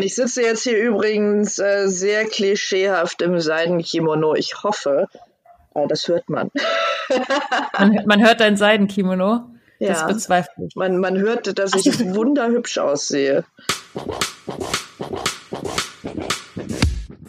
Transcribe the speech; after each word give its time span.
Ich 0.00 0.14
sitze 0.14 0.42
jetzt 0.42 0.62
hier 0.62 0.78
übrigens 0.78 1.58
äh, 1.58 1.88
sehr 1.88 2.24
klischeehaft 2.26 3.22
im 3.22 3.40
Seidenkimono. 3.40 4.34
Ich 4.34 4.62
hoffe, 4.62 5.08
äh, 5.74 5.86
das 5.88 6.08
hört 6.08 6.28
man. 6.28 6.50
man. 7.78 8.02
Man 8.06 8.22
hört 8.22 8.40
dein 8.40 8.56
Seidenkimono. 8.56 9.50
Das 9.80 10.00
Ja. 10.00 10.06
bezweifle 10.06 10.66
ich. 10.66 10.74
Man, 10.76 10.98
man 10.98 11.18
hört, 11.18 11.58
dass 11.58 11.74
ich 11.74 11.86
wunderhübsch 12.14 12.78
aussehe. 12.78 13.44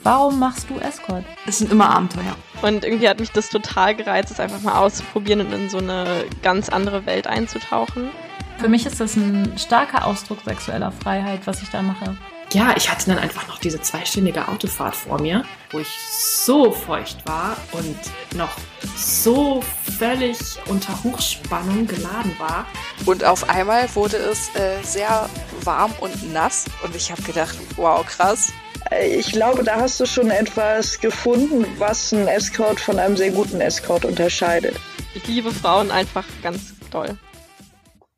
Warum 0.02 0.40
machst 0.40 0.70
du 0.70 0.80
Escort? 0.80 1.26
Es 1.46 1.60
sind 1.60 1.72
immer 1.72 1.90
Abenteuer. 1.90 2.36
Und 2.62 2.84
irgendwie 2.84 3.08
hat 3.10 3.20
mich 3.20 3.32
das 3.32 3.50
total 3.50 3.96
gereizt, 3.96 4.32
es 4.32 4.40
einfach 4.40 4.62
mal 4.62 4.80
auszuprobieren 4.80 5.42
und 5.42 5.54
in 5.54 5.70
so 5.70 5.78
eine 5.78 6.06
ganz 6.42 6.70
andere 6.70 7.06
Welt 7.06 7.28
einzutauchen. 7.28 8.10
Für 8.58 8.70
mich 8.70 8.86
ist 8.86 9.00
das 9.00 9.16
ein 9.16 9.58
starker 9.58 10.06
Ausdruck 10.08 10.40
sexueller 10.44 10.92
Freiheit, 10.92 11.42
was 11.46 11.62
ich 11.62 11.70
da 11.70 11.82
mache. 11.82 12.18
Ja, 12.52 12.74
ich 12.76 12.90
hatte 12.90 13.06
dann 13.06 13.20
einfach 13.20 13.48
noch 13.48 13.60
diese 13.60 13.80
zweistündige 13.80 14.48
Autofahrt 14.48 14.96
vor 14.96 15.22
mir, 15.22 15.46
wo 15.70 15.80
ich 15.80 15.88
so 15.88 16.72
feucht 16.72 17.18
war 17.28 17.56
und 17.74 17.96
noch 18.36 18.50
so 18.96 19.62
völlig 20.00 20.38
unter 20.66 21.04
Hochspannung 21.04 21.86
geladen 21.86 22.36
war. 22.40 22.66
Und 23.06 23.24
auf 23.24 23.48
einmal 23.50 23.94
wurde 23.94 24.18
es 24.18 24.50
äh, 24.56 24.82
sehr 24.82 25.30
warm 25.64 25.94
und 26.00 26.34
nass 26.34 26.66
und 26.84 26.96
ich 26.96 27.12
habe 27.12 27.22
gedacht, 27.22 27.56
wow, 27.76 28.04
krass. 28.04 28.52
Äh, 28.90 29.18
Ich 29.20 29.32
glaube, 29.32 29.64
da 29.64 29.76
hast 29.76 30.00
du 30.00 30.08
schon 30.08 30.32
etwas 30.32 31.00
gefunden, 31.00 31.66
was 31.78 32.12
einen 32.14 32.28
Escort 32.28 32.80
von 32.80 32.98
einem 32.98 33.16
sehr 33.16 33.30
guten 33.32 33.62
Escort 33.62 34.06
unterscheidet. 34.06 34.76
Ich 35.14 35.28
liebe 35.28 35.52
Frauen 35.52 35.92
einfach 35.92 36.26
ganz 36.42 36.74
doll. 36.90 37.16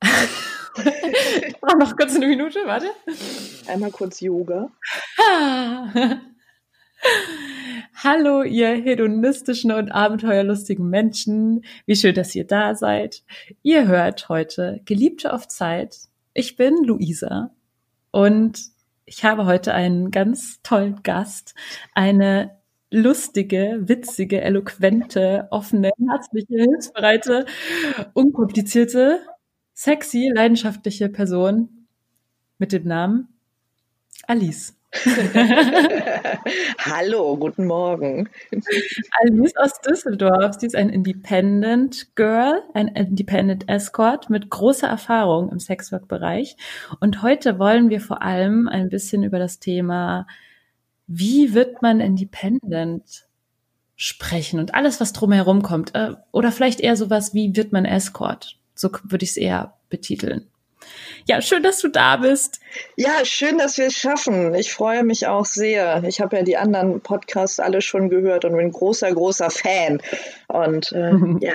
Brauche 1.62 1.78
noch 1.78 1.96
kurz 1.96 2.16
eine 2.16 2.28
Minute, 2.28 2.60
warte. 2.66 2.88
Einmal 3.68 3.92
kurz 3.92 4.22
Yoga. 4.22 4.70
Hallo, 7.96 8.44
ihr 8.44 8.70
hedonistischen 8.70 9.72
und 9.72 9.92
abenteuerlustigen 9.92 10.90
Menschen. 10.90 11.66
Wie 11.86 11.96
schön, 11.96 12.16
dass 12.16 12.34
ihr 12.36 12.46
da 12.46 12.76
seid. 12.76 13.24
Ihr 13.64 13.88
hört 13.88 14.30
heute 14.30 14.82
Geliebte 14.86 15.34
auf 15.34 15.48
Zeit. 15.48 15.98
Ich 16.34 16.56
bin 16.56 16.84
Luisa 16.84 17.52
und 18.12 18.60
ich 19.06 19.26
habe 19.26 19.46
heute 19.46 19.74
einen 19.74 20.12
ganz 20.12 20.62
tollen 20.64 21.04
Gast. 21.04 21.54
Eine 21.94 22.62
lustige, 22.92 23.80
witzige, 23.82 24.42
eloquente, 24.42 25.48
offene, 25.50 25.92
herzliche, 26.08 26.56
hilfsbereite, 26.56 27.46
unkomplizierte, 28.14 29.22
sexy, 29.74 30.32
leidenschaftliche 30.34 31.10
Person 31.10 31.88
mit 32.58 32.72
dem 32.72 32.86
Namen 32.86 33.28
Alice. 34.28 34.76
Hallo, 36.80 37.38
guten 37.38 37.66
Morgen. 37.66 38.30
Alice 39.22 39.56
aus 39.56 39.80
Düsseldorf. 39.82 40.58
Sie 40.60 40.68
ist 40.68 40.76
ein 40.76 40.90
Independent 40.90 42.14
Girl, 42.16 42.62
ein 42.74 42.90
Independent 42.90 43.70
Escort 43.70 44.30
mit 44.30 44.50
großer 44.50 44.88
Erfahrung 44.88 45.50
im 45.50 45.60
Sexwork-Bereich. 45.60 46.58
Und 47.00 47.22
heute 47.22 47.58
wollen 47.58 47.90
wir 47.90 48.02
vor 48.02 48.22
allem 48.22 48.68
ein 48.68 48.90
bisschen 48.90 49.24
über 49.24 49.40
das 49.40 49.60
Thema, 49.60 50.28
wie 51.08 51.54
wird 51.54 51.82
man 51.82 52.02
Independent 52.02 53.28
sprechen 53.96 54.60
und 54.60 54.74
alles, 54.74 55.00
was 55.00 55.14
drumherum 55.14 55.62
kommt. 55.62 55.96
Äh, 55.96 56.16
Oder 56.32 56.52
vielleicht 56.52 56.80
eher 56.80 56.98
sowas, 56.98 57.34
wie 57.34 57.56
wird 57.56 57.72
man 57.72 57.86
Escort? 57.86 58.61
So 58.82 58.90
würde 59.04 59.24
ich 59.24 59.32
es 59.32 59.38
eher 59.38 59.76
betiteln. 59.90 60.48
Ja, 61.28 61.42
schön, 61.42 61.62
dass 61.62 61.80
du 61.80 61.88
da 61.88 62.18
bist. 62.18 62.60
Ja, 62.96 63.24
schön, 63.24 63.60
dass 63.60 63.78
wir 63.78 63.86
es 63.86 63.94
schaffen. 63.94 64.56
Ich 64.56 64.74
freue 64.74 65.04
mich 65.04 65.28
auch 65.28 65.46
sehr. 65.46 66.04
Ich 66.06 66.20
habe 66.20 66.38
ja 66.38 66.44
die 66.44 66.58
anderen 66.58 67.02
Podcasts 67.02 67.60
alle 67.60 67.82
schon 67.82 68.10
gehört 68.10 68.44
und 68.44 68.58
bin 68.58 68.72
großer, 68.72 69.14
großer 69.14 69.52
Fan. 69.52 70.02
Und 70.48 70.92
äh, 70.94 71.12
ja, 71.42 71.54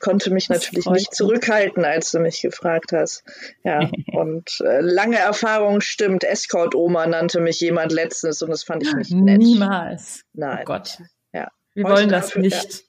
konnte 0.00 0.30
mich 0.32 0.48
Das 0.48 0.64
natürlich 0.64 0.86
nicht 0.86 1.10
mich. 1.10 1.16
zurückhalten, 1.16 1.84
als 1.84 2.10
du 2.10 2.18
mich 2.18 2.42
gefragt 2.42 2.90
hast. 2.92 3.22
Ja, 3.62 3.88
und 4.12 4.60
äh, 4.60 4.80
lange 4.80 5.18
Erfahrung 5.18 5.80
stimmt. 5.80 6.24
Escort-Oma 6.24 7.06
nannte 7.06 7.40
mich 7.40 7.60
jemand 7.60 7.92
letztens 7.92 8.42
und 8.42 8.50
das 8.50 8.64
fand 8.64 8.82
ich 8.82 8.92
nicht 8.94 9.12
nett. 9.12 9.38
Niemals. 9.38 10.24
Nein. 10.32 10.58
Oh 10.62 10.64
Gott. 10.64 10.98
Ja. 11.32 11.52
Wir 11.74 11.84
Heute 11.84 11.94
wollen 11.94 12.08
das 12.08 12.26
dafür, 12.26 12.42
nicht. 12.42 12.84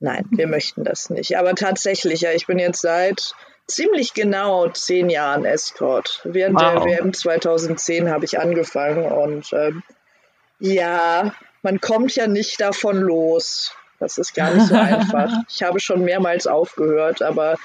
Nein, 0.00 0.26
wir 0.30 0.46
möchten 0.46 0.84
das 0.84 1.10
nicht. 1.10 1.36
Aber 1.36 1.54
tatsächlich, 1.54 2.20
ja, 2.20 2.32
ich 2.32 2.46
bin 2.46 2.58
jetzt 2.58 2.80
seit 2.80 3.34
ziemlich 3.66 4.14
genau 4.14 4.68
zehn 4.68 5.10
Jahren 5.10 5.44
Escort. 5.44 6.20
Während 6.24 6.60
Wow. 6.60 6.84
der 6.84 6.84
WM 6.84 7.12
2010 7.12 8.08
habe 8.10 8.24
ich 8.24 8.38
angefangen 8.38 9.04
und 9.10 9.52
ähm, 9.52 9.82
ja, 10.60 11.34
man 11.62 11.80
kommt 11.80 12.14
ja 12.14 12.26
nicht 12.26 12.60
davon 12.60 12.98
los. 12.98 13.72
Das 13.98 14.18
ist 14.18 14.34
gar 14.34 14.54
nicht 14.54 14.68
so 14.68 14.74
einfach. 14.76 15.30
Ich 15.48 15.62
habe 15.62 15.80
schon 15.80 16.04
mehrmals 16.04 16.46
aufgehört, 16.46 17.20
aber 17.20 17.56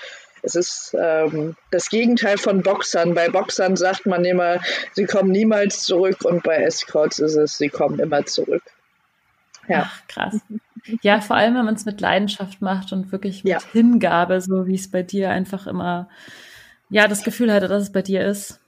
es 0.41 0.55
ist 0.55 0.95
ähm, 0.99 1.55
das 1.71 1.89
Gegenteil 1.89 2.37
von 2.37 2.63
Boxern. 2.63 3.13
Bei 3.13 3.29
Boxern 3.29 3.77
sagt 3.77 4.05
man 4.05 4.25
immer, 4.25 4.59
sie 4.93 5.05
kommen 5.05 5.31
niemals 5.31 5.83
zurück 5.83 6.25
und 6.25 6.43
bei 6.43 6.57
Escorts 6.57 7.19
ist 7.19 7.35
es, 7.35 7.57
sie 7.57 7.69
kommen 7.69 7.99
immer 7.99 8.25
zurück. 8.25 8.63
Ja. 9.69 9.89
Ach, 9.89 10.07
krass. 10.07 10.35
Ja, 11.01 11.21
vor 11.21 11.35
allem, 11.35 11.55
wenn 11.55 11.65
man 11.65 11.75
es 11.75 11.85
mit 11.85 12.01
Leidenschaft 12.01 12.61
macht 12.61 12.91
und 12.91 13.11
wirklich 13.11 13.43
mit 13.43 13.51
Ja. 13.53 13.59
Hingabe, 13.71 14.41
so 14.41 14.67
wie 14.67 14.75
es 14.75 14.91
bei 14.91 15.03
dir 15.03 15.29
einfach 15.29 15.67
immer, 15.67 16.09
ja, 16.89 17.07
das 17.07 17.23
Gefühl 17.23 17.51
hatte, 17.53 17.67
dass 17.67 17.83
es 17.83 17.91
bei 17.91 18.01
dir 18.01 18.25
ist. 18.25 18.59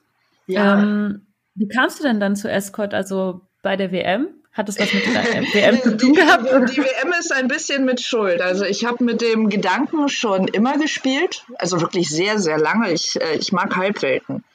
Ähm, 0.48 1.26
wie 1.56 1.68
kamst 1.68 2.00
du 2.00 2.04
denn 2.04 2.20
dann 2.20 2.36
zu 2.36 2.50
Escort, 2.50 2.94
also 2.94 3.42
bei 3.62 3.76
der 3.76 3.92
WM? 3.92 4.28
Hat 4.54 4.70
es 4.70 4.80
was 4.80 4.94
mit 4.94 5.06
der 5.06 5.14
WM 5.54 5.82
zu 5.82 5.98
tun 5.98 6.14
Die, 6.14 6.20
gehabt? 6.20 6.46
die 6.46 6.78
WM 6.78 7.14
ist 7.20 7.34
ein 7.34 7.50
bisschen 7.50 7.84
mit 7.84 8.00
Schuld. 8.00 8.42
Also 8.42 8.64
ich 8.64 8.86
habe 8.86 9.04
mit 9.04 9.22
dem 9.22 9.50
Gedanken 9.50 10.08
schon 10.08 10.48
immer 10.48 10.78
gespielt, 10.78 11.44
also 11.58 11.82
wirklich 11.82 12.10
sehr, 12.10 12.40
sehr 12.40 12.58
lange. 12.58 12.92
Ich, 12.94 13.20
äh, 13.22 13.36
ich 13.36 13.52
mag 13.52 13.76
Halbwelten. 13.76 14.46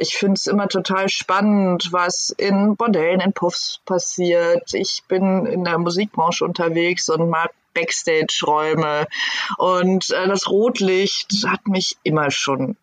Ich 0.00 0.14
finde 0.16 0.34
es 0.34 0.46
immer 0.46 0.68
total 0.68 1.08
spannend, 1.08 1.88
was 1.92 2.30
in 2.30 2.76
Bordellen, 2.76 3.20
in 3.20 3.32
Puffs 3.32 3.80
passiert. 3.84 4.74
Ich 4.74 5.02
bin 5.08 5.46
in 5.46 5.64
der 5.64 5.78
Musikbranche 5.78 6.44
unterwegs 6.44 7.08
und 7.08 7.28
mag 7.28 7.50
Backstage-Räume. 7.74 9.06
Und 9.56 10.10
äh, 10.10 10.28
das 10.28 10.48
Rotlicht 10.48 11.44
hat 11.46 11.66
mich 11.66 11.96
immer 12.02 12.30
schon 12.30 12.76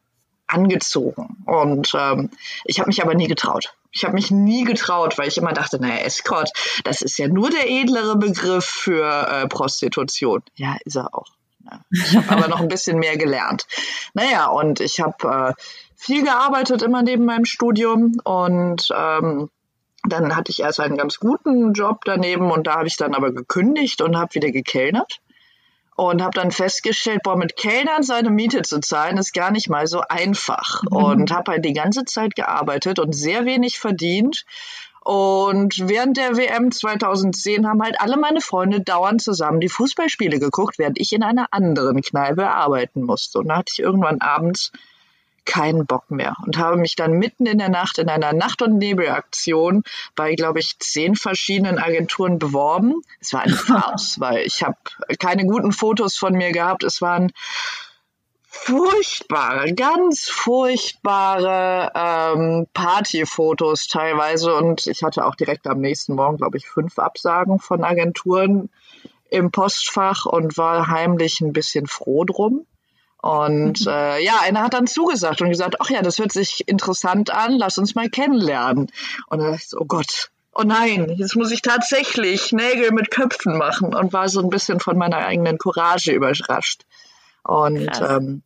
angezogen. 0.47 1.43
Und 1.45 1.93
ähm, 1.97 2.29
ich 2.65 2.79
habe 2.79 2.87
mich 2.87 3.01
aber 3.01 3.15
nie 3.15 3.27
getraut. 3.27 3.73
Ich 3.91 4.03
habe 4.03 4.13
mich 4.13 4.29
nie 4.29 4.63
getraut, 4.63 5.17
weil 5.17 5.27
ich 5.27 5.37
immer 5.37 5.53
dachte, 5.53 5.79
naja, 5.79 5.97
Escort, 6.03 6.51
das 6.83 7.01
ist 7.01 7.17
ja 7.17 7.27
nur 7.27 7.49
der 7.49 7.69
edlere 7.69 8.17
Begriff 8.17 8.65
für 8.65 9.27
äh, 9.27 9.47
Prostitution. 9.47 10.43
Ja, 10.55 10.75
ist 10.83 10.95
er 10.95 11.15
auch. 11.15 11.31
Ja. 11.63 11.79
Ich 11.89 12.15
habe 12.15 12.29
aber 12.29 12.47
noch 12.47 12.59
ein 12.59 12.67
bisschen 12.67 12.99
mehr 12.99 13.17
gelernt. 13.17 13.65
Naja, 14.13 14.47
und 14.47 14.81
ich 14.81 14.99
habe 14.99 15.55
äh, 15.57 15.61
viel 16.05 16.23
gearbeitet 16.23 16.83
immer 16.83 17.01
neben 17.01 17.25
meinem 17.25 17.45
Studium 17.45 18.13
und 18.23 18.89
ähm, 18.95 19.49
dann 20.07 20.35
hatte 20.35 20.51
ich 20.51 20.59
erst 20.59 20.79
einen 20.79 20.97
ganz 20.97 21.19
guten 21.19 21.73
Job 21.73 22.01
daneben 22.05 22.51
und 22.51 22.67
da 22.67 22.75
habe 22.75 22.87
ich 22.87 22.95
dann 22.95 23.15
aber 23.15 23.31
gekündigt 23.31 24.01
und 24.01 24.15
habe 24.15 24.35
wieder 24.35 24.51
gekellnert 24.51 25.19
und 25.95 26.21
habe 26.21 26.35
dann 26.35 26.51
festgestellt, 26.51 27.21
boah, 27.23 27.37
mit 27.37 27.55
Kellnern 27.55 28.03
seine 28.03 28.29
Miete 28.29 28.61
zu 28.61 28.81
zahlen, 28.81 29.17
ist 29.17 29.33
gar 29.33 29.49
nicht 29.51 29.69
mal 29.69 29.87
so 29.87 30.01
einfach. 30.01 30.83
Und 30.91 31.31
habe 31.31 31.53
halt 31.53 31.65
die 31.65 31.73
ganze 31.73 32.03
Zeit 32.03 32.35
gearbeitet 32.35 32.99
und 32.99 33.15
sehr 33.15 33.45
wenig 33.45 33.79
verdient. 33.79 34.45
Und 35.01 35.87
während 35.87 36.17
der 36.17 36.35
WM 36.35 36.71
2010 36.71 37.67
haben 37.67 37.81
halt 37.81 38.01
alle 38.01 38.17
meine 38.17 38.41
Freunde 38.41 38.81
dauernd 38.81 39.21
zusammen 39.21 39.61
die 39.61 39.69
Fußballspiele 39.69 40.39
geguckt, 40.39 40.77
während 40.77 40.99
ich 40.99 41.13
in 41.13 41.23
einer 41.23 41.47
anderen 41.51 42.01
Kneipe 42.01 42.49
arbeiten 42.49 43.03
musste. 43.03 43.39
Und 43.39 43.47
da 43.47 43.57
hatte 43.57 43.71
ich 43.71 43.79
irgendwann 43.79 44.19
abends 44.19 44.71
keinen 45.45 45.85
Bock 45.85 46.11
mehr 46.11 46.35
und 46.45 46.57
habe 46.57 46.77
mich 46.77 46.95
dann 46.95 47.13
mitten 47.13 47.45
in 47.45 47.59
der 47.59 47.69
Nacht 47.69 47.97
in 47.97 48.09
einer 48.09 48.33
Nacht- 48.33 48.61
und 48.61 48.77
Nebelaktion 48.77 49.83
bei, 50.15 50.35
glaube 50.35 50.59
ich, 50.59 50.79
zehn 50.79 51.15
verschiedenen 51.15 51.77
Agenturen 51.77 52.39
beworben. 52.39 53.01
Es 53.19 53.33
war 53.33 53.41
eine 53.41 53.53
Farce, 53.55 54.19
weil 54.19 54.45
ich 54.45 54.63
habe 54.63 54.77
keine 55.19 55.45
guten 55.45 55.71
Fotos 55.71 56.17
von 56.17 56.33
mir 56.33 56.51
gehabt. 56.51 56.83
Es 56.83 57.01
waren 57.01 57.31
furchtbare, 58.47 59.73
ganz 59.73 60.29
furchtbare 60.29 61.91
ähm, 61.93 62.67
Partyfotos 62.73 63.87
teilweise 63.87 64.55
und 64.55 64.87
ich 64.87 65.03
hatte 65.03 65.25
auch 65.25 65.35
direkt 65.35 65.67
am 65.67 65.81
nächsten 65.81 66.15
Morgen, 66.15 66.37
glaube 66.37 66.57
ich, 66.57 66.67
fünf 66.67 66.97
Absagen 66.97 67.59
von 67.59 67.83
Agenturen 67.83 68.69
im 69.29 69.51
Postfach 69.51 70.25
und 70.25 70.57
war 70.57 70.87
heimlich 70.87 71.41
ein 71.41 71.53
bisschen 71.53 71.85
froh 71.87 72.23
drum. 72.23 72.65
Und 73.25 73.87
äh, 73.87 74.23
ja, 74.23 74.41
einer 74.43 74.61
hat 74.61 74.75
dann 74.75 74.85
zugesagt 74.85 75.41
und 75.41 75.49
gesagt, 75.49 75.77
ach 75.79 75.89
ja, 75.89 76.03
das 76.03 76.19
hört 76.19 76.31
sich 76.31 76.67
interessant 76.67 77.31
an, 77.31 77.57
lass 77.57 77.79
uns 77.79 77.95
mal 77.95 78.07
kennenlernen. 78.07 78.91
Und 79.27 79.39
dann 79.39 79.47
dachte 79.47 79.63
ich 79.63 79.69
so, 79.69 79.79
oh 79.79 79.85
Gott, 79.85 80.29
oh 80.53 80.61
nein, 80.61 81.11
jetzt 81.17 81.35
muss 81.35 81.49
ich 81.49 81.63
tatsächlich 81.63 82.51
Nägel 82.51 82.91
mit 82.91 83.09
Köpfen 83.09 83.57
machen 83.57 83.95
und 83.95 84.13
war 84.13 84.29
so 84.29 84.41
ein 84.41 84.51
bisschen 84.51 84.79
von 84.79 84.95
meiner 84.99 85.17
eigenen 85.17 85.57
Courage 85.57 86.11
überrascht. 86.11 86.85
Und 87.41 87.87
Krass. 87.87 88.17
ähm, 88.17 88.43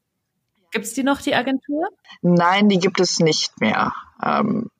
Gibt 0.71 0.85
es 0.85 0.93
die 0.93 1.03
noch, 1.03 1.19
die 1.19 1.35
Agentur? 1.35 1.89
nein, 2.21 2.69
die 2.69 2.79
gibt 2.79 3.01
es 3.01 3.19
nicht 3.19 3.59
mehr. 3.59 3.91
Ähm, 4.23 4.71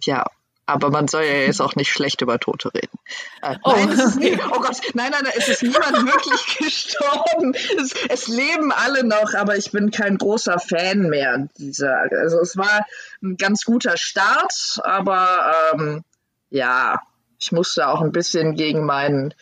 ja, 0.00 0.24
Aber 0.66 0.90
man 0.90 1.06
soll 1.06 1.22
ja 1.22 1.32
jetzt 1.32 1.60
auch 1.60 1.76
nicht 1.76 1.90
schlecht 1.90 2.20
über 2.22 2.40
Tote 2.40 2.74
reden. 2.74 2.98
Äh, 3.40 3.56
oh, 3.62 3.72
nein, 3.72 3.90
es 3.90 4.16
nie, 4.16 4.36
oh 4.50 4.60
Gott, 4.60 4.80
nein, 4.94 5.12
nein, 5.12 5.22
nein, 5.22 5.32
es 5.36 5.48
ist 5.48 5.62
niemand 5.62 6.04
wirklich 6.04 6.58
gestorben. 6.58 7.54
Es, 7.78 7.94
es, 8.08 8.26
leben 8.26 8.72
alle 8.72 9.04
noch, 9.04 9.34
aber 9.34 9.56
ich 9.56 9.70
bin 9.70 9.92
kein 9.92 10.18
großer 10.18 10.58
Fan 10.58 11.08
mehr 11.08 11.48
dieser. 11.56 12.08
Also 12.10 12.40
es 12.40 12.56
war 12.56 12.84
ein 13.22 13.36
ganz 13.36 13.64
guter 13.64 13.96
Start, 13.96 14.80
aber 14.82 15.52
ähm, 15.72 16.04
ja, 16.50 17.00
ich 17.38 17.52
musste 17.52 17.88
auch 17.88 18.00
ein 18.00 18.12
bisschen 18.12 18.54
gegen 18.54 18.84
meinen, 18.84 19.34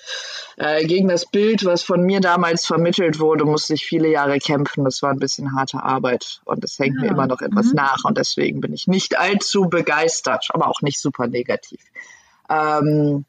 äh, 0.56 0.84
gegen 0.84 1.08
das 1.08 1.26
Bild, 1.26 1.64
was 1.64 1.82
von 1.82 2.02
mir 2.02 2.20
damals 2.20 2.66
vermittelt 2.66 3.20
wurde, 3.20 3.44
musste 3.44 3.74
ich 3.74 3.86
viele 3.86 4.08
Jahre 4.08 4.38
kämpfen. 4.38 4.84
Das 4.84 5.02
war 5.02 5.10
ein 5.10 5.18
bisschen 5.18 5.56
harte 5.56 5.82
Arbeit 5.82 6.40
und 6.44 6.64
es 6.64 6.78
hängt 6.78 6.96
ja. 6.96 7.02
mir 7.02 7.08
immer 7.08 7.26
noch 7.26 7.40
etwas 7.40 7.66
mhm. 7.66 7.76
nach 7.76 8.04
und 8.04 8.18
deswegen 8.18 8.60
bin 8.60 8.72
ich 8.72 8.86
nicht 8.86 9.18
allzu 9.18 9.68
begeistert, 9.68 10.48
aber 10.52 10.68
auch 10.68 10.80
nicht 10.82 11.00
super 11.00 11.26
negativ. 11.26 11.80
Ähm, 12.50 13.24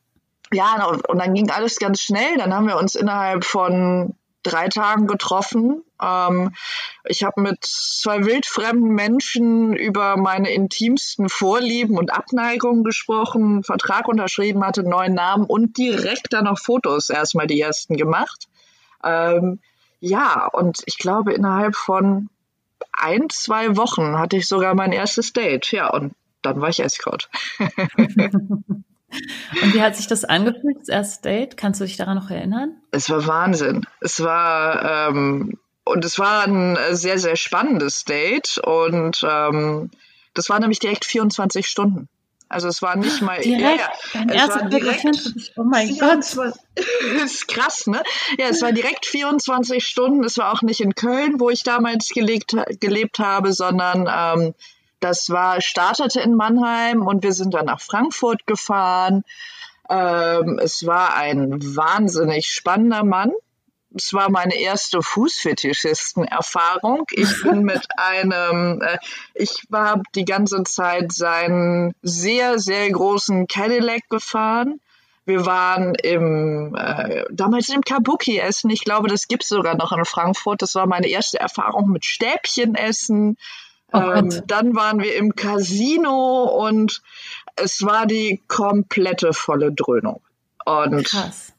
ja, 0.54 0.86
und 0.86 1.20
dann 1.20 1.34
ging 1.34 1.50
alles 1.50 1.78
ganz 1.78 2.02
schnell. 2.02 2.38
Dann 2.38 2.54
haben 2.54 2.68
wir 2.68 2.78
uns 2.78 2.96
innerhalb 2.96 3.44
von 3.44 4.16
drei 4.46 4.68
Tagen 4.68 5.08
getroffen. 5.08 5.84
Ähm, 6.02 6.54
ich 7.04 7.24
habe 7.24 7.42
mit 7.42 7.58
zwei 7.62 8.26
wildfremden 8.26 8.90
Menschen 8.90 9.74
über 9.74 10.18
meine 10.18 10.52
intimsten 10.52 11.30
Vorlieben 11.30 11.98
und 11.98 12.14
Abneigungen 12.14 12.84
gesprochen, 12.84 13.64
Vertrag 13.64 14.08
unterschrieben, 14.08 14.66
hatte 14.66 14.84
neuen 14.84 15.14
Namen 15.14 15.46
und 15.46 15.78
direkt 15.78 16.34
dann 16.34 16.46
noch 16.46 16.60
Fotos 16.60 17.10
erstmal 17.10 17.48
die 17.48 17.60
ersten 17.60 17.98
gemacht. 17.98 18.48
Ähm, 19.04 19.60
ja, 20.00 20.48
und 20.48 20.84
ich 20.86 20.98
glaube, 20.98 21.34
innerhalb 21.34 21.76
von 21.76 22.30
ein, 22.92 23.30
zwei 23.30 23.76
Wochen 23.78 24.18
hatte 24.18 24.38
ich 24.38 24.48
sogar 24.48 24.76
mein 24.76 24.92
erstes 24.92 25.34
Date. 25.34 25.72
Ja, 25.72 25.90
und 25.90 26.14
dann 26.42 26.62
war 26.62 26.70
ich 26.70 26.80
Escort. 26.80 27.30
Und 29.62 29.74
wie 29.74 29.82
hat 29.82 29.96
sich 29.96 30.08
das 30.08 30.26
angefühlt, 30.26 30.78
das 30.80 30.90
erste 30.90 31.30
Date? 31.30 31.58
Kannst 31.58 31.82
du 31.82 31.86
dich 31.86 31.98
daran 31.98 32.18
noch 32.18 32.30
erinnern? 32.30 32.76
Es 32.92 33.10
war 33.10 33.26
Wahnsinn. 33.28 33.86
Es 34.02 34.22
war 34.22 35.10
ähm, 35.10 35.58
und 35.86 36.04
es 36.04 36.18
war 36.18 36.46
ein 36.46 36.78
sehr, 36.92 37.20
sehr 37.20 37.36
spannendes 37.36 38.04
Date 38.06 38.58
und 38.58 39.26
ähm, 39.28 39.92
das 40.34 40.50
war 40.50 40.60
nämlich 40.60 40.80
direkt 40.80 41.06
24 41.06 41.66
Stunden. 41.68 42.10
Also 42.48 42.68
es 42.68 42.82
war 42.82 42.96
nicht 42.96 43.22
mal 43.22 43.42
direkt. 43.42 43.82
Ja, 44.14 44.22
ja. 44.34 44.46
Es 44.46 44.56
war 44.56 44.70
direkt, 44.70 45.06
oh 45.58 45.64
mein 45.64 45.88
24, 45.88 46.36
Gott. 46.36 46.54
ist 47.24 47.48
krass, 47.48 47.88
ne? 47.88 48.04
Ja, 48.38 48.48
es 48.50 48.62
war 48.62 48.72
direkt 48.72 49.06
24 49.06 49.86
Stunden. 49.86 50.24
Es 50.24 50.38
war 50.38 50.54
auch 50.54 50.62
nicht 50.62 50.80
in 50.80 50.94
Köln, 50.94 51.40
wo 51.40 51.50
ich 51.50 51.64
damals 51.64 52.10
gelebt, 52.10 52.56
gelebt 52.80 53.20
habe, 53.20 53.52
sondern 53.52 54.08
ähm, 54.12 54.54
das 55.06 55.30
war, 55.30 55.62
startete 55.62 56.20
in 56.20 56.34
Mannheim 56.34 57.06
und 57.06 57.22
wir 57.22 57.32
sind 57.32 57.54
dann 57.54 57.68
nach 57.68 57.80
Frankfurt 57.80 58.48
gefahren. 58.48 59.24
Ähm, 59.88 60.60
es 60.60 60.88
war 60.88 61.16
ein 61.16 61.60
wahnsinnig 61.76 62.48
spannender 62.48 63.04
Mann. 63.04 63.32
Es 63.94 64.14
war 64.14 64.32
meine 64.32 64.56
erste 64.56 65.04
Fußfetischisten-Erfahrung. 65.04 67.06
Ich 67.12 67.30
bin 67.44 67.62
mit 67.62 67.86
einem, 67.98 68.82
äh, 68.82 68.98
ich 69.36 69.68
war 69.70 70.02
die 70.16 70.26
ganze 70.26 70.64
Zeit 70.64 71.12
seinen 71.12 71.94
sehr, 72.02 72.58
sehr 72.58 72.90
großen 72.90 73.46
Cadillac 73.46 74.10
gefahren. 74.10 74.80
Wir 75.26 75.46
waren 75.46 75.94
im, 75.94 76.74
äh, 76.76 77.26
damals 77.30 77.70
im 77.70 77.82
Kabuki 77.82 78.40
essen. 78.40 78.72
Ich 78.72 78.84
glaube, 78.84 79.08
das 79.08 79.28
gibt 79.28 79.44
es 79.44 79.50
sogar 79.50 79.76
noch 79.76 79.92
in 79.92 80.04
Frankfurt. 80.04 80.64
Das 80.64 80.74
war 80.74 80.88
meine 80.88 81.08
erste 81.08 81.40
Erfahrung 81.40 81.92
mit 81.92 82.06
Stäbchen 82.06 82.74
essen. 82.74 83.38
Oh 83.92 83.98
ähm, 83.98 84.42
dann 84.48 84.76
waren 84.76 85.00
wir 85.00 85.16
im 85.16 85.36
Casino 85.36 86.44
und 86.44 87.02
es 87.56 87.84
war 87.84 88.06
die 88.06 88.42
komplette 88.48 89.34
volle 89.34 89.72
Dröhnung. 89.72 90.22
Und 90.66 91.06
Krass. 91.06 91.54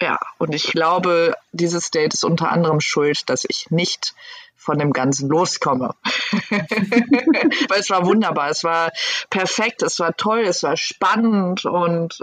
Ja, 0.00 0.18
und 0.38 0.54
ich 0.54 0.66
glaube, 0.72 1.34
dieses 1.52 1.90
Date 1.90 2.14
ist 2.14 2.24
unter 2.24 2.50
anderem 2.50 2.80
schuld, 2.80 3.28
dass 3.30 3.44
ich 3.48 3.70
nicht 3.70 4.14
von 4.56 4.78
dem 4.78 4.92
Ganzen 4.92 5.28
loskomme. 5.28 5.94
Weil 6.50 7.80
es 7.80 7.90
war 7.90 8.06
wunderbar, 8.06 8.50
es 8.50 8.64
war 8.64 8.90
perfekt, 9.30 9.82
es 9.82 10.00
war 10.00 10.16
toll, 10.16 10.40
es 10.40 10.62
war 10.62 10.76
spannend 10.76 11.64
und 11.64 12.18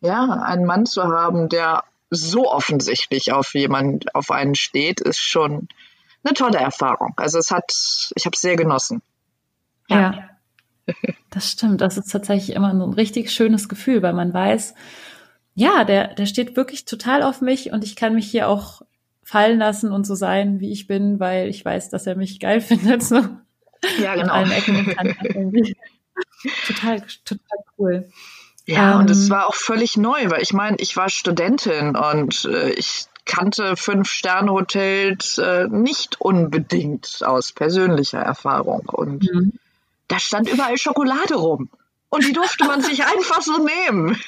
ja, 0.00 0.42
einen 0.44 0.66
Mann 0.66 0.86
zu 0.86 1.04
haben, 1.04 1.48
der 1.48 1.84
so 2.10 2.50
offensichtlich 2.50 3.32
auf 3.32 3.54
jemanden, 3.54 4.08
auf 4.14 4.30
einen 4.30 4.54
steht, 4.54 5.00
ist 5.00 5.20
schon 5.20 5.68
eine 6.24 6.34
tolle 6.34 6.58
Erfahrung. 6.58 7.14
Also 7.16 7.38
es 7.38 7.50
hat, 7.50 7.72
ich 8.14 8.26
habe 8.26 8.34
es 8.34 8.40
sehr 8.40 8.56
genossen. 8.56 9.02
Ja. 9.88 10.00
ja. 10.00 10.94
Das 11.30 11.48
stimmt. 11.48 11.80
Das 11.80 11.96
ist 11.96 12.10
tatsächlich 12.10 12.56
immer 12.56 12.76
so 12.76 12.84
ein 12.84 12.92
richtig 12.92 13.30
schönes 13.30 13.68
Gefühl, 13.68 14.02
weil 14.02 14.14
man 14.14 14.34
weiß, 14.34 14.74
ja, 15.54 15.84
der, 15.84 16.14
der 16.14 16.26
steht 16.26 16.56
wirklich 16.56 16.86
total 16.86 17.22
auf 17.22 17.40
mich 17.40 17.70
und 17.70 17.84
ich 17.84 17.94
kann 17.94 18.16
mich 18.16 18.28
hier 18.28 18.48
auch 18.48 18.82
fallen 19.22 19.58
lassen 19.58 19.92
und 19.92 20.04
so 20.04 20.16
sein, 20.16 20.58
wie 20.58 20.72
ich 20.72 20.88
bin, 20.88 21.20
weil 21.20 21.48
ich 21.48 21.64
weiß, 21.64 21.90
dass 21.90 22.06
er 22.08 22.16
mich 22.16 22.40
geil 22.40 22.60
findet. 22.60 23.04
So. 23.04 23.22
Ja, 24.02 24.16
genau. 24.16 24.32
allen 24.32 24.50
Ecken 24.50 24.76
und 24.76 24.96
Kanten 24.96 25.52
total, 26.66 27.02
total 27.24 27.58
cool. 27.78 28.10
Ja, 28.66 28.94
ähm, 28.94 29.00
und 29.00 29.10
es 29.10 29.24
ähm, 29.24 29.30
war 29.30 29.46
auch 29.46 29.54
völlig 29.54 29.96
neu, 29.96 30.30
weil 30.30 30.42
ich 30.42 30.52
meine, 30.52 30.76
ich 30.80 30.96
war 30.96 31.08
Studentin 31.08 31.96
und 31.96 32.44
äh, 32.44 32.70
ich 32.70 33.06
kannte 33.30 33.76
Fünf-Sterne-Hotels 33.76 35.38
äh, 35.38 35.68
nicht 35.68 36.20
unbedingt 36.20 37.22
aus 37.24 37.52
persönlicher 37.52 38.18
Erfahrung. 38.18 38.88
Und 38.88 39.32
mhm. 39.32 39.52
da 40.08 40.18
stand 40.18 40.52
überall 40.52 40.76
Schokolade 40.76 41.36
rum. 41.36 41.70
Und 42.08 42.26
die 42.26 42.32
durfte 42.32 42.64
man 42.64 42.82
sich 42.82 43.04
einfach 43.06 43.40
so 43.40 43.64
nehmen. 43.64 44.18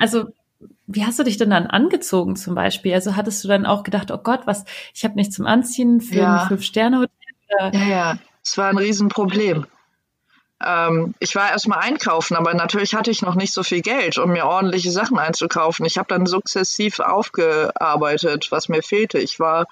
also, 0.00 0.28
wie 0.86 1.04
hast 1.04 1.18
du 1.18 1.24
dich 1.24 1.36
denn 1.36 1.50
dann 1.50 1.66
angezogen 1.66 2.36
zum 2.36 2.54
Beispiel? 2.54 2.94
Also 2.94 3.16
hattest 3.16 3.44
du 3.44 3.48
dann 3.48 3.66
auch 3.66 3.82
gedacht, 3.82 4.10
oh 4.10 4.18
Gott, 4.18 4.46
was, 4.46 4.64
ich 4.94 5.04
habe 5.04 5.14
nichts 5.14 5.36
zum 5.36 5.46
Anziehen 5.46 6.00
für 6.00 6.16
ja. 6.16 6.42
ein 6.42 6.48
Fünf-Sterne-Hotel? 6.48 7.10
Ja, 7.60 7.70
ja, 7.70 8.18
es 8.42 8.56
war 8.56 8.70
ein 8.70 8.78
Riesenproblem. 8.78 9.66
Ähm, 10.64 11.14
ich 11.18 11.34
war 11.34 11.50
erstmal 11.50 11.80
einkaufen, 11.80 12.36
aber 12.36 12.54
natürlich 12.54 12.94
hatte 12.94 13.10
ich 13.10 13.22
noch 13.22 13.34
nicht 13.34 13.52
so 13.52 13.62
viel 13.62 13.82
Geld, 13.82 14.18
um 14.18 14.30
mir 14.30 14.46
ordentliche 14.46 14.90
Sachen 14.90 15.18
einzukaufen. 15.18 15.84
Ich 15.86 15.98
habe 15.98 16.08
dann 16.08 16.26
sukzessiv 16.26 17.00
aufgearbeitet, 17.00 18.48
was 18.50 18.68
mir 18.68 18.82
fehlte. 18.82 19.18
Ich 19.18 19.40
war, 19.40 19.66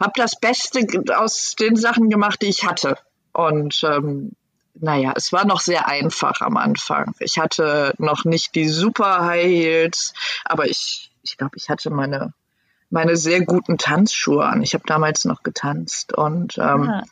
habe 0.00 0.12
das 0.16 0.38
Beste 0.38 0.86
aus 1.16 1.56
den 1.56 1.76
Sachen 1.76 2.10
gemacht, 2.10 2.42
die 2.42 2.46
ich 2.46 2.66
hatte. 2.66 2.98
Und 3.32 3.82
ähm, 3.84 4.32
naja, 4.80 5.12
es 5.16 5.32
war 5.32 5.44
noch 5.44 5.60
sehr 5.60 5.88
einfach 5.88 6.40
am 6.40 6.56
Anfang. 6.56 7.14
Ich 7.18 7.38
hatte 7.38 7.94
noch 7.98 8.24
nicht 8.24 8.54
die 8.54 8.68
super 8.68 9.24
High 9.24 9.46
Heels, 9.46 10.14
aber 10.44 10.66
ich, 10.66 11.10
ich 11.22 11.36
glaube, 11.36 11.56
ich 11.56 11.68
hatte 11.68 11.90
meine, 11.90 12.32
meine 12.90 13.16
sehr 13.16 13.44
guten 13.44 13.78
Tanzschuhe 13.78 14.44
an. 14.44 14.62
Ich 14.62 14.74
habe 14.74 14.84
damals 14.86 15.24
noch 15.24 15.42
getanzt 15.42 16.12
und 16.16 16.58
ähm, 16.58 16.84
ja. 16.84 17.02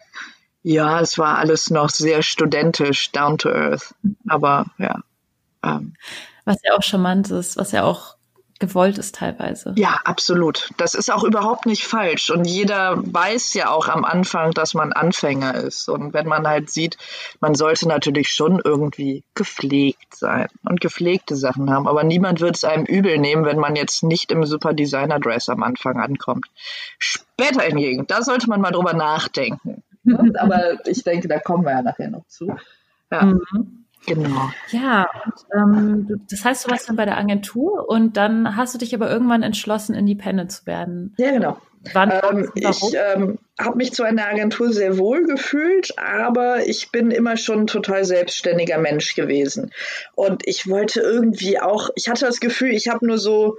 Ja, 0.69 1.01
es 1.01 1.17
war 1.17 1.39
alles 1.39 1.71
noch 1.71 1.91
sehr 1.91 2.25
studentisch, 2.25 3.13
down 3.13 3.39
to 3.39 3.51
earth. 3.51 3.95
Aber 4.29 4.67
ja. 4.79 4.99
Ähm. 5.63 5.95
Was 6.45 6.57
ja 6.65 6.75
auch 6.75 6.83
charmant 6.83 7.31
ist, 7.31 7.57
was 7.57 7.71
ja 7.71 7.85
auch 7.85 8.17
gewollt 8.59 8.99
ist 8.99 9.15
teilweise. 9.15 9.75
Ja, 9.77 10.01
absolut. 10.05 10.71
Das 10.77 10.95
ist 10.95 11.13
auch 11.13 11.23
überhaupt 11.23 11.67
nicht 11.67 11.87
falsch. 11.87 12.31
Und 12.31 12.47
jeder 12.47 12.97
weiß 12.97 13.55
ja 13.55 13.71
auch 13.71 13.87
am 13.87 14.05
Anfang, 14.05 14.51
dass 14.51 14.75
man 14.75 14.93
Anfänger 14.93 15.55
ist. 15.55 15.89
Und 15.89 16.15
wenn 16.15 16.27
man 16.27 16.49
halt 16.49 16.69
sieht, 16.69 16.97
man 17.39 17.55
sollte 17.55 17.87
natürlich 17.87 18.31
schon 18.31 18.61
irgendwie 18.65 19.23
gepflegt 19.35 20.17
sein 20.17 20.49
und 20.65 20.81
gepflegte 20.81 21.37
Sachen 21.37 21.71
haben. 21.71 21.87
Aber 21.87 22.03
niemand 22.03 22.41
wird 22.41 22.57
es 22.57 22.65
einem 22.65 22.87
übel 22.87 23.19
nehmen, 23.19 23.45
wenn 23.45 23.61
man 23.61 23.77
jetzt 23.77 24.03
nicht 24.03 24.33
im 24.33 24.45
Super 24.45 24.73
Designer 24.73 25.21
Dress 25.21 25.49
am 25.49 25.63
Anfang 25.63 26.01
ankommt. 26.01 26.47
Später 26.99 27.63
hingegen, 27.63 28.09
da 28.09 28.23
sollte 28.23 28.49
man 28.49 28.61
mal 28.61 28.73
drüber 28.73 28.95
nachdenken. 28.95 29.85
Aber 30.39 30.87
ich 30.87 31.03
denke, 31.05 31.29
da 31.29 31.39
kommen 31.39 31.65
wir 31.65 31.73
ja 31.73 31.83
nachher 31.83 32.11
noch 32.11 32.27
zu. 32.27 32.55
Ja. 33.11 33.23
Mhm. 33.23 33.85
Genau. 34.07 34.51
Ja, 34.69 35.09
und, 35.25 35.35
ähm, 35.53 36.21
das 36.31 36.45
heißt, 36.45 36.67
du 36.67 36.71
warst 36.71 36.89
dann 36.89 36.97
bei 36.97 37.05
der 37.05 37.19
Agentur 37.19 37.89
und 37.89 38.17
dann 38.17 38.57
hast 38.57 38.73
du 38.73 38.79
dich 38.79 38.95
aber 38.95 39.11
irgendwann 39.11 39.43
entschlossen, 39.43 39.95
Independent 39.97 40.53
zu 40.53 40.65
werden. 40.67 41.15
Ja, 41.19 41.33
genau. 41.33 41.57
Wann, 41.93 42.11
ähm, 42.11 42.51
ich 42.55 42.81
ähm, 42.95 43.39
habe 43.61 43.77
mich 43.77 43.93
zwar 43.93 44.09
in 44.09 44.17
der 44.17 44.29
Agentur 44.29 44.73
sehr 44.73 44.99
wohl 44.99 45.25
gefühlt, 45.25 45.99
aber 45.99 46.67
ich 46.67 46.91
bin 46.91 47.11
immer 47.11 47.37
schon 47.37 47.61
ein 47.61 47.67
total 47.67 48.05
selbstständiger 48.05 48.79
Mensch 48.79 49.15
gewesen. 49.15 49.73
Und 50.15 50.47
ich 50.47 50.69
wollte 50.69 51.01
irgendwie 51.01 51.61
auch, 51.61 51.91
ich 51.95 52.09
hatte 52.09 52.27
das 52.27 52.41
Gefühl, 52.41 52.71
ich 52.71 52.89
habe 52.89 53.07
nur 53.07 53.19
so 53.19 53.59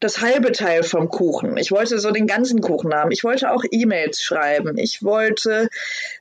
das 0.00 0.20
halbe 0.20 0.52
Teil 0.52 0.82
vom 0.82 1.08
Kuchen. 1.08 1.56
Ich 1.56 1.72
wollte 1.72 1.98
so 1.98 2.10
den 2.10 2.26
ganzen 2.26 2.60
Kuchen 2.60 2.94
haben. 2.94 3.10
Ich 3.10 3.24
wollte 3.24 3.50
auch 3.50 3.64
E-Mails 3.70 4.22
schreiben. 4.22 4.78
Ich 4.78 5.02
wollte 5.02 5.68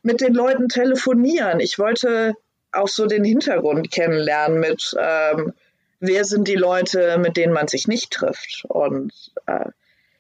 mit 0.02 0.22
den 0.22 0.34
Leuten 0.34 0.68
telefonieren. 0.68 1.60
Ich 1.60 1.78
wollte 1.78 2.34
auch 2.72 2.88
so 2.88 3.06
den 3.06 3.24
Hintergrund 3.24 3.92
kennenlernen 3.92 4.60
mit, 4.60 4.96
ähm, 5.00 5.54
wer 6.00 6.26
sind 6.26 6.48
die 6.48 6.56
Leute, 6.56 7.18
mit 7.18 7.38
denen 7.38 7.54
man 7.54 7.68
sich 7.68 7.88
nicht 7.88 8.12
trifft. 8.12 8.66
Und 8.68 9.14
äh, 9.46 9.70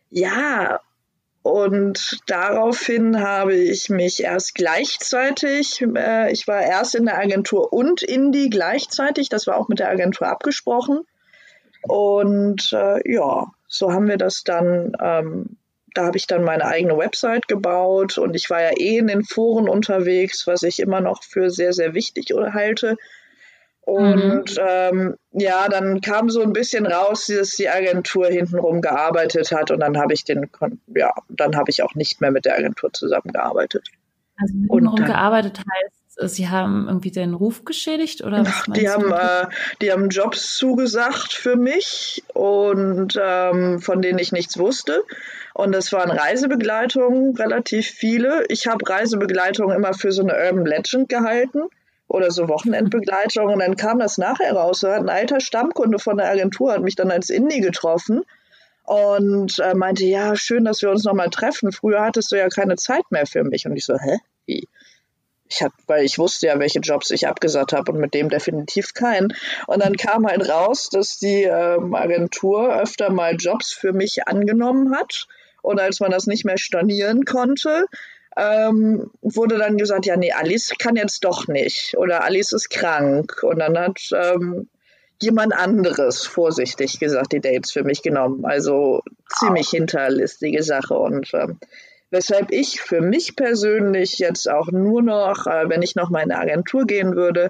ja, 0.09 0.79
Und 1.47 2.19
daraufhin 2.27 3.21
habe 3.21 3.55
ich 3.55 3.89
mich 3.89 4.21
erst 4.21 4.53
gleichzeitig, 4.53 5.81
äh, 5.95 6.29
ich 6.29 6.45
war 6.45 6.61
erst 6.61 6.93
in 6.93 7.05
der 7.05 7.17
Agentur 7.17 7.71
und 7.71 8.01
Indie 8.03 8.49
gleichzeitig, 8.49 9.29
das 9.29 9.47
war 9.47 9.55
auch 9.55 9.69
mit 9.69 9.79
der 9.79 9.89
Agentur 9.89 10.27
abgesprochen. 10.27 11.07
Und 11.87 12.71
äh, 12.73 13.11
ja, 13.11 13.47
so 13.67 13.91
haben 13.91 14.07
wir 14.07 14.17
das 14.17 14.43
dann, 14.43 14.93
ähm, 15.01 15.57
da 15.93 16.05
habe 16.05 16.17
ich 16.17 16.27
dann 16.27 16.43
meine 16.43 16.65
eigene 16.65 16.97
Website 16.97 17.47
gebaut 17.47 18.17
und 18.17 18.35
ich 18.35 18.49
war 18.49 18.61
ja 18.61 18.71
eh 18.77 18.97
in 18.97 19.07
den 19.07 19.23
Foren 19.23 19.67
unterwegs, 19.67 20.45
was 20.47 20.63
ich 20.63 20.79
immer 20.79 21.01
noch 21.01 21.23
für 21.23 21.49
sehr, 21.49 21.73
sehr 21.73 21.93
wichtig 21.93 22.27
halte. 22.31 22.97
Und 23.81 24.57
mhm. 24.57 24.67
ähm, 24.67 25.15
ja, 25.31 25.69
dann 25.69 26.01
kam 26.01 26.29
so 26.29 26.41
ein 26.41 26.51
bisschen 26.51 26.85
raus, 26.85 27.27
dass 27.27 27.51
die 27.51 27.69
Agentur 27.69 28.27
hintenrum 28.27 28.81
gearbeitet 28.81 29.53
hat 29.53 29.71
und 29.71 29.79
dann 29.79 29.97
habe 29.97 30.13
ich 30.13 30.25
den, 30.25 30.49
ja, 30.93 31.13
dann 31.29 31.55
habe 31.55 31.71
ich 31.71 31.81
auch 31.83 31.95
nicht 31.95 32.19
mehr 32.19 32.31
mit 32.31 32.43
der 32.43 32.57
Agentur 32.57 32.91
zusammengearbeitet. 32.91 33.87
Also 34.35 34.53
hintenrum 34.53 35.05
gearbeitet 35.05 35.59
heißt, 35.59 35.95
sie 36.19 36.49
haben 36.49 36.85
irgendwie 36.87 37.11
den 37.11 37.33
Ruf 37.33 37.65
geschädigt 37.65 38.23
oder 38.23 38.45
was 38.45 38.63
die 38.67 38.89
haben, 38.89 39.11
äh, 39.11 39.47
die 39.81 39.91
haben 39.91 40.09
Jobs 40.09 40.57
zugesagt 40.57 41.33
für 41.33 41.55
mich 41.55 42.23
und 42.33 43.19
ähm, 43.21 43.79
von 43.79 44.01
denen 44.01 44.19
ich 44.19 44.31
nichts 44.31 44.57
wusste. 44.57 45.03
Und 45.53 45.75
es 45.75 45.91
waren 45.91 46.11
Reisebegleitungen, 46.11 47.35
relativ 47.35 47.87
viele. 47.87 48.45
Ich 48.47 48.67
habe 48.67 48.87
Reisebegleitungen 48.87 49.75
immer 49.75 49.93
für 49.93 50.11
so 50.11 50.21
eine 50.21 50.33
Urban 50.33 50.65
Legend 50.65 51.09
gehalten 51.09 51.63
oder 52.07 52.31
so 52.31 52.47
Wochenendbegleitung. 52.47 53.47
Und 53.47 53.59
dann 53.59 53.75
kam 53.75 53.99
das 53.99 54.17
nachher 54.17 54.53
raus. 54.53 54.81
So 54.81 54.87
ein 54.87 55.09
alter 55.09 55.39
Stammkunde 55.39 55.97
von 55.97 56.17
der 56.17 56.29
Agentur 56.29 56.73
hat 56.73 56.81
mich 56.81 56.95
dann 56.95 57.09
als 57.09 57.29
Indie 57.29 57.61
getroffen 57.61 58.21
und 58.83 59.59
äh, 59.59 59.73
meinte, 59.73 60.05
ja, 60.05 60.35
schön, 60.35 60.63
dass 60.63 60.81
wir 60.81 60.91
uns 60.91 61.03
nochmal 61.03 61.29
treffen. 61.29 61.71
Früher 61.71 62.01
hattest 62.01 62.31
du 62.31 62.37
ja 62.37 62.49
keine 62.49 62.75
Zeit 62.75 63.03
mehr 63.09 63.25
für 63.25 63.43
mich. 63.43 63.65
Und 63.65 63.75
ich 63.75 63.85
so, 63.85 63.97
hä? 63.97 64.19
Wie? 64.45 64.67
Ich 65.49 65.61
hab, 65.61 65.71
weil 65.87 66.03
ich 66.03 66.17
wusste 66.19 66.47
ja, 66.47 66.59
welche 66.59 66.79
Jobs 66.79 67.09
ich 67.11 67.27
abgesagt 67.27 67.73
habe 67.73 67.91
und 67.91 67.99
mit 67.99 68.13
dem 68.13 68.29
definitiv 68.29 68.93
keinen. 68.93 69.33
Und 69.67 69.81
dann 69.81 69.95
kam 69.95 70.27
halt 70.27 70.49
raus, 70.49 70.89
dass 70.89 71.19
die 71.19 71.43
ähm, 71.43 71.95
Agentur 71.95 72.75
öfter 72.75 73.09
mal 73.09 73.35
Jobs 73.35 73.71
für 73.71 73.93
mich 73.93 74.27
angenommen 74.27 74.95
hat. 74.95 75.27
Und 75.61 75.79
als 75.79 75.99
man 75.99 76.11
das 76.11 76.27
nicht 76.27 76.45
mehr 76.45 76.57
stornieren 76.57 77.25
konnte, 77.25 77.85
ähm, 78.37 79.09
wurde 79.21 79.57
dann 79.57 79.77
gesagt, 79.77 80.05
ja, 80.05 80.15
nee, 80.15 80.31
Alice 80.31 80.73
kann 80.77 80.95
jetzt 80.95 81.23
doch 81.23 81.47
nicht 81.47 81.95
oder 81.97 82.23
Alice 82.23 82.53
ist 82.53 82.69
krank. 82.69 83.41
Und 83.43 83.59
dann 83.59 83.77
hat 83.77 83.99
ähm, 84.13 84.69
jemand 85.21 85.53
anderes, 85.53 86.25
vorsichtig 86.25 86.99
gesagt, 86.99 87.33
die 87.33 87.41
Dates 87.41 87.71
für 87.71 87.83
mich 87.83 88.03
genommen. 88.03 88.45
Also 88.45 89.01
ziemlich 89.39 89.69
hinterlistige 89.69 90.63
Sache. 90.63 90.93
Und 90.93 91.33
ähm, 91.33 91.59
weshalb 92.09 92.51
ich 92.51 92.81
für 92.81 93.01
mich 93.01 93.35
persönlich 93.35 94.17
jetzt 94.19 94.49
auch 94.49 94.71
nur 94.71 95.01
noch, 95.01 95.47
äh, 95.47 95.69
wenn 95.69 95.81
ich 95.81 95.95
noch 95.95 96.09
mal 96.09 96.21
in 96.21 96.31
eine 96.31 96.41
Agentur 96.41 96.85
gehen 96.85 97.15
würde, 97.15 97.49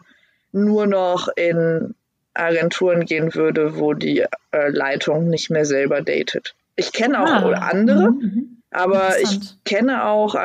nur 0.51 0.87
noch 0.87 1.27
in 1.35 1.95
Agenturen 2.33 3.05
gehen 3.05 3.33
würde, 3.35 3.77
wo 3.77 3.93
die 3.93 4.25
äh, 4.51 4.69
Leitung 4.69 5.29
nicht 5.29 5.49
mehr 5.49 5.65
selber 5.65 6.01
datet. 6.01 6.55
Ich 6.75 6.91
kenne 6.91 7.21
auch 7.21 7.27
ah. 7.27 7.69
andere, 7.69 8.11
mhm. 8.11 8.19
mhm. 8.19 8.57
Aber 8.69 9.19
ich 9.21 9.39
kenne 9.63 10.05
auch, 10.05 10.35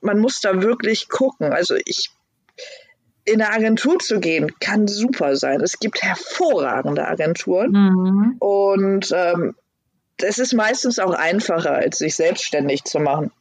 man 0.00 0.18
muss 0.18 0.40
da 0.40 0.62
wirklich 0.62 1.08
gucken. 1.08 1.52
Also 1.52 1.74
ich, 1.84 2.10
in 3.24 3.42
eine 3.42 3.52
Agentur 3.52 3.98
zu 3.98 4.20
gehen, 4.20 4.52
kann 4.60 4.86
super 4.86 5.36
sein. 5.36 5.60
Es 5.60 5.78
gibt 5.78 6.02
hervorragende 6.02 7.06
Agenturen 7.06 7.72
mhm. 7.72 8.36
und 8.38 9.12
ähm, 9.14 9.54
es 10.18 10.38
ist 10.38 10.54
meistens 10.54 11.00
auch 11.00 11.12
einfacher, 11.12 11.72
als 11.72 11.98
sich 11.98 12.14
selbstständig 12.14 12.84
zu 12.84 13.00
machen. 13.00 13.32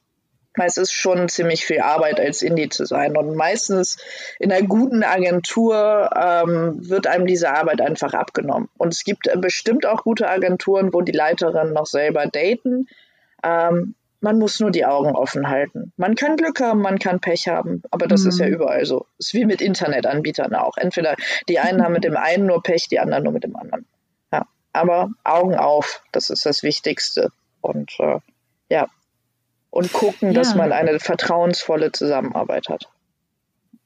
Es 0.56 0.78
ist 0.78 0.92
schon 0.92 1.30
ziemlich 1.30 1.66
viel 1.66 1.80
Arbeit, 1.80 2.20
als 2.20 2.42
Indie 2.42 2.70
zu 2.70 2.86
sein. 2.86 3.16
Und 3.16 3.36
meistens 3.36 3.98
in 4.38 4.52
einer 4.52 4.68
guten 4.68 5.04
Agentur 5.04 6.10
ähm, 6.16 6.78
wird 6.90 7.08
einem 7.08 7.26
diese 7.26 7.52
Arbeit 7.52 7.80
einfach 7.80 8.14
abgenommen. 8.14 8.70
Und 8.78 8.94
es 8.94 9.04
gibt 9.04 9.30
bestimmt 9.40 9.86
auch 9.86 10.04
gute 10.04 10.30
Agenturen, 10.30 10.94
wo 10.94 11.02
die 11.02 11.14
Leiterinnen 11.14 11.74
noch 11.74 11.86
selber 11.86 12.28
daten. 12.28 12.88
Ähm, 13.44 13.96
man 14.22 14.38
muss 14.38 14.60
nur 14.60 14.72
die 14.72 14.86
Augen 14.86 15.16
offen 15.16 15.50
halten. 15.50 15.94
Man 15.98 16.16
kann 16.16 16.38
Glück 16.38 16.62
haben, 16.62 16.82
man 16.82 17.00
kann 17.00 17.20
Pech 17.20 17.48
haben, 17.48 17.82
aber 17.90 18.08
das 18.08 18.24
mhm. 18.24 18.30
ist 18.30 18.40
ja 18.40 18.48
mhm. 18.48 18.54
überall 18.54 18.86
so. 18.86 19.08
Ist 19.18 19.34
wie 19.34 19.46
mit 19.46 19.62
Internetanbietern 19.62 20.54
auch. 20.54 20.78
Entweder 20.78 21.16
die 21.50 21.60
einen 21.60 21.84
haben 21.84 21.94
mit 21.94 22.04
dem 22.04 22.16
einen 22.16 22.46
nur 22.46 22.62
Pech, 22.62 22.88
die 22.88 23.00
anderen 23.00 23.24
nur 23.24 23.34
mit 23.34 23.44
dem 23.44 23.56
anderen. 23.56 23.86
Ja, 24.32 24.46
aber 24.74 25.10
Augen 25.24 25.56
auf, 25.56 26.04
das 26.12 26.30
ist 26.30 26.46
das 26.46 26.62
Wichtigste. 26.62 27.32
Und 27.62 27.92
äh, 28.00 28.20
ja, 28.70 28.88
und 29.72 29.92
gucken, 29.92 30.30
ja. 30.30 30.34
dass 30.34 30.54
man 30.54 30.72
eine 30.72 31.00
vertrauensvolle 31.00 31.92
Zusammenarbeit 31.92 32.70
hat. 32.70 32.90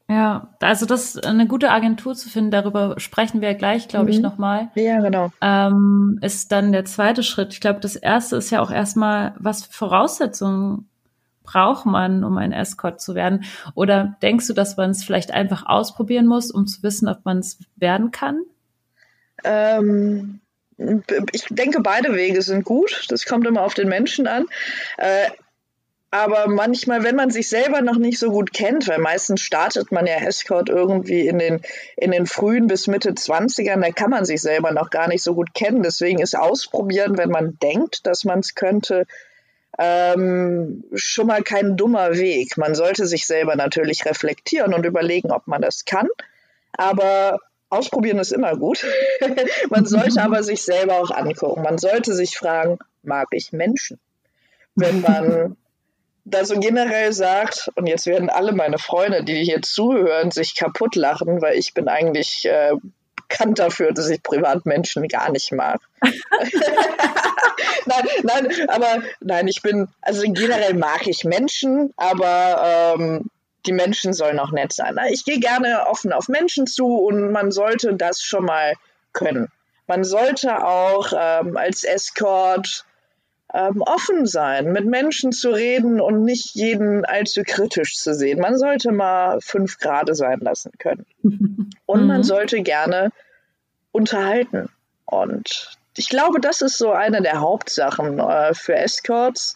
Ja, 0.07 0.49
also 0.59 0.85
das 0.85 1.17
eine 1.17 1.47
gute 1.47 1.71
Agentur 1.71 2.13
zu 2.13 2.29
finden, 2.29 2.51
darüber 2.51 2.99
sprechen 2.99 3.41
wir 3.41 3.55
gleich, 3.55 3.87
glaube 3.87 4.05
mhm. 4.05 4.11
ich, 4.11 4.19
nochmal. 4.19 4.69
Ja, 4.75 4.99
genau. 4.99 5.31
Ähm, 5.41 6.19
ist 6.21 6.51
dann 6.51 6.71
der 6.71 6.85
zweite 6.85 7.23
Schritt. 7.23 7.53
Ich 7.53 7.61
glaube, 7.61 7.79
das 7.79 7.95
erste 7.95 8.35
ist 8.35 8.51
ja 8.51 8.61
auch 8.61 8.69
erstmal, 8.69 9.33
was 9.39 9.65
für 9.65 9.73
Voraussetzungen 9.73 10.89
braucht 11.43 11.85
man, 11.85 12.23
um 12.23 12.37
ein 12.37 12.51
Escort 12.51 13.01
zu 13.01 13.15
werden? 13.15 13.45
Oder 13.73 14.17
denkst 14.21 14.47
du, 14.47 14.53
dass 14.53 14.77
man 14.77 14.91
es 14.91 15.03
vielleicht 15.03 15.31
einfach 15.31 15.65
ausprobieren 15.65 16.27
muss, 16.27 16.51
um 16.51 16.67
zu 16.67 16.83
wissen, 16.83 17.07
ob 17.07 17.23
man 17.23 17.39
es 17.39 17.59
werden 17.75 18.11
kann? 18.11 18.41
Ähm, 19.43 20.39
ich 20.77 21.45
denke, 21.49 21.81
beide 21.81 22.13
Wege 22.15 22.41
sind 22.41 22.65
gut. 22.65 23.05
Das 23.09 23.25
kommt 23.25 23.47
immer 23.47 23.61
auf 23.61 23.73
den 23.73 23.87
Menschen 23.87 24.27
an. 24.27 24.45
Äh, 24.97 25.29
aber 26.15 26.47
manchmal, 26.47 27.03
wenn 27.03 27.17
man 27.17 27.29
sich 27.29 27.49
selber 27.49 27.81
noch 27.81 27.97
nicht 27.97 28.19
so 28.19 28.31
gut 28.31 28.53
kennt, 28.53 28.87
weil 28.87 28.99
meistens 28.99 29.41
startet 29.41 29.91
man 29.91 30.07
ja 30.07 30.15
Escort 30.15 30.69
irgendwie 30.69 31.27
in 31.27 31.39
den, 31.39 31.59
in 31.97 32.11
den 32.11 32.25
frühen 32.25 32.67
bis 32.67 32.87
Mitte 32.87 33.11
20ern, 33.11 33.81
da 33.81 33.91
kann 33.91 34.11
man 34.11 34.23
sich 34.23 34.41
selber 34.41 34.71
noch 34.71 34.91
gar 34.91 35.09
nicht 35.09 35.21
so 35.23 35.35
gut 35.35 35.53
kennen. 35.53 35.83
Deswegen 35.83 36.21
ist 36.21 36.37
Ausprobieren, 36.37 37.17
wenn 37.17 37.31
man 37.31 37.59
denkt, 37.61 38.07
dass 38.07 38.23
man 38.23 38.39
es 38.39 38.55
könnte, 38.55 39.07
ähm, 39.77 40.85
schon 40.93 41.27
mal 41.27 41.43
kein 41.43 41.75
dummer 41.75 42.13
Weg. 42.13 42.55
Man 42.55 42.75
sollte 42.75 43.07
sich 43.07 43.27
selber 43.27 43.57
natürlich 43.57 44.05
reflektieren 44.05 44.73
und 44.73 44.85
überlegen, 44.85 45.33
ob 45.33 45.47
man 45.47 45.61
das 45.61 45.83
kann. 45.83 46.07
Aber 46.71 47.39
ausprobieren 47.69 48.19
ist 48.19 48.31
immer 48.31 48.55
gut. 48.55 48.85
man 49.69 49.85
sollte 49.85 50.21
aber 50.21 50.43
sich 50.43 50.61
selber 50.61 50.93
auch 50.93 51.11
angucken. 51.11 51.61
Man 51.61 51.77
sollte 51.77 52.13
sich 52.13 52.37
fragen, 52.37 52.79
mag 53.03 53.27
ich 53.31 53.51
Menschen? 53.51 53.99
Wenn 54.75 55.01
man 55.01 55.57
da 56.25 56.43
so 56.43 56.59
generell 56.59 57.13
sagt, 57.13 57.71
und 57.75 57.87
jetzt 57.87 58.07
werden 58.07 58.29
alle 58.29 58.51
meine 58.51 58.79
Freunde, 58.79 59.23
die 59.23 59.43
hier 59.43 59.61
zuhören, 59.61 60.31
sich 60.31 60.55
kaputt 60.55 60.95
lachen, 60.95 61.41
weil 61.41 61.57
ich 61.57 61.73
bin 61.73 61.87
eigentlich 61.87 62.45
äh, 62.45 62.73
bekannt 63.15 63.59
dafür, 63.59 63.93
dass 63.93 64.09
ich 64.09 64.23
Privatmenschen 64.23 65.07
gar 65.07 65.31
nicht 65.31 65.51
mag. 65.51 65.79
nein, 67.85 68.07
nein, 68.23 68.69
aber 68.69 69.03
nein, 69.19 69.47
ich 69.47 69.61
bin, 69.61 69.87
also 70.01 70.23
generell 70.25 70.73
mag 70.73 71.07
ich 71.07 71.23
Menschen, 71.23 71.93
aber 71.95 72.95
ähm, 72.97 73.29
die 73.67 73.73
Menschen 73.73 74.13
sollen 74.13 74.39
auch 74.39 74.51
nett 74.51 74.73
sein. 74.73 74.97
Ich 75.09 75.25
gehe 75.25 75.39
gerne 75.39 75.85
offen 75.87 76.11
auf 76.11 76.27
Menschen 76.27 76.67
zu 76.67 76.87
und 76.97 77.31
man 77.31 77.51
sollte 77.51 77.93
das 77.95 78.21
schon 78.21 78.45
mal 78.45 78.73
können. 79.13 79.49
Man 79.87 80.03
sollte 80.03 80.65
auch 80.65 81.13
ähm, 81.15 81.57
als 81.57 81.83
Escort 81.83 82.85
ähm, 83.55 83.81
offen 83.81 84.25
sein, 84.25 84.73
mit 84.73 84.85
Menschen 84.85 85.31
zu 85.31 85.49
reden 85.49 86.01
und 86.01 86.23
nicht 86.23 86.55
jeden 86.55 87.05
allzu 87.05 87.43
kritisch 87.43 87.95
zu 87.95 88.13
sehen. 88.13 88.39
Man 88.39 88.57
sollte 88.57 88.91
mal 88.91 89.39
fünf 89.39 89.79
Grade 89.79 90.13
sein 90.13 90.39
lassen 90.41 90.71
können. 90.77 91.05
Und 91.85 92.07
man 92.07 92.17
mhm. 92.17 92.23
sollte 92.23 92.61
gerne 92.61 93.11
unterhalten. 93.91 94.69
Und 95.05 95.77
ich 95.95 96.09
glaube, 96.09 96.41
das 96.41 96.61
ist 96.61 96.77
so 96.77 96.91
eine 96.91 97.21
der 97.21 97.39
Hauptsachen 97.39 98.19
äh, 98.19 98.53
für 98.53 98.75
Escorts. 98.75 99.55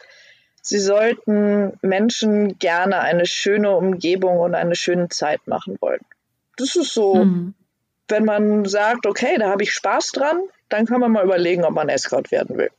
Sie 0.62 0.80
sollten 0.80 1.74
Menschen 1.82 2.58
gerne 2.60 3.00
eine 3.00 3.26
schöne 3.26 3.76
Umgebung 3.76 4.40
und 4.40 4.56
eine 4.56 4.76
schöne 4.76 5.10
Zeit 5.10 5.46
machen 5.48 5.78
wollen. 5.82 6.02
Das 6.56 6.76
ist 6.76 6.94
so, 6.94 7.16
mhm. 7.16 7.54
wenn 8.08 8.24
man 8.24 8.64
sagt, 8.66 9.06
okay, 9.08 9.38
da 9.38 9.50
habe 9.50 9.64
ich 9.64 9.74
Spaß 9.74 10.12
dran, 10.12 10.42
dann 10.70 10.86
kann 10.86 11.02
man 11.02 11.12
mal 11.12 11.26
überlegen, 11.26 11.66
ob 11.66 11.74
man 11.74 11.90
Escort 11.90 12.32
werden 12.32 12.58
will. 12.58 12.70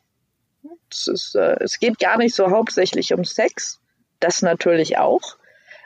Es, 0.90 1.06
ist, 1.06 1.34
äh, 1.34 1.56
es 1.60 1.78
geht 1.78 1.98
gar 1.98 2.18
nicht 2.18 2.34
so 2.34 2.50
hauptsächlich 2.50 3.12
um 3.14 3.24
Sex, 3.24 3.80
das 4.18 4.42
natürlich 4.42 4.98
auch. 4.98 5.36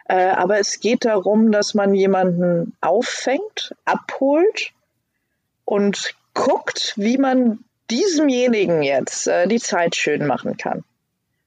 Äh, 0.07 0.31
aber 0.31 0.59
es 0.59 0.81
geht 0.81 1.05
darum, 1.05 1.53
dass 1.53 1.75
man 1.75 1.95
jemanden 1.95 2.77
auffängt, 2.81 3.75
abholt 3.85 4.73
und 5.65 6.15
guckt, 6.35 6.95
wie 6.97 7.17
man 7.17 7.61
diesemjenigen 7.91 8.83
jetzt 8.83 9.27
äh, 9.29 9.47
die 9.47 9.61
Zeit 9.61 9.97
schön 9.97 10.27
machen 10.27 10.57
kann. 10.57 10.85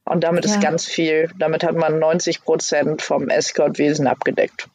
Und 0.05 0.23
damit 0.23 0.45
ja. 0.45 0.53
ist 0.53 0.61
ganz 0.61 0.85
viel, 0.85 1.29
damit 1.37 1.63
hat 1.63 1.75
man 1.75 1.99
90 1.99 2.43
Prozent 2.43 3.01
vom 3.01 3.29
Escort-Wesen 3.29 4.07
abgedeckt. 4.07 4.69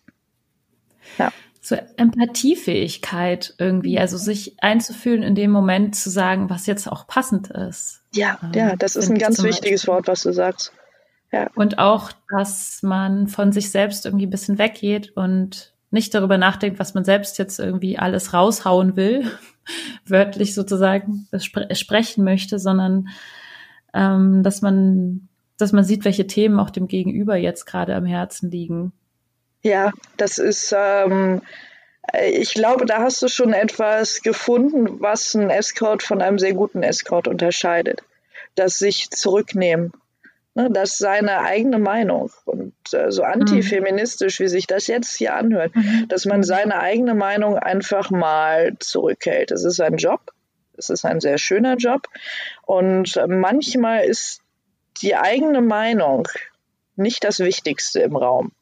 Ja 1.18 1.32
so 1.64 1.76
Empathiefähigkeit 1.96 3.54
irgendwie, 3.58 3.96
also 3.98 4.16
sich 4.16 4.56
einzufühlen 4.60 5.22
in 5.22 5.36
dem 5.36 5.52
Moment 5.52 5.94
zu 5.94 6.10
sagen, 6.10 6.50
was 6.50 6.66
jetzt 6.66 6.88
auch 6.90 7.06
passend 7.06 7.50
ist. 7.52 8.02
Ja, 8.12 8.38
ähm, 8.42 8.50
ja, 8.52 8.76
das 8.76 8.96
ist 8.96 9.08
ein 9.08 9.16
ganz 9.16 9.40
wichtiges 9.44 9.86
Wort, 9.86 10.08
was 10.08 10.22
du 10.24 10.32
sagst. 10.32 10.72
Ja. 11.30 11.48
Und 11.54 11.78
auch, 11.78 12.10
dass 12.30 12.80
man 12.82 13.28
von 13.28 13.52
sich 13.52 13.70
selbst 13.70 14.04
irgendwie 14.04 14.26
ein 14.26 14.30
bisschen 14.30 14.58
weggeht 14.58 15.16
und 15.16 15.72
nicht 15.92 16.12
darüber 16.14 16.36
nachdenkt, 16.36 16.80
was 16.80 16.94
man 16.94 17.04
selbst 17.04 17.38
jetzt 17.38 17.60
irgendwie 17.60 17.96
alles 17.96 18.34
raushauen 18.34 18.96
will, 18.96 19.30
wörtlich 20.04 20.54
sozusagen 20.54 21.28
spre 21.38 21.72
sprechen 21.76 22.24
möchte, 22.24 22.58
sondern 22.58 23.08
ähm, 23.94 24.42
dass 24.42 24.62
man, 24.62 25.28
dass 25.58 25.70
man 25.70 25.84
sieht, 25.84 26.04
welche 26.04 26.26
Themen 26.26 26.58
auch 26.58 26.70
dem 26.70 26.88
Gegenüber 26.88 27.36
jetzt 27.36 27.66
gerade 27.66 27.94
am 27.94 28.04
Herzen 28.04 28.50
liegen. 28.50 28.92
Ja, 29.62 29.92
das 30.16 30.38
ist, 30.38 30.74
ähm, 30.76 31.42
ich 32.20 32.54
glaube, 32.54 32.84
da 32.84 32.98
hast 33.02 33.22
du 33.22 33.28
schon 33.28 33.52
etwas 33.52 34.22
gefunden, 34.22 35.00
was 35.00 35.34
ein 35.34 35.50
Escort 35.50 36.02
von 36.02 36.20
einem 36.20 36.38
sehr 36.38 36.54
guten 36.54 36.82
Escort 36.82 37.28
unterscheidet. 37.28 38.02
Das 38.54 38.78
sich 38.78 39.10
zurücknehmen 39.10 39.92
Ne, 40.54 40.68
das 40.70 40.90
ist 40.90 40.98
seine 40.98 41.40
eigene 41.40 41.78
Meinung. 41.78 42.30
Und 42.44 42.74
äh, 42.92 43.10
so 43.10 43.22
antifeministisch, 43.22 44.38
wie 44.38 44.48
sich 44.48 44.66
das 44.66 44.86
jetzt 44.86 45.16
hier 45.16 45.34
anhört, 45.34 45.74
mhm. 45.74 46.06
dass 46.08 46.26
man 46.26 46.42
seine 46.42 46.78
eigene 46.80 47.14
Meinung 47.14 47.56
einfach 47.56 48.10
mal 48.10 48.76
zurückhält. 48.78 49.50
Es 49.50 49.64
ist 49.64 49.80
ein 49.80 49.96
Job. 49.96 50.20
Es 50.76 50.90
ist 50.90 51.06
ein 51.06 51.20
sehr 51.20 51.38
schöner 51.38 51.76
Job. 51.76 52.06
Und 52.66 53.16
äh, 53.16 53.26
manchmal 53.26 54.04
ist 54.04 54.42
die 55.00 55.16
eigene 55.16 55.62
Meinung 55.62 56.28
nicht 56.96 57.24
das 57.24 57.40
Wichtigste 57.40 58.00
im 58.00 58.16
Raum. 58.16 58.52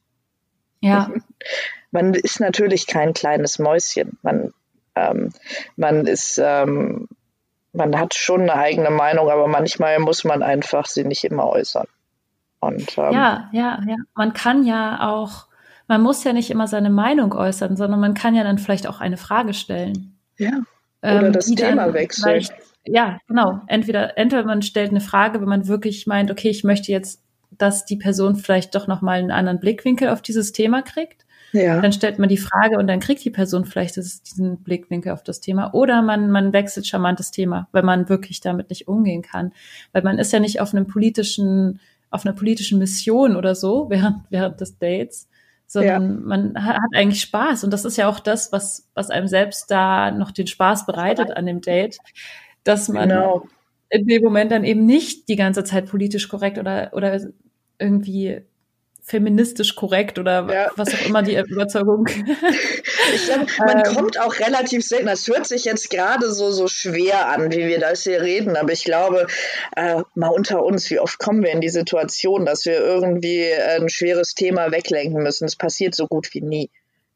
Ja. 0.81 1.11
Man 1.93 2.15
ist 2.15 2.39
natürlich 2.39 2.87
kein 2.87 3.15
kleines 3.15 3.59
Mäuschen. 3.59 4.19
Man, 4.23 4.55
ähm, 4.95 5.33
man 5.75 6.07
ist 6.07 6.41
ähm, 6.41 7.09
man 7.73 7.99
hat 7.99 8.15
schon 8.15 8.43
eine 8.43 8.55
eigene 8.55 8.91
Meinung, 8.91 9.31
aber 9.31 9.47
manchmal 9.47 9.99
muss 9.99 10.25
man 10.25 10.43
einfach 10.43 10.87
sie 10.87 11.05
nicht 11.05 11.25
immer 11.25 11.49
äußern. 11.49 11.87
Und, 12.61 12.99
ähm, 12.99 13.13
ja, 13.13 13.49
ja, 13.53 13.81
ja. 13.87 13.97
Man 14.15 14.33
kann 14.33 14.65
ja 14.65 15.09
auch, 15.09 15.47
man 15.89 16.03
muss 16.03 16.25
ja 16.25 16.33
nicht 16.33 16.51
immer 16.51 16.67
seine 16.67 16.91
Meinung 16.91 17.33
äußern, 17.33 17.77
sondern 17.77 18.01
man 18.01 18.15
kann 18.15 18.35
ja 18.35 18.45
dann 18.45 18.59
vielleicht 18.59 18.87
auch 18.87 19.01
eine 19.01 19.17
Frage 19.17 19.55
stellen. 19.55 20.19
Ja. 20.37 20.61
Oder 21.03 21.27
ähm, 21.27 21.33
das 21.33 21.47
Thema 21.47 21.93
wechseln. 21.95 22.47
Ja, 22.85 23.19
genau. 23.29 23.61
Entweder, 23.67 24.19
entweder 24.19 24.45
man 24.45 24.63
stellt 24.63 24.91
eine 24.91 25.01
Frage, 25.01 25.41
wenn 25.41 25.49
man 25.49 25.69
wirklich 25.69 26.07
meint, 26.07 26.31
okay, 26.31 26.49
ich 26.49 26.65
möchte 26.65 26.93
jetzt, 26.93 27.23
dass 27.51 27.85
die 27.85 27.97
Person 27.97 28.37
vielleicht 28.37 28.75
doch 28.75 28.87
nochmal 28.87 29.19
einen 29.19 29.31
anderen 29.31 29.61
Blickwinkel 29.61 30.09
auf 30.09 30.23
dieses 30.23 30.53
Thema 30.53 30.83
kriegt. 30.83 31.27
Ja. 31.53 31.81
Dann 31.81 31.93
stellt 31.93 32.19
man 32.19 32.29
die 32.29 32.37
Frage 32.37 32.79
und 32.79 32.87
dann 32.87 33.01
kriegt 33.01 33.25
die 33.25 33.31
Person 33.31 33.65
vielleicht 33.65 33.97
diesen 33.97 34.63
Blickwinkel 34.63 35.13
auf 35.13 35.23
das 35.23 35.41
Thema. 35.41 35.75
Oder 35.75 36.01
man, 36.03 36.31
man 36.31 36.53
wechselt 36.53 36.87
charmantes 36.87 37.33
Thema, 37.33 37.69
weil 37.73 37.83
man 37.83 38.09
wirklich 38.09 38.41
damit 38.41 38.71
nicht 38.71 38.89
umgehen 38.89 39.23
kann. 39.23 39.53
Weil 39.93 40.03
man 40.03 40.19
ist 40.19 40.33
ja 40.33 40.39
nicht 40.39 40.61
auf 40.61 40.73
einem 40.73 40.87
politischen, 40.87 41.81
auf 42.11 42.25
einer 42.25 42.35
politischen 42.35 42.79
Mission 42.79 43.37
oder 43.37 43.55
so 43.55 43.91
während, 43.91 44.19
während 44.31 44.61
des 44.61 44.79
Dates, 44.79 45.29
sondern 45.67 46.03
ja. 46.03 46.21
man 46.25 46.65
hat 46.65 46.79
eigentlich 46.95 47.23
Spaß. 47.23 47.65
Und 47.65 47.73
das 47.73 47.85
ist 47.85 47.97
ja 47.97 48.09
auch 48.09 48.21
das, 48.21 48.53
was, 48.53 48.89
was 48.95 49.11
einem 49.11 49.29
selbst 49.29 49.71
da 49.71 50.11
noch 50.11 50.31
den 50.31 50.47
Spaß 50.47 50.87
bereitet 50.87 51.37
an 51.37 51.47
dem 51.47 51.61
Date, 51.61 51.99
dass 52.65 52.89
man 52.89 53.09
genau. 53.09 53.47
In 53.91 54.07
dem 54.07 54.23
Moment 54.23 54.53
dann 54.53 54.65
eben 54.65 54.87
nicht 54.87 55.29
die 55.29 55.37
ganze 55.37 55.65
Zeit 55.65 55.87
politisch 55.87 56.29
korrekt 56.29 56.59
oder, 56.59 56.91
oder 56.95 57.21
irgendwie 57.79 58.43
feministisch 59.03 59.75
korrekt 59.75 60.19
oder 60.19 60.47
ja. 60.53 60.71
was 60.77 60.95
auch 60.95 61.07
immer 61.07 61.23
die 61.23 61.37
Überzeugung. 61.37 62.07
Ich 63.13 63.25
glaube, 63.25 63.47
man 63.59 63.79
ähm, 63.79 63.95
kommt 63.97 64.21
auch 64.21 64.39
relativ 64.39 64.87
selten. 64.87 65.07
Das 65.07 65.27
hört 65.27 65.45
sich 65.45 65.65
jetzt 65.65 65.91
gerade 65.91 66.31
so, 66.31 66.53
so 66.53 66.69
schwer 66.69 67.29
an, 67.29 67.51
wie 67.51 67.67
wir 67.67 67.81
das 67.81 68.05
hier 68.05 68.21
reden, 68.21 68.57
aber 68.57 68.73
ich 68.73 68.85
glaube, 68.85 69.27
äh, 69.75 70.03
mal 70.15 70.29
unter 70.29 70.63
uns, 70.63 70.89
wie 70.91 71.01
oft 71.01 71.19
kommen 71.19 71.43
wir 71.43 71.51
in 71.51 71.61
die 71.61 71.71
Situation, 71.71 72.47
dass 72.47 72.67
wir 72.67 72.79
irgendwie 72.79 73.53
ein 73.53 73.89
schweres 73.89 74.35
Thema 74.35 74.71
weglenken 74.71 75.25
müssen. 75.25 75.45
Es 75.45 75.57
passiert 75.57 75.97
so 75.97 76.07
gut 76.07 76.33
wie 76.35 76.41
nie. 76.41 76.71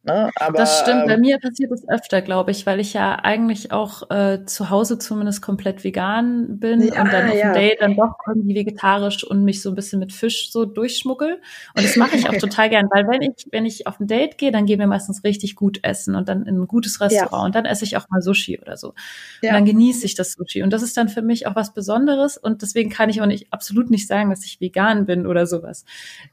Ne? 0.04 0.30
Aber, 0.36 0.58
das 0.58 0.80
stimmt, 0.80 1.06
bei 1.06 1.14
ähm, 1.14 1.20
mir 1.20 1.38
passiert 1.38 1.72
es 1.72 1.88
öfter, 1.88 2.20
glaube 2.20 2.50
ich, 2.50 2.66
weil 2.66 2.78
ich 2.78 2.92
ja 2.92 3.14
eigentlich 3.22 3.72
auch 3.72 4.10
äh, 4.10 4.44
zu 4.44 4.68
Hause 4.68 4.98
zumindest 4.98 5.40
komplett 5.40 5.82
vegan 5.82 6.58
bin 6.58 6.82
ja, 6.82 7.00
und 7.00 7.10
dann 7.10 7.30
auf 7.30 7.34
ja. 7.34 7.52
dem 7.52 7.54
Date 7.54 7.80
dann 7.80 7.96
doch 7.96 8.14
irgendwie 8.28 8.54
vegetarisch 8.54 9.24
und 9.24 9.44
mich 9.44 9.62
so 9.62 9.70
ein 9.70 9.74
bisschen 9.74 10.00
mit 10.00 10.12
Fisch 10.12 10.52
so 10.52 10.66
durchschmuggel. 10.66 11.40
Und 11.74 11.84
das 11.84 11.96
mache 11.96 12.16
ich 12.16 12.28
auch 12.28 12.34
total 12.38 12.68
gern, 12.68 12.88
weil 12.90 13.08
wenn 13.08 13.22
ich, 13.22 13.46
wenn 13.50 13.64
ich 13.64 13.86
auf 13.86 13.98
ein 13.98 14.06
Date 14.06 14.36
gehe, 14.36 14.52
dann 14.52 14.66
gehen 14.66 14.78
wir 14.78 14.86
meistens 14.86 15.24
richtig 15.24 15.56
gut 15.56 15.80
essen 15.82 16.16
und 16.16 16.28
dann 16.28 16.44
in 16.44 16.60
ein 16.60 16.66
gutes 16.66 17.00
Restaurant 17.00 17.32
ja. 17.32 17.46
und 17.46 17.54
dann 17.54 17.64
esse 17.64 17.84
ich 17.84 17.96
auch 17.96 18.06
mal 18.10 18.20
Sushi 18.20 18.60
oder 18.60 18.76
so. 18.76 18.88
Und 18.88 19.52
dann 19.52 19.64
genieße 19.64 20.04
ich 20.04 20.14
das 20.14 20.32
Sushi. 20.32 20.62
Und 20.62 20.70
das 20.74 20.82
ist 20.82 20.98
dann 20.98 21.08
für 21.08 21.22
mich 21.22 21.46
auch 21.46 21.56
was 21.56 21.72
Besonderes 21.72 22.36
und 22.36 22.60
deswegen 22.60 22.90
kann 22.90 23.08
ich 23.08 23.22
auch 23.22 23.26
nicht 23.26 23.50
absolut 23.50 23.88
nicht 23.88 24.06
sagen, 24.06 24.28
dass 24.28 24.44
ich 24.44 24.60
vegan 24.60 25.06
bin 25.06 25.26
oder 25.26 25.46
sowas. 25.46 25.86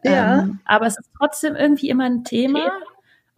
Ja. 0.04 0.42
Ähm, 0.42 0.60
aber 0.66 0.88
es 0.88 1.00
ist 1.00 1.10
trotzdem 1.18 1.56
irgendwie 1.56 1.88
immer 1.88 2.04
ein 2.04 2.26
Thema. 2.26 2.70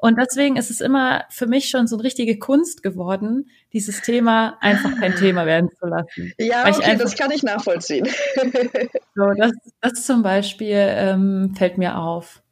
Und 0.04 0.18
deswegen 0.18 0.58
ist 0.58 0.70
es 0.70 0.82
immer 0.82 1.24
für 1.30 1.48
mich 1.48 1.70
schon 1.70 1.88
so 1.88 1.96
eine 1.96 2.04
richtige 2.04 2.38
Kunst 2.38 2.84
geworden, 2.84 3.50
dieses 3.72 4.02
Thema 4.02 4.58
einfach 4.60 5.00
kein 5.00 5.16
Thema 5.16 5.46
werden 5.46 5.70
zu 5.80 5.86
lassen. 5.86 6.34
Ja, 6.38 6.68
okay, 6.68 6.84
einfach, 6.84 7.06
das 7.06 7.16
kann 7.16 7.32
ich 7.32 7.42
nachvollziehen. 7.42 8.10
so, 9.16 9.24
das, 9.38 9.54
das 9.80 10.06
zum 10.06 10.22
Beispiel 10.22 10.76
ähm, 10.76 11.54
fällt 11.58 11.78
mir 11.78 11.98
auf. 11.98 12.44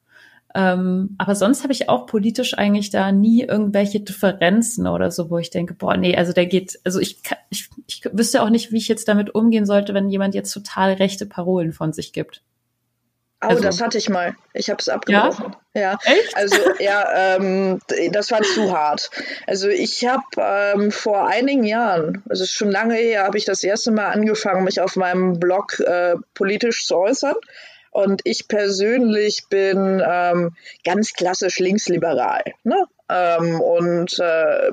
Ähm, 0.55 1.15
aber 1.17 1.35
sonst 1.35 1.63
habe 1.63 1.73
ich 1.73 1.89
auch 1.89 2.05
politisch 2.05 2.57
eigentlich 2.57 2.89
da 2.89 3.11
nie 3.11 3.41
irgendwelche 3.43 3.99
Differenzen 3.99 4.87
oder 4.87 5.11
so, 5.11 5.29
wo 5.29 5.37
ich 5.37 5.49
denke, 5.49 5.73
boah, 5.73 5.97
nee, 5.97 6.15
also 6.15 6.31
der 6.31 6.45
geht, 6.45 6.79
also 6.85 7.01
ich, 7.01 7.21
ich, 7.49 7.69
ich 7.85 8.01
wüsste 8.13 8.43
auch 8.43 8.49
nicht, 8.49 8.71
wie 8.71 8.77
ich 8.77 8.87
jetzt 8.87 9.09
damit 9.09 9.35
umgehen 9.35 9.65
sollte, 9.65 9.93
wenn 9.93 10.07
jemand 10.07 10.35
jetzt 10.35 10.53
total 10.53 10.93
rechte 10.93 11.25
Parolen 11.25 11.73
von 11.73 11.91
sich 11.91 12.13
gibt. 12.13 12.43
Oh, 13.43 13.47
also, 13.47 13.63
das 13.63 13.81
hatte 13.81 13.97
ich 13.97 14.07
mal. 14.07 14.35
Ich 14.53 14.69
habe 14.69 14.77
es 14.79 14.87
abgebrochen. 14.87 15.55
Ja? 15.73 15.81
ja. 15.81 15.99
Echt? 16.03 16.37
Also 16.37 16.57
ja, 16.79 17.35
ähm, 17.35 17.79
das 18.11 18.29
war 18.29 18.43
zu 18.43 18.71
hart. 18.71 19.09
Also 19.47 19.67
ich 19.67 20.05
habe 20.05 20.23
ähm, 20.37 20.91
vor 20.91 21.27
einigen 21.27 21.63
Jahren, 21.63 22.21
also 22.29 22.45
schon 22.45 22.69
lange 22.69 22.95
her, 22.95 23.23
habe 23.23 23.39
ich 23.39 23.45
das 23.45 23.63
erste 23.63 23.91
Mal 23.91 24.11
angefangen, 24.11 24.63
mich 24.63 24.79
auf 24.79 24.95
meinem 24.95 25.39
Blog 25.39 25.79
äh, 25.79 26.15
politisch 26.35 26.85
zu 26.85 26.97
äußern. 26.97 27.35
Und 27.89 28.21
ich 28.25 28.47
persönlich 28.47 29.47
bin 29.49 30.01
ähm, 30.05 30.55
ganz 30.85 31.13
klassisch 31.13 31.57
linksliberal. 31.57 32.43
Ne? 32.63 32.85
Ähm, 33.09 33.59
und 33.59 34.19
äh, 34.19 34.71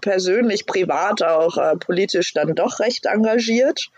persönlich, 0.00 0.66
privat 0.66 1.22
auch 1.22 1.56
äh, 1.56 1.76
politisch 1.76 2.32
dann 2.34 2.54
doch 2.54 2.80
recht 2.80 3.06
engagiert 3.06 3.90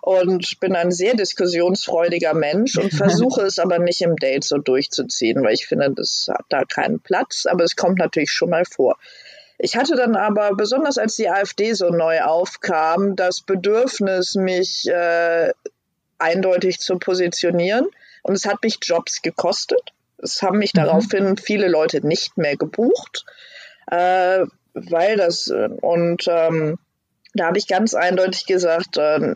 und 0.00 0.58
bin 0.60 0.74
ein 0.74 0.90
sehr 0.90 1.14
diskussionsfreudiger 1.14 2.34
Mensch 2.34 2.76
und 2.76 2.92
versuche 2.94 3.42
es 3.42 3.58
aber 3.58 3.78
nicht 3.78 4.02
im 4.02 4.16
Date 4.16 4.44
so 4.44 4.58
durchzuziehen, 4.58 5.42
weil 5.42 5.54
ich 5.54 5.66
finde, 5.66 5.92
das 5.94 6.28
hat 6.28 6.46
da 6.48 6.64
keinen 6.64 7.00
Platz, 7.00 7.46
aber 7.46 7.64
es 7.64 7.76
kommt 7.76 7.98
natürlich 7.98 8.32
schon 8.32 8.50
mal 8.50 8.64
vor. 8.64 8.98
Ich 9.58 9.76
hatte 9.76 9.94
dann 9.94 10.16
aber, 10.16 10.56
besonders 10.56 10.98
als 10.98 11.14
die 11.14 11.28
AfD 11.28 11.72
so 11.74 11.90
neu 11.90 12.22
aufkam, 12.22 13.14
das 13.14 13.42
Bedürfnis, 13.42 14.34
mich 14.34 14.88
äh, 14.88 15.52
eindeutig 16.18 16.80
zu 16.80 16.98
positionieren. 16.98 17.86
Und 18.22 18.34
es 18.34 18.46
hat 18.46 18.62
mich 18.62 18.78
Jobs 18.82 19.22
gekostet. 19.22 19.92
Es 20.18 20.42
haben 20.42 20.58
mich 20.58 20.74
mhm. 20.74 20.80
daraufhin 20.80 21.36
viele 21.36 21.68
Leute 21.68 22.04
nicht 22.06 22.38
mehr 22.38 22.56
gebucht. 22.56 23.24
Äh, 23.90 24.46
weil 24.74 25.16
das, 25.16 25.48
äh, 25.48 25.68
und 25.80 26.26
ähm, 26.28 26.78
da 27.34 27.46
habe 27.46 27.58
ich 27.58 27.66
ganz 27.66 27.94
eindeutig 27.94 28.46
gesagt, 28.46 28.96
äh, 28.96 29.34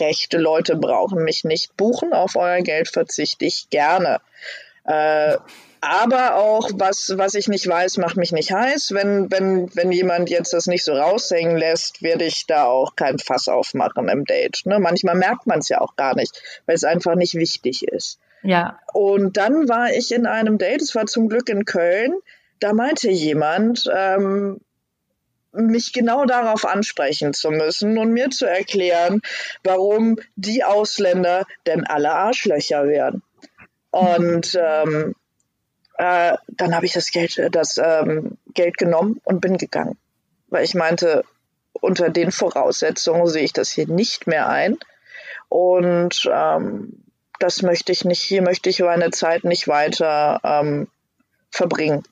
rechte 0.00 0.38
Leute 0.38 0.76
brauchen 0.76 1.24
mich 1.24 1.44
nicht 1.44 1.76
buchen, 1.76 2.12
auf 2.12 2.36
euer 2.36 2.62
Geld 2.62 2.88
verzichte 2.88 3.44
ich 3.44 3.68
gerne. 3.70 4.20
Äh, 4.84 5.36
aber 5.84 6.36
auch, 6.36 6.70
was, 6.74 7.14
was 7.16 7.34
ich 7.34 7.48
nicht 7.48 7.66
weiß, 7.66 7.96
macht 7.98 8.16
mich 8.16 8.30
nicht 8.30 8.52
heiß. 8.52 8.92
Wenn, 8.94 9.32
wenn, 9.32 9.74
wenn 9.74 9.90
jemand 9.90 10.30
jetzt 10.30 10.52
das 10.52 10.68
nicht 10.68 10.84
so 10.84 10.92
raushängen 10.92 11.56
lässt, 11.56 12.02
werde 12.02 12.24
ich 12.24 12.46
da 12.46 12.66
auch 12.66 12.94
kein 12.94 13.18
Fass 13.18 13.48
aufmachen 13.48 14.08
im 14.08 14.24
Date. 14.24 14.62
Ne? 14.64 14.78
Manchmal 14.78 15.16
merkt 15.16 15.48
man 15.48 15.58
es 15.58 15.68
ja 15.68 15.80
auch 15.80 15.96
gar 15.96 16.14
nicht, 16.14 16.40
weil 16.66 16.76
es 16.76 16.84
einfach 16.84 17.16
nicht 17.16 17.34
wichtig 17.34 17.82
ist. 17.82 18.20
Ja. 18.44 18.78
Und 18.92 19.36
dann 19.36 19.68
war 19.68 19.90
ich 19.90 20.12
in 20.12 20.26
einem 20.26 20.56
Date, 20.56 20.82
es 20.82 20.94
war 20.94 21.06
zum 21.06 21.28
Glück 21.28 21.48
in 21.48 21.64
Köln, 21.64 22.14
da 22.62 22.72
meinte 22.72 23.10
jemand, 23.10 23.90
ähm, 23.92 24.60
mich 25.52 25.92
genau 25.92 26.24
darauf 26.24 26.64
ansprechen 26.64 27.34
zu 27.34 27.50
müssen 27.50 27.98
und 27.98 28.12
mir 28.12 28.30
zu 28.30 28.46
erklären, 28.46 29.20
warum 29.64 30.16
die 30.36 30.64
Ausländer 30.64 31.44
denn 31.66 31.84
alle 31.84 32.12
Arschlöcher 32.12 32.86
wären. 32.86 33.22
Und 33.90 34.58
ähm, 34.58 35.14
äh, 35.98 36.36
dann 36.48 36.74
habe 36.74 36.86
ich 36.86 36.92
das 36.92 37.10
Geld, 37.10 37.40
das 37.50 37.78
ähm, 37.78 38.38
Geld 38.54 38.78
genommen 38.78 39.20
und 39.24 39.40
bin 39.40 39.58
gegangen, 39.58 39.98
weil 40.46 40.64
ich 40.64 40.74
meinte, 40.74 41.24
unter 41.72 42.10
den 42.10 42.30
Voraussetzungen 42.30 43.26
sehe 43.26 43.42
ich 43.42 43.52
das 43.52 43.70
hier 43.70 43.88
nicht 43.88 44.26
mehr 44.26 44.48
ein. 44.48 44.78
Und 45.48 46.30
ähm, 46.32 47.02
das 47.40 47.62
möchte 47.62 47.92
ich 47.92 48.04
nicht, 48.04 48.22
hier 48.22 48.40
möchte 48.40 48.70
ich 48.70 48.80
meine 48.80 49.10
Zeit 49.10 49.44
nicht 49.44 49.66
weiter 49.68 50.40
ähm, 50.44 50.88
verbringen 51.50 52.04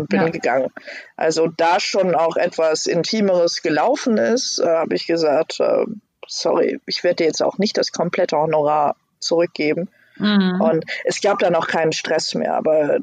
und 0.00 0.08
bin 0.08 0.20
ja. 0.20 0.28
gegangen. 0.28 0.70
Also 1.16 1.48
da 1.48 1.80
schon 1.80 2.14
auch 2.14 2.36
etwas 2.36 2.86
Intimeres 2.86 3.62
gelaufen 3.62 4.16
ist, 4.16 4.58
äh, 4.58 4.66
habe 4.66 4.94
ich 4.94 5.06
gesagt, 5.06 5.60
äh, 5.60 5.84
sorry, 6.26 6.80
ich 6.86 7.04
werde 7.04 7.16
dir 7.16 7.26
jetzt 7.26 7.42
auch 7.42 7.58
nicht 7.58 7.76
das 7.76 7.92
komplette 7.92 8.36
Honorar 8.36 8.96
zurückgeben. 9.18 9.88
Mhm. 10.16 10.60
Und 10.60 10.84
es 11.04 11.20
gab 11.20 11.38
dann 11.38 11.54
auch 11.54 11.66
keinen 11.66 11.92
Stress 11.92 12.34
mehr, 12.34 12.54
aber 12.54 12.98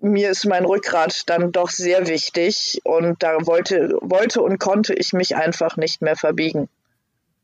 mir 0.00 0.30
ist 0.30 0.46
mein 0.46 0.64
Rückgrat 0.64 1.22
dann 1.26 1.52
doch 1.52 1.70
sehr 1.70 2.06
wichtig 2.06 2.80
und 2.84 3.22
da 3.22 3.46
wollte, 3.46 3.96
wollte 4.00 4.42
und 4.42 4.58
konnte 4.58 4.94
ich 4.94 5.12
mich 5.12 5.36
einfach 5.36 5.76
nicht 5.76 6.02
mehr 6.02 6.16
verbiegen. 6.16 6.68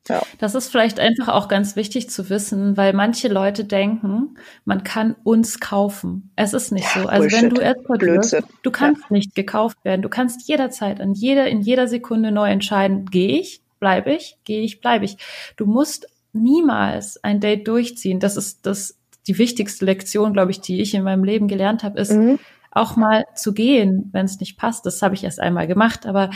Ja. 0.09 0.23
Das 0.38 0.55
ist 0.55 0.69
vielleicht 0.69 0.99
einfach 0.99 1.29
auch 1.29 1.47
ganz 1.47 1.77
wichtig 1.77 2.11
zu 2.11 2.29
wissen, 2.29 2.77
weil 2.77 2.93
manche 2.93 3.29
Leute 3.29 3.65
denken, 3.65 4.37
man 4.65 4.83
kann 4.83 5.15
uns 5.23 5.61
kaufen. 5.61 6.33
Es 6.35 6.55
ist 6.55 6.73
nicht 6.73 6.93
ja, 6.97 7.03
so. 7.03 7.09
Also 7.09 7.29
Bullshit. 7.29 7.43
wenn 7.43 7.51
du 7.51 7.61
Escort 7.62 8.03
wirst, 8.03 8.43
du 8.62 8.71
kannst 8.71 9.03
ja. 9.03 9.07
nicht 9.11 9.35
gekauft 9.35 9.79
werden. 9.85 10.03
Du 10.03 10.09
kannst 10.09 10.49
jederzeit, 10.49 11.01
an 11.01 11.12
jeder, 11.12 11.47
in 11.47 11.61
jeder 11.61 11.87
Sekunde 11.87 12.33
neu 12.33 12.51
entscheiden, 12.51 13.07
gehe 13.07 13.38
ich, 13.38 13.62
bleibe 13.79 14.12
ich, 14.12 14.38
gehe 14.45 14.62
ich, 14.62 14.81
bleibe 14.81 15.05
ich. 15.05 15.19
Du 15.57 15.67
musst 15.67 16.09
niemals 16.33 17.23
ein 17.23 17.38
Date 17.38 17.69
durchziehen. 17.69 18.19
Das 18.19 18.37
ist 18.37 18.67
das 18.67 18.99
die 19.29 19.38
wichtigste 19.38 19.85
Lektion, 19.85 20.33
glaube 20.33 20.51
ich, 20.51 20.61
die 20.61 20.81
ich 20.81 20.95
in 20.95 21.05
meinem 21.05 21.23
Leben 21.23 21.47
gelernt 21.47 21.85
habe, 21.85 22.01
ist 22.01 22.11
mhm. 22.11 22.41
auch 22.73 22.97
mal 22.97 23.25
zu 23.37 23.53
gehen, 23.53 24.09
wenn 24.11 24.25
es 24.25 24.41
nicht 24.41 24.59
passt. 24.59 24.85
Das 24.85 25.01
habe 25.01 25.15
ich 25.15 25.23
erst 25.23 25.38
einmal 25.38 25.69
gemacht, 25.69 26.07
aber 26.07 26.31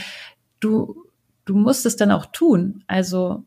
du 0.61 1.03
du 1.47 1.55
musst 1.55 1.85
es 1.85 1.95
dann 1.95 2.11
auch 2.11 2.27
tun. 2.27 2.83
Also 2.87 3.43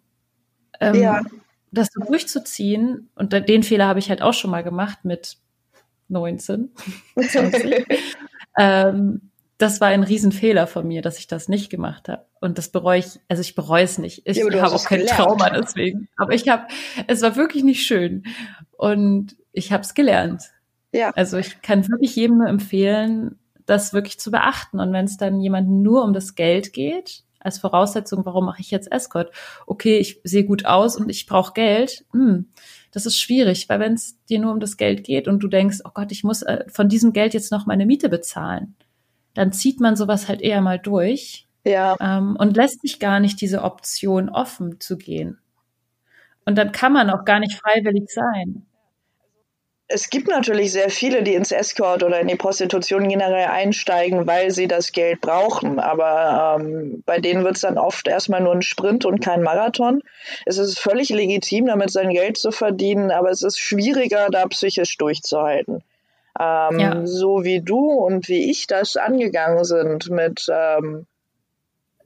ähm, 0.81 0.95
ja. 0.95 1.23
das 1.71 1.89
so 1.93 2.03
durchzuziehen, 2.03 3.11
und 3.15 3.33
den 3.33 3.63
Fehler 3.63 3.87
habe 3.87 3.99
ich 3.99 4.11
halt 4.11 4.23
auch 4.23 4.35
schon 4.35 4.51
mal 4.51 4.65
gemacht 4.65 5.05
mit 5.05 5.39
19, 6.09 6.71
20. 7.17 7.87
ähm, 8.59 9.31
das 9.61 9.81
war 9.81 9.89
ein 9.89 10.03
Riesenfehler 10.03 10.67
von 10.67 10.89
mir, 10.89 11.03
dass 11.03 11.19
ich 11.19 11.27
das 11.27 11.49
nicht 11.49 11.69
gemacht 11.69 12.09
habe. 12.09 12.25
Und 12.41 12.57
das 12.57 12.71
bereue 12.71 12.99
ich, 12.99 13.21
also 13.29 13.43
ich 13.43 13.55
bereue 13.55 13.85
es 13.85 13.99
nicht. 13.99 14.23
Ich 14.25 14.39
ja, 14.39 14.45
habe 14.63 14.75
auch 14.75 14.85
kein 14.85 15.01
gelernt. 15.01 15.21
Trauma 15.21 15.51
deswegen. 15.51 16.09
Aber 16.17 16.33
ich 16.33 16.49
habe, 16.49 16.67
es 17.07 17.21
war 17.21 17.37
wirklich 17.37 17.63
nicht 17.63 17.87
schön. 17.87 18.25
Und 18.73 19.37
ich 19.53 19.71
habe 19.71 19.83
es 19.83 19.93
gelernt. 19.93 20.45
Ja. 20.93 21.11
Also 21.11 21.37
ich 21.37 21.61
kann 21.61 21.87
wirklich 21.89 22.17
jedem 22.17 22.39
nur 22.39 22.49
empfehlen, 22.49 23.39
das 23.67 23.93
wirklich 23.93 24.19
zu 24.19 24.31
beachten. 24.31 24.81
Und 24.81 24.95
wenn 24.95 25.05
es 25.05 25.19
dann 25.19 25.41
jemandem 25.41 25.83
nur 25.83 26.05
um 26.05 26.15
das 26.15 26.35
Geld 26.35 26.73
geht, 26.73 27.23
als 27.41 27.59
Voraussetzung, 27.59 28.25
warum 28.25 28.47
mache 28.47 28.61
ich 28.61 28.71
jetzt 28.71 28.91
Escort? 28.93 29.33
Okay, 29.67 29.99
ich 29.99 30.21
sehe 30.25 30.45
gut 30.45 30.67
aus 30.67 30.97
und 30.97 31.09
ich 31.09 31.27
brauche 31.27 31.53
Geld. 31.53 32.05
Hm, 32.13 32.49
das 32.93 33.07
ist 33.07 33.19
schwierig, 33.19 33.69
weil 33.69 33.81
wenn 33.81 33.95
es 33.95 34.23
dir 34.27 34.39
nur 34.39 34.53
um 34.53 34.61
das 34.61 34.77
Geld 34.77 35.05
geht 35.05 35.27
und 35.27 35.41
du 35.41 35.49
denkst, 35.49 35.79
oh 35.85 35.91
Gott, 35.93 36.13
ich 36.13 36.25
muss 36.25 36.43
äh, 36.43 36.65
von 36.69 36.89
diesem 36.89 37.13
Geld 37.13 37.35
jetzt 37.35 37.51
noch 37.51 37.67
meine 37.67 37.87
Miete 37.87 38.09
bezahlen, 38.09 38.77
dann 39.35 39.53
zieht 39.53 39.81
man 39.81 39.97
sowas 39.97 40.29
halt 40.29 40.41
eher 40.41 40.61
mal 40.61 40.79
durch. 40.79 41.47
Ja. 41.65 41.97
Ähm, 42.01 42.37
und 42.37 42.57
lässt 42.57 42.81
sich 42.81 43.01
gar 43.01 43.21
nicht 43.21 43.41
diese 43.41 43.63
Option 43.63 44.31
offen 44.31 44.81
zu 44.81 44.97
gehen. 44.97 45.39
Und 46.47 46.57
dann 46.57 46.73
kann 46.73 46.93
man 46.93 47.11
auch 47.11 47.25
gar 47.25 47.39
nicht 47.39 47.61
freiwillig 47.61 48.09
sein 48.09 48.67
es 49.93 50.09
gibt 50.09 50.29
natürlich 50.29 50.73
sehr 50.73 50.89
viele, 50.89 51.23
die 51.23 51.35
ins 51.35 51.51
Escort 51.51 52.05
oder 52.05 52.21
in 52.21 52.29
die 52.29 52.37
Prostitution 52.37 53.09
generell 53.09 53.47
einsteigen, 53.47 54.27
weil 54.27 54.53
sie 54.53 54.69
das 54.69 54.93
Geld 54.93 55.21
brauchen. 55.21 55.81
Aber 55.81 56.59
ähm, 56.61 57.03
bei 57.07 57.19
denen 57.19 57.45
wird 57.45 57.57
es 57.57 57.63
dann 57.63 57.77
oft 57.77 58.07
erstmal 58.07 58.41
nur 58.41 58.55
ein 58.55 58.63
Sprint 58.63 59.05
und 59.05 59.21
kein 59.21 59.43
Marathon. 59.43 60.03
Es 60.47 60.59
ist 60.59 60.79
völlig 60.79 61.09
legitim, 61.11 61.67
damit 61.67 61.91
sein 61.91 62.11
Geld 62.11 62.39
zu 62.39 62.53
verdienen, 62.53 63.11
aber 63.11 63.31
es 63.31 63.43
ist 63.43 63.59
schwieriger, 63.59 64.29
da 64.31 64.47
psychisch 64.47 64.97
durchzuhalten. 64.97 65.83
Ähm, 66.39 66.79
ja. 66.79 67.07
So 67.07 67.43
wie 67.43 67.61
du 67.61 67.91
und 67.91 68.29
wie 68.29 68.51
ich 68.51 68.69
das 68.69 68.97
angegangen 68.97 69.65
sind 69.65 70.09
mit 70.09 70.47
ähm, 70.53 71.07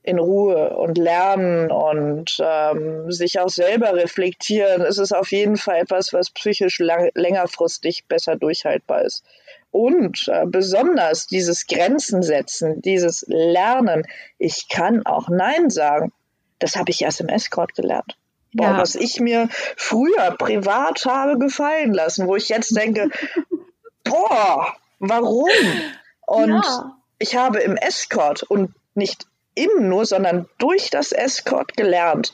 in 0.04 0.18
Ruhe 0.18 0.76
und 0.76 0.98
lernen 0.98 1.70
und 1.72 2.36
ähm, 2.38 3.10
sich 3.10 3.40
auch 3.40 3.48
selber 3.48 3.94
reflektieren, 3.94 4.82
ist 4.82 4.98
es 4.98 5.12
auf 5.12 5.32
jeden 5.32 5.56
Fall 5.56 5.78
etwas, 5.78 6.12
was 6.12 6.30
psychisch 6.30 6.78
lang 6.78 7.10
längerfristig 7.14 8.04
besser 8.06 8.36
durchhaltbar 8.36 9.02
ist. 9.02 9.24
Und 9.70 10.28
äh, 10.28 10.44
besonders 10.46 11.26
dieses 11.26 11.66
Grenzen 11.66 12.22
setzen, 12.22 12.82
dieses 12.82 13.24
Lernen, 13.28 14.06
ich 14.38 14.68
kann 14.68 15.06
auch 15.06 15.30
Nein 15.30 15.70
sagen, 15.70 16.12
das 16.58 16.76
habe 16.76 16.90
ich 16.90 17.00
erst 17.00 17.22
im 17.22 17.28
Escort 17.28 17.74
gelernt. 17.74 18.18
Boah, 18.52 18.66
ja. 18.66 18.78
Was 18.78 18.96
ich 18.96 19.20
mir 19.20 19.48
früher 19.50 20.36
privat 20.38 21.06
habe 21.06 21.38
gefallen 21.38 21.94
lassen, 21.94 22.28
wo 22.28 22.36
ich 22.36 22.50
jetzt 22.50 22.76
denke, 22.76 23.08
boah, 24.04 24.74
warum? 24.98 25.48
Und 26.26 26.62
ja. 26.62 26.96
ich 27.18 27.36
habe 27.36 27.60
im 27.60 27.78
Escort 27.78 28.42
und 28.42 28.74
nicht 28.94 29.26
im 29.54 29.88
nur, 29.88 30.06
sondern 30.06 30.48
durch 30.58 30.90
das 30.90 31.12
Escort 31.12 31.76
gelernt, 31.76 32.32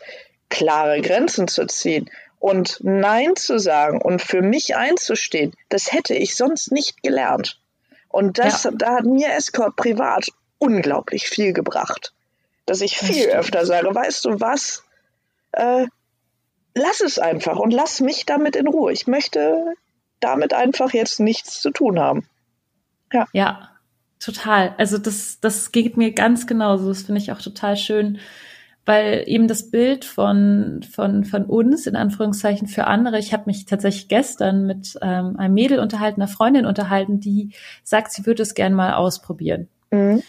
klare 0.48 1.00
Grenzen 1.00 1.48
zu 1.48 1.66
ziehen 1.66 2.11
und 2.38 2.78
Nein 2.83 3.37
zu 3.37 3.59
sagen 3.59 4.00
und 4.00 4.22
für 4.22 4.42
mich 4.42 4.76
einzustehen. 4.76 5.52
Das 5.68 5.92
hätte 5.92 6.14
ich 6.14 6.37
sonst 6.37 6.72
nicht 6.72 7.02
gelernt. 7.02 7.61
Und 8.09 8.38
das, 8.38 8.64
ja. 8.64 8.70
da 8.74 8.96
hat 8.96 9.04
mir 9.04 9.33
Escort 9.35 9.76
privat 9.76 10.28
unglaublich 10.59 11.28
viel 11.28 11.52
gebracht. 11.52 12.12
Dass 12.66 12.80
ich 12.80 12.98
viel 12.98 13.28
öfter 13.28 13.66
sage, 13.66 13.94
weißt 13.94 14.24
du 14.24 14.40
was? 14.40 14.85
Äh, 15.52 15.87
lass 16.74 17.00
es 17.00 17.18
einfach 17.18 17.59
und 17.59 17.72
lass 17.72 18.00
mich 18.00 18.26
damit 18.26 18.56
in 18.56 18.66
Ruhe. 18.66 18.92
Ich 18.92 19.06
möchte 19.06 19.74
damit 20.20 20.54
einfach 20.54 20.92
jetzt 20.92 21.20
nichts 21.20 21.61
zu 21.61 21.70
tun 21.70 22.00
haben. 22.00 22.28
Ja. 23.12 23.26
Ja, 23.33 23.69
Total. 24.20 24.74
Also 24.76 24.98
das, 24.98 25.40
das 25.40 25.72
geht 25.72 25.96
mir 25.96 26.12
ganz 26.12 26.46
genauso. 26.46 26.88
Das 26.88 27.02
finde 27.02 27.20
ich 27.20 27.33
auch 27.33 27.40
total 27.40 27.76
schön, 27.76 28.18
weil 28.85 29.24
eben 29.26 29.48
das 29.48 29.70
Bild 29.70 30.04
von, 30.04 30.83
von, 30.83 31.24
von 31.24 31.44
uns, 31.46 31.87
in 31.87 31.96
Anführungszeichen, 31.96 32.68
für 32.68 32.87
andere, 32.87 33.18
ich 33.18 33.33
habe 33.33 33.44
mich 33.46 33.64
tatsächlich 33.64 34.09
gestern 34.09 34.66
mit 34.66 34.98
ähm, 35.00 35.38
einem 35.38 35.54
Mädel 35.54 35.78
unterhalten, 35.80 36.20
einer 36.20 36.30
Freundin 36.30 36.66
unterhalten, 36.66 37.18
die 37.18 37.54
sagt, 37.83 38.12
sie 38.12 38.26
würde 38.26 38.42
es 38.42 38.54
gern 38.54 38.74
mal 38.74 38.92
ausprobieren. 38.92 39.68
Mhm. 39.90 40.22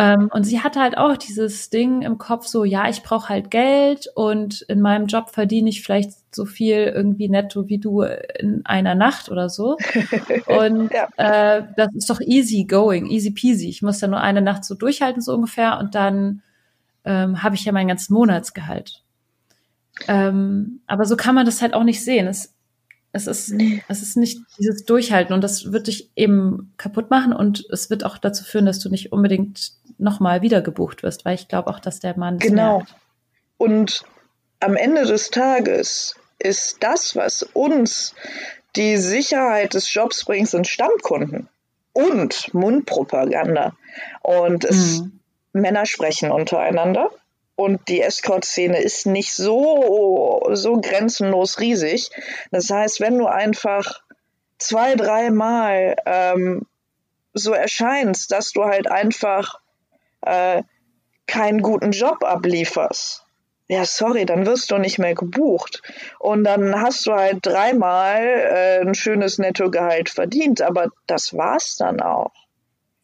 Ähm, 0.00 0.30
und 0.32 0.44
sie 0.44 0.62
hatte 0.62 0.80
halt 0.80 0.96
auch 0.96 1.18
dieses 1.18 1.68
Ding 1.68 2.00
im 2.00 2.16
Kopf, 2.16 2.46
so, 2.46 2.64
ja, 2.64 2.88
ich 2.88 3.02
brauche 3.02 3.28
halt 3.28 3.50
Geld 3.50 4.06
und 4.14 4.62
in 4.62 4.80
meinem 4.80 5.08
Job 5.08 5.28
verdiene 5.28 5.68
ich 5.68 5.82
vielleicht 5.82 6.12
so 6.34 6.46
viel 6.46 6.84
irgendwie 6.94 7.28
netto 7.28 7.68
wie 7.68 7.76
du 7.76 8.00
in 8.00 8.64
einer 8.64 8.94
Nacht 8.94 9.30
oder 9.30 9.50
so. 9.50 9.76
Und 10.46 10.90
ja. 10.92 11.08
äh, 11.16 11.64
das 11.76 11.94
ist 11.94 12.08
doch 12.08 12.20
easy 12.20 12.64
going, 12.64 13.06
easy 13.06 13.30
peasy. 13.30 13.68
Ich 13.68 13.82
muss 13.82 13.98
da 13.98 14.06
nur 14.06 14.20
eine 14.20 14.40
Nacht 14.40 14.64
so 14.64 14.74
durchhalten, 14.74 15.20
so 15.20 15.34
ungefähr, 15.34 15.78
und 15.78 15.94
dann 15.94 16.42
ähm, 17.04 17.42
habe 17.42 17.56
ich 17.56 17.64
ja 17.64 17.72
meinen 17.72 17.88
ganzen 17.88 18.14
Monatsgehalt. 18.14 19.02
Ähm, 20.08 20.80
aber 20.86 21.04
so 21.04 21.16
kann 21.16 21.34
man 21.34 21.44
das 21.44 21.60
halt 21.60 21.74
auch 21.74 21.84
nicht 21.84 22.02
sehen. 22.02 22.26
Es, 22.26 22.54
es 23.12 23.26
ist, 23.26 23.54
es 23.88 24.02
ist 24.02 24.16
nicht 24.16 24.40
dieses 24.58 24.84
Durchhalten 24.84 25.34
und 25.34 25.42
das 25.42 25.72
wird 25.72 25.88
dich 25.88 26.10
eben 26.14 26.72
kaputt 26.76 27.10
machen 27.10 27.32
und 27.32 27.66
es 27.70 27.90
wird 27.90 28.04
auch 28.04 28.18
dazu 28.18 28.44
führen, 28.44 28.66
dass 28.66 28.78
du 28.78 28.88
nicht 28.88 29.12
unbedingt 29.12 29.72
nochmal 29.98 30.42
wieder 30.42 30.62
gebucht 30.62 31.02
wirst, 31.02 31.24
weil 31.24 31.34
ich 31.34 31.48
glaube 31.48 31.70
auch, 31.70 31.80
dass 31.80 32.00
der 32.00 32.16
Mann. 32.16 32.38
Genau. 32.38 32.78
Merkt. 32.78 32.94
Und 33.58 34.04
am 34.60 34.76
Ende 34.76 35.04
des 35.04 35.30
Tages 35.30 36.14
ist 36.38 36.78
das, 36.80 37.16
was 37.16 37.42
uns 37.42 38.14
die 38.76 38.96
Sicherheit 38.96 39.74
des 39.74 39.92
Jobs 39.92 40.24
bringt, 40.24 40.48
sind 40.48 40.66
Stammkunden 40.66 41.48
und 41.92 42.54
Mundpropaganda. 42.54 43.74
Und 44.22 44.64
es, 44.64 45.00
mhm. 45.00 45.20
Männer 45.52 45.86
sprechen 45.86 46.30
untereinander. 46.30 47.10
Und 47.60 47.88
die 47.88 48.00
Escort-Szene 48.00 48.80
ist 48.80 49.04
nicht 49.04 49.34
so, 49.34 50.48
so 50.52 50.80
grenzenlos 50.80 51.60
riesig. 51.60 52.08
Das 52.50 52.70
heißt, 52.70 53.00
wenn 53.00 53.18
du 53.18 53.26
einfach 53.26 54.00
zwei, 54.56 54.94
dreimal 54.94 55.94
ähm, 56.06 56.66
so 57.34 57.52
erscheinst, 57.52 58.32
dass 58.32 58.52
du 58.52 58.64
halt 58.64 58.90
einfach 58.90 59.60
äh, 60.22 60.62
keinen 61.26 61.60
guten 61.60 61.90
Job 61.90 62.24
ablieferst, 62.24 63.26
ja, 63.68 63.84
sorry, 63.84 64.24
dann 64.24 64.46
wirst 64.46 64.70
du 64.70 64.78
nicht 64.78 64.98
mehr 64.98 65.14
gebucht. 65.14 65.82
Und 66.18 66.44
dann 66.44 66.80
hast 66.80 67.06
du 67.06 67.12
halt 67.12 67.40
dreimal 67.42 68.22
äh, 68.22 68.80
ein 68.80 68.94
schönes 68.94 69.36
Nettogehalt 69.36 70.08
verdient, 70.08 70.62
aber 70.62 70.88
das 71.06 71.36
war's 71.36 71.76
dann 71.76 72.00
auch. 72.00 72.32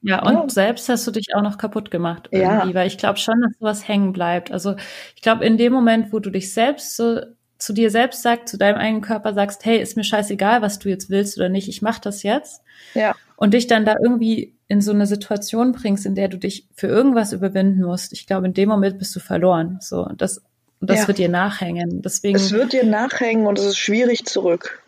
Ja, 0.02 0.22
und 0.22 0.34
ja. 0.34 0.48
selbst 0.48 0.88
hast 0.88 1.06
du 1.06 1.10
dich 1.10 1.34
auch 1.34 1.42
noch 1.42 1.58
kaputt 1.58 1.90
gemacht 1.90 2.28
irgendwie, 2.30 2.68
ja. 2.68 2.74
weil 2.74 2.86
ich 2.86 2.98
glaube 2.98 3.18
schon, 3.18 3.40
dass 3.40 3.58
sowas 3.58 3.88
hängen 3.88 4.12
bleibt. 4.12 4.52
Also 4.52 4.76
ich 5.14 5.22
glaube, 5.22 5.44
in 5.44 5.56
dem 5.56 5.72
Moment, 5.72 6.12
wo 6.12 6.18
du 6.18 6.30
dich 6.30 6.52
selbst 6.52 6.96
so 6.96 7.20
zu 7.58 7.72
dir 7.72 7.90
selbst 7.90 8.22
sagst, 8.22 8.48
zu 8.48 8.58
deinem 8.58 8.76
eigenen 8.76 9.02
Körper 9.02 9.32
sagst, 9.32 9.64
hey, 9.64 9.80
ist 9.80 9.96
mir 9.96 10.04
scheißegal, 10.04 10.62
was 10.62 10.78
du 10.78 10.88
jetzt 10.88 11.08
willst 11.08 11.38
oder 11.38 11.48
nicht, 11.48 11.68
ich 11.68 11.82
mach 11.82 11.98
das 11.98 12.22
jetzt. 12.22 12.62
Ja. 12.94 13.14
Und 13.36 13.54
dich 13.54 13.66
dann 13.66 13.84
da 13.84 13.94
irgendwie 14.02 14.54
in 14.68 14.80
so 14.80 14.92
eine 14.92 15.06
Situation 15.06 15.72
bringst, 15.72 16.06
in 16.06 16.14
der 16.14 16.28
du 16.28 16.38
dich 16.38 16.68
für 16.74 16.86
irgendwas 16.86 17.32
überwinden 17.32 17.82
musst. 17.82 18.12
Ich 18.12 18.26
glaube, 18.26 18.46
in 18.46 18.54
dem 18.54 18.68
Moment 18.68 18.98
bist 18.98 19.14
du 19.14 19.20
verloren. 19.20 19.78
So, 19.80 20.08
das, 20.16 20.42
das 20.80 21.00
ja. 21.00 21.08
wird 21.08 21.18
dir 21.18 21.28
nachhängen. 21.28 22.02
Deswegen. 22.02 22.36
Es 22.36 22.52
wird 22.52 22.72
dir 22.72 22.84
nachhängen 22.84 23.46
und 23.46 23.58
es 23.58 23.66
ist 23.66 23.78
schwierig 23.78 24.26
zurück. 24.26 24.82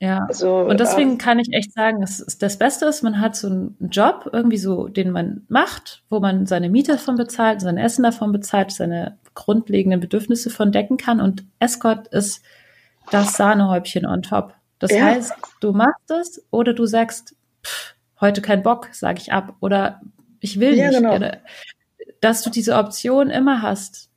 Ja. 0.00 0.26
Also, 0.28 0.58
und 0.58 0.80
deswegen 0.80 1.14
äh, 1.14 1.18
kann 1.18 1.38
ich 1.38 1.52
echt 1.52 1.72
sagen, 1.72 2.02
es 2.02 2.20
ist 2.20 2.42
das 2.42 2.58
Beste 2.58 2.86
ist, 2.86 3.02
man 3.02 3.20
hat 3.20 3.36
so 3.36 3.46
einen 3.48 3.76
Job 3.90 4.28
irgendwie 4.32 4.58
so, 4.58 4.88
den 4.88 5.10
man 5.10 5.42
macht, 5.48 6.02
wo 6.10 6.20
man 6.20 6.46
seine 6.46 6.68
Miete 6.68 6.92
davon 6.92 7.16
bezahlt, 7.16 7.60
sein 7.60 7.78
Essen 7.78 8.02
davon 8.02 8.32
bezahlt, 8.32 8.72
seine 8.72 9.18
grundlegenden 9.34 10.00
Bedürfnisse 10.00 10.50
von 10.50 10.72
decken 10.72 10.96
kann. 10.96 11.20
Und 11.20 11.44
Escort 11.58 12.08
ist 12.08 12.42
das 13.10 13.36
Sahnehäubchen 13.36 14.06
on 14.06 14.22
top. 14.22 14.54
Das 14.78 14.90
ja. 14.90 15.04
heißt, 15.04 15.32
du 15.60 15.72
machst 15.72 16.10
es 16.10 16.44
oder 16.50 16.74
du 16.74 16.86
sagst, 16.86 17.34
pff, 17.64 17.94
heute 18.20 18.42
kein 18.42 18.62
Bock, 18.62 18.88
sage 18.92 19.20
ich 19.20 19.32
ab. 19.32 19.54
Oder 19.60 20.00
ich 20.40 20.60
will 20.60 20.74
ja, 20.74 20.88
nicht. 20.88 21.00
Genau. 21.00 21.30
Dass 22.20 22.42
du 22.42 22.50
diese 22.50 22.76
Option 22.76 23.30
immer 23.30 23.62
hast. 23.62 24.10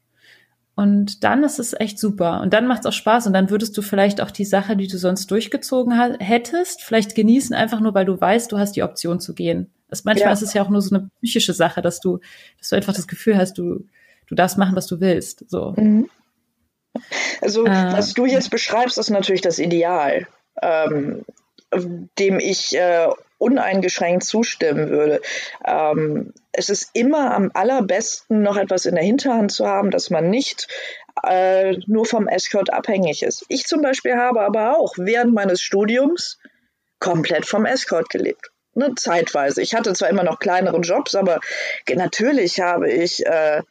Und 0.78 1.24
dann 1.24 1.44
ist 1.44 1.58
es 1.58 1.74
echt 1.74 1.98
super. 1.98 2.40
Und 2.40 2.54
dann 2.54 2.68
macht 2.68 2.82
es 2.82 2.86
auch 2.86 2.94
Spaß. 2.94 3.26
Und 3.26 3.34
dann 3.34 3.50
würdest 3.50 3.76
du 3.76 3.82
vielleicht 3.82 4.22
auch 4.22 4.30
die 4.30 4.46
Sache, 4.46 4.78
die 4.78 4.88
du 4.88 5.00
sonst 5.00 5.32
durchgezogen 5.32 5.92
hättest, 6.20 6.84
vielleicht 6.84 7.16
genießen, 7.16 7.56
einfach 7.56 7.80
nur, 7.80 7.96
weil 7.96 8.06
du 8.06 8.22
weißt, 8.22 8.52
du 8.52 8.60
hast 8.60 8.74
die 8.74 8.84
Option 8.84 9.20
zu 9.20 9.34
gehen. 9.34 9.72
Das, 9.90 10.04
manchmal 10.04 10.30
ja. 10.30 10.34
ist 10.34 10.44
es 10.44 10.54
ja 10.54 10.62
auch 10.62 10.70
nur 10.70 10.82
so 10.82 10.96
eine 10.96 11.10
psychische 11.18 11.54
Sache, 11.54 11.82
dass 11.82 12.00
du, 12.00 12.20
dass 12.60 12.70
du 12.70 12.76
einfach 12.76 12.94
das 12.94 13.08
Gefühl 13.08 13.38
hast, 13.38 13.58
du, 13.58 13.86
du 14.28 14.36
darfst 14.36 14.60
machen, 14.60 14.76
was 14.76 14.86
du 14.86 15.00
willst. 15.00 15.50
So. 15.50 15.74
Mhm. 15.76 16.12
Also, 17.42 17.66
äh, 17.66 17.92
was 17.92 18.14
du 18.14 18.28
jetzt 18.28 18.52
beschreibst, 18.52 19.00
ist 19.00 19.10
natürlich 19.10 19.42
das 19.42 19.58
Ideal, 19.58 20.28
ähm, 20.62 21.26
dem 22.20 22.40
ich 22.40 22.78
äh, 22.78 23.08
uneingeschränkt 23.38 24.24
zustimmen 24.24 24.90
würde. 24.90 25.22
Ähm, 25.66 26.34
es 26.52 26.70
ist 26.70 26.90
immer 26.94 27.34
am 27.34 27.52
allerbesten, 27.54 28.42
noch 28.42 28.58
etwas 28.58 28.86
in 28.86 28.96
der 28.96 29.04
Hinterhand 29.04 29.52
zu 29.52 29.68
haben, 29.68 29.92
dass 29.92 30.10
man 30.10 30.30
nicht 30.30 30.68
äh, 31.24 31.78
nur 31.88 32.06
vom 32.06 32.28
Escort 32.28 32.72
abhängig 32.74 33.24
ist. 33.24 33.46
Ich 33.50 33.66
zum 33.66 33.82
Beispiel 33.82 34.16
habe 34.16 34.42
aber 34.42 34.78
auch 34.78 34.94
während 34.98 35.34
meines 35.34 35.62
Studiums 35.62 36.40
komplett 37.00 37.46
vom 37.46 37.66
Escort 37.66 38.10
gelebt. 38.10 38.52
Ne, 38.74 38.94
zeitweise. 38.96 39.62
Ich 39.64 39.74
hatte 39.74 39.94
zwar 39.94 40.10
immer 40.10 40.24
noch 40.24 40.38
kleinere 40.38 40.80
Jobs, 40.82 41.16
aber 41.16 41.40
natürlich 41.92 42.60
habe 42.60 42.92
ich 42.92 43.26
äh, 43.26 43.64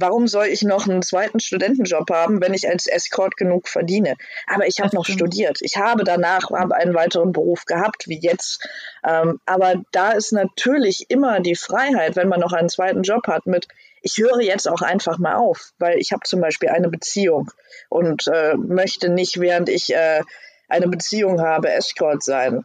warum 0.00 0.26
soll 0.26 0.46
ich 0.46 0.62
noch 0.62 0.88
einen 0.88 1.02
zweiten 1.02 1.40
Studentenjob 1.40 2.10
haben, 2.10 2.40
wenn 2.40 2.54
ich 2.54 2.68
als 2.68 2.86
Escort 2.86 3.36
genug 3.36 3.68
verdiene? 3.68 4.16
Aber 4.46 4.66
ich 4.66 4.80
habe 4.80 4.94
noch 4.94 5.06
studiert. 5.06 5.58
Ich 5.60 5.76
habe 5.76 6.04
danach 6.04 6.50
einen 6.50 6.94
weiteren 6.94 7.32
Beruf 7.32 7.64
gehabt, 7.64 8.08
wie 8.08 8.20
jetzt. 8.20 8.66
Ähm, 9.04 9.40
aber 9.46 9.82
da 9.92 10.12
ist 10.12 10.32
natürlich 10.32 11.06
immer 11.08 11.40
die 11.40 11.56
Freiheit, 11.56 12.16
wenn 12.16 12.28
man 12.28 12.40
noch 12.40 12.52
einen 12.52 12.68
zweiten 12.68 13.02
Job 13.02 13.26
hat, 13.26 13.46
mit 13.46 13.68
ich 14.02 14.18
höre 14.18 14.40
jetzt 14.40 14.68
auch 14.68 14.82
einfach 14.82 15.18
mal 15.18 15.34
auf, 15.34 15.72
weil 15.78 15.98
ich 15.98 16.12
habe 16.12 16.22
zum 16.24 16.40
Beispiel 16.40 16.68
eine 16.68 16.88
Beziehung 16.88 17.50
und 17.88 18.28
äh, 18.28 18.54
möchte 18.56 19.08
nicht, 19.08 19.40
während 19.40 19.68
ich 19.68 19.92
äh, 19.92 20.22
eine 20.68 20.86
Beziehung 20.86 21.40
habe, 21.40 21.72
Escort 21.72 22.22
sein. 22.22 22.64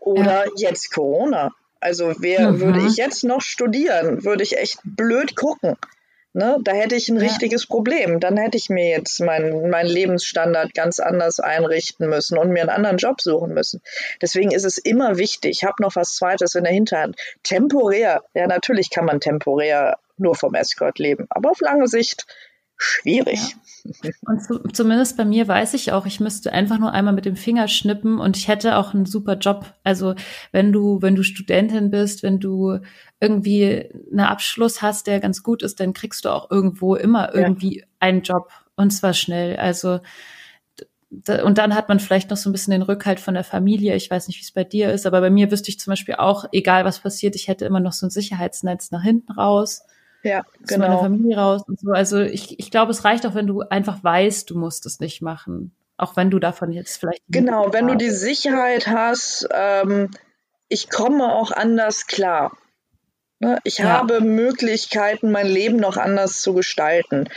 Oder 0.00 0.44
ja. 0.44 0.52
jetzt 0.56 0.92
Corona. 0.92 1.52
Also 1.80 2.14
wer 2.18 2.52
mhm. 2.52 2.60
würde 2.60 2.86
ich 2.86 2.96
jetzt 2.96 3.24
noch 3.24 3.40
studieren, 3.40 4.24
würde 4.24 4.42
ich 4.42 4.58
echt 4.58 4.80
blöd 4.84 5.36
gucken. 5.36 5.76
Ne, 6.38 6.56
da 6.62 6.70
hätte 6.70 6.94
ich 6.94 7.08
ein 7.08 7.16
ja. 7.16 7.22
richtiges 7.22 7.66
Problem. 7.66 8.20
Dann 8.20 8.36
hätte 8.36 8.56
ich 8.56 8.70
mir 8.70 8.88
jetzt 8.88 9.18
meinen 9.18 9.70
mein 9.70 9.86
Lebensstandard 9.86 10.72
ganz 10.72 11.00
anders 11.00 11.40
einrichten 11.40 12.08
müssen 12.08 12.38
und 12.38 12.50
mir 12.50 12.60
einen 12.60 12.68
anderen 12.70 12.96
Job 12.96 13.20
suchen 13.20 13.52
müssen. 13.52 13.82
Deswegen 14.22 14.52
ist 14.52 14.64
es 14.64 14.78
immer 14.78 15.18
wichtig, 15.18 15.50
ich 15.50 15.64
habe 15.64 15.82
noch 15.82 15.96
was 15.96 16.14
Zweites 16.14 16.54
in 16.54 16.62
der 16.62 16.72
Hinterhand. 16.72 17.16
Temporär, 17.42 18.22
ja 18.34 18.46
natürlich 18.46 18.90
kann 18.90 19.04
man 19.04 19.18
temporär 19.18 19.98
nur 20.16 20.36
vom 20.36 20.54
Escort 20.54 21.00
leben, 21.00 21.26
aber 21.28 21.50
auf 21.50 21.60
lange 21.60 21.88
Sicht 21.88 22.24
schwierig. 22.78 23.56
Ja. 23.82 24.10
Und 24.22 24.42
zu, 24.42 24.60
zumindest 24.72 25.16
bei 25.16 25.24
mir 25.24 25.48
weiß 25.48 25.74
ich 25.74 25.92
auch, 25.92 26.06
ich 26.06 26.20
müsste 26.20 26.52
einfach 26.52 26.78
nur 26.78 26.92
einmal 26.92 27.14
mit 27.14 27.24
dem 27.24 27.36
Finger 27.36 27.68
schnippen 27.68 28.18
und 28.18 28.36
ich 28.36 28.48
hätte 28.48 28.76
auch 28.76 28.94
einen 28.94 29.06
super 29.06 29.36
Job. 29.36 29.74
Also 29.82 30.14
wenn 30.52 30.72
du, 30.72 31.02
wenn 31.02 31.16
du 31.16 31.22
Studentin 31.22 31.90
bist, 31.90 32.22
wenn 32.22 32.38
du 32.38 32.78
irgendwie 33.20 33.90
einen 34.10 34.20
Abschluss 34.20 34.80
hast, 34.80 35.06
der 35.06 35.20
ganz 35.20 35.42
gut 35.42 35.62
ist, 35.62 35.80
dann 35.80 35.92
kriegst 35.92 36.24
du 36.24 36.30
auch 36.30 36.50
irgendwo 36.50 36.94
immer 36.94 37.34
irgendwie 37.34 37.80
ja. 37.80 37.86
einen 37.98 38.22
Job 38.22 38.50
und 38.76 38.90
zwar 38.90 39.12
schnell. 39.12 39.56
Also 39.56 40.00
und 41.42 41.56
dann 41.56 41.74
hat 41.74 41.88
man 41.88 42.00
vielleicht 42.00 42.28
noch 42.28 42.36
so 42.36 42.50
ein 42.50 42.52
bisschen 42.52 42.72
den 42.72 42.82
Rückhalt 42.82 43.18
von 43.18 43.32
der 43.32 43.44
Familie. 43.44 43.96
Ich 43.96 44.10
weiß 44.10 44.28
nicht, 44.28 44.38
wie 44.38 44.44
es 44.44 44.52
bei 44.52 44.64
dir 44.64 44.92
ist, 44.92 45.06
aber 45.06 45.22
bei 45.22 45.30
mir 45.30 45.50
wüsste 45.50 45.70
ich 45.70 45.80
zum 45.80 45.92
Beispiel 45.92 46.16
auch, 46.16 46.44
egal 46.52 46.84
was 46.84 47.00
passiert, 47.00 47.34
ich 47.34 47.48
hätte 47.48 47.64
immer 47.64 47.80
noch 47.80 47.94
so 47.94 48.06
ein 48.06 48.10
Sicherheitsnetz 48.10 48.90
nach 48.90 49.02
hinten 49.02 49.32
raus 49.32 49.82
ja, 50.28 50.44
genau. 50.58 50.66
zu 50.66 50.78
meiner 50.78 50.98
Familie 50.98 51.36
raus 51.36 51.62
und 51.66 51.80
so. 51.80 51.92
Also 51.92 52.20
ich, 52.20 52.58
ich 52.58 52.70
glaube, 52.70 52.92
es 52.92 53.04
reicht 53.04 53.26
auch, 53.26 53.34
wenn 53.34 53.46
du 53.46 53.62
einfach 53.62 54.02
weißt, 54.02 54.50
du 54.50 54.58
musst 54.58 54.86
es 54.86 55.00
nicht 55.00 55.22
machen. 55.22 55.74
Auch 55.96 56.16
wenn 56.16 56.30
du 56.30 56.38
davon 56.38 56.70
jetzt 56.70 56.98
vielleicht. 56.98 57.22
Genau, 57.28 57.72
wenn 57.72 57.88
du 57.88 57.96
die 57.96 58.10
Sicherheit 58.10 58.86
hast, 58.86 59.48
ähm, 59.50 60.10
ich 60.68 60.90
komme 60.90 61.34
auch 61.34 61.50
anders 61.50 62.06
klar. 62.06 62.52
Ne? 63.40 63.58
Ich 63.64 63.78
ja. 63.78 63.88
habe 63.88 64.20
Möglichkeiten, 64.20 65.32
mein 65.32 65.46
Leben 65.46 65.76
noch 65.76 65.96
anders 65.96 66.40
zu 66.40 66.54
gestalten. 66.54 67.28